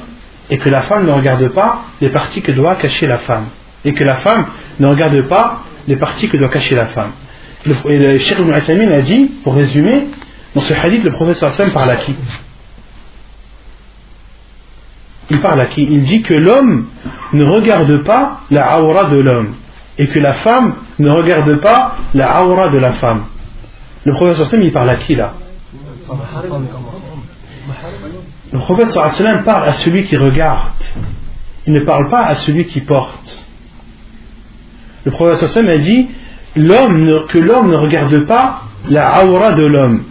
et 0.48 0.58
que 0.58 0.68
la 0.68 0.82
femme 0.82 1.06
ne 1.06 1.12
regarde 1.12 1.48
pas 1.48 1.86
les 2.00 2.10
parties 2.10 2.40
que 2.40 2.52
doit 2.52 2.76
cacher 2.76 3.08
la 3.08 3.18
femme. 3.18 3.46
Et 3.84 3.92
que 3.94 4.04
la 4.04 4.14
femme 4.14 4.46
ne 4.78 4.86
regarde 4.86 5.20
pas 5.26 5.64
les 5.86 5.96
parties 5.96 6.28
que 6.28 6.36
doit 6.36 6.48
cacher 6.48 6.76
la 6.76 6.86
femme. 6.88 7.12
Le, 7.64 7.74
et 7.90 7.98
le 7.98 8.18
Cheikh 8.18 8.38
Ibn 8.38 8.92
a 8.92 9.00
dit, 9.02 9.30
pour 9.44 9.54
résumer, 9.54 10.08
dans 10.54 10.60
ce 10.60 10.74
hadith, 10.74 11.04
le 11.04 11.10
professeur 11.12 11.48
Hassan 11.48 11.70
parle 11.70 11.90
à 11.90 11.96
qui? 11.96 12.14
Il 15.30 15.40
parle 15.40 15.60
à 15.60 15.66
qui? 15.66 15.82
Il 15.82 16.02
dit 16.02 16.22
que 16.22 16.34
l'homme 16.34 16.88
ne 17.32 17.44
regarde 17.44 17.98
pas 17.98 18.40
la 18.50 18.80
aura 18.80 19.04
de 19.04 19.16
l'homme 19.16 19.54
et 19.98 20.06
que 20.08 20.18
la 20.18 20.34
femme 20.34 20.74
ne 20.98 21.08
regarde 21.08 21.60
pas 21.60 21.96
la 22.12 22.44
aura 22.44 22.68
de 22.68 22.78
la 22.78 22.92
femme. 22.92 23.24
Le 24.04 24.12
professeur 24.12 24.46
Hassan, 24.46 24.62
il 24.62 24.72
parle 24.72 24.90
à 24.90 24.96
qui 24.96 25.14
là? 25.14 25.34
Le 28.52 28.58
professeur 28.58 29.04
Hassan 29.04 29.44
parle 29.44 29.68
à 29.68 29.72
celui 29.72 30.04
qui 30.04 30.16
regarde. 30.16 30.72
Il 31.66 31.72
ne 31.72 31.80
parle 31.80 32.08
pas 32.08 32.24
à 32.24 32.34
celui 32.34 32.66
qui 32.66 32.80
porte. 32.80 33.48
Le 35.04 35.10
professeur 35.10 35.48
Hassan 35.48 35.68
a 35.68 35.78
dit 35.78 36.08
que 36.54 36.60
l'homme 36.60 37.70
ne 37.70 37.76
regarde 37.76 38.20
pas 38.26 38.62
la 38.88 39.24
aura 39.24 39.52
de 39.52 39.64
l'homme, 39.64 40.04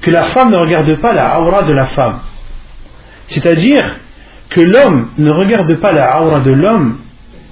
que 0.00 0.10
la 0.10 0.24
femme 0.24 0.50
ne 0.50 0.56
regarde 0.56 0.94
pas 0.96 1.12
la 1.12 1.40
aura 1.40 1.62
de 1.62 1.72
la 1.72 1.86
femme. 1.86 2.20
C'est-à-dire 3.28 3.84
que 4.50 4.60
l'homme 4.60 5.08
ne 5.18 5.30
regarde 5.30 5.74
pas 5.76 5.92
la 5.92 6.22
aura 6.22 6.40
de 6.40 6.52
l'homme 6.52 6.98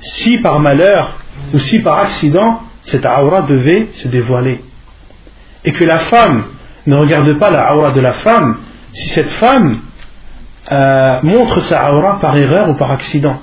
si 0.01 0.39
par 0.39 0.61
malheur 0.61 1.19
ou 1.55 1.59
si 1.59 1.79
par 1.81 1.99
accident 1.99 2.61
cette 2.83 3.07
aura 3.07 3.43
devait 3.43 3.89
se 3.95 4.09
dévoiler. 4.09 4.63
Et 5.65 5.73
que 5.73 5.85
la 5.85 5.99
femme 5.99 6.45
ne 6.87 6.97
regarde 6.97 7.33
pas 7.39 7.51
la 7.51 7.75
aura 7.75 7.93
de 7.93 8.01
la 8.01 8.13
femme 8.13 8.57
si 8.93 9.11
cette 9.11 9.29
femme 9.29 9.79
euh, 10.73 11.21
montre 11.23 11.61
sa 11.61 11.93
aura 11.93 12.19
par 12.19 12.37
erreur 12.37 12.71
ou 12.71 12.75
par 12.75 12.91
accident. 12.91 13.41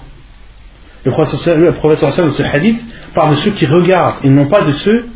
Le 1.05 1.11
professeur, 1.11 1.57
le 1.57 1.73
professeur 1.73 2.27
de 2.27 2.31
ce 2.31 2.43
hadith 2.43 2.81
parle 3.15 3.31
de 3.31 3.37
ceux 3.37 3.51
qui 3.51 3.67
regardent 3.67 4.25
et 4.25 4.29
non 4.29 4.47
pas 4.47 4.63
de 4.63 4.73
ceux 4.73 5.09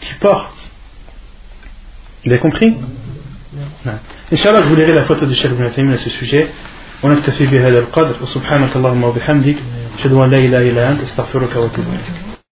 qui 0.00 0.14
portent. 0.14 0.70
Vous 2.24 2.30
avez 2.30 2.40
compris 2.40 2.76
Inch'Allah, 4.32 4.62
je 4.62 4.68
vous 4.68 4.76
lirai 4.76 4.94
la 4.94 5.04
photo 5.04 5.26
de 5.26 5.34
Cheikh 5.34 5.52
Ibn 5.76 5.92
à 5.92 5.98
ce 5.98 6.10
sujet. 6.10 6.48
ونكتفي 7.04 7.46
بهذا 7.46 7.78
القدر 7.78 8.22
وسبحانك 8.22 8.76
اللهم 8.76 9.04
وبحمدك 9.04 9.56
أشهد 9.98 10.12
أن 10.12 10.30
لا 10.30 10.38
إله 10.38 10.70
إلا 10.70 10.90
أنت 10.90 11.02
أستغفرك 11.02 11.56
وأتوب 11.56 11.84
إليك 11.84 12.27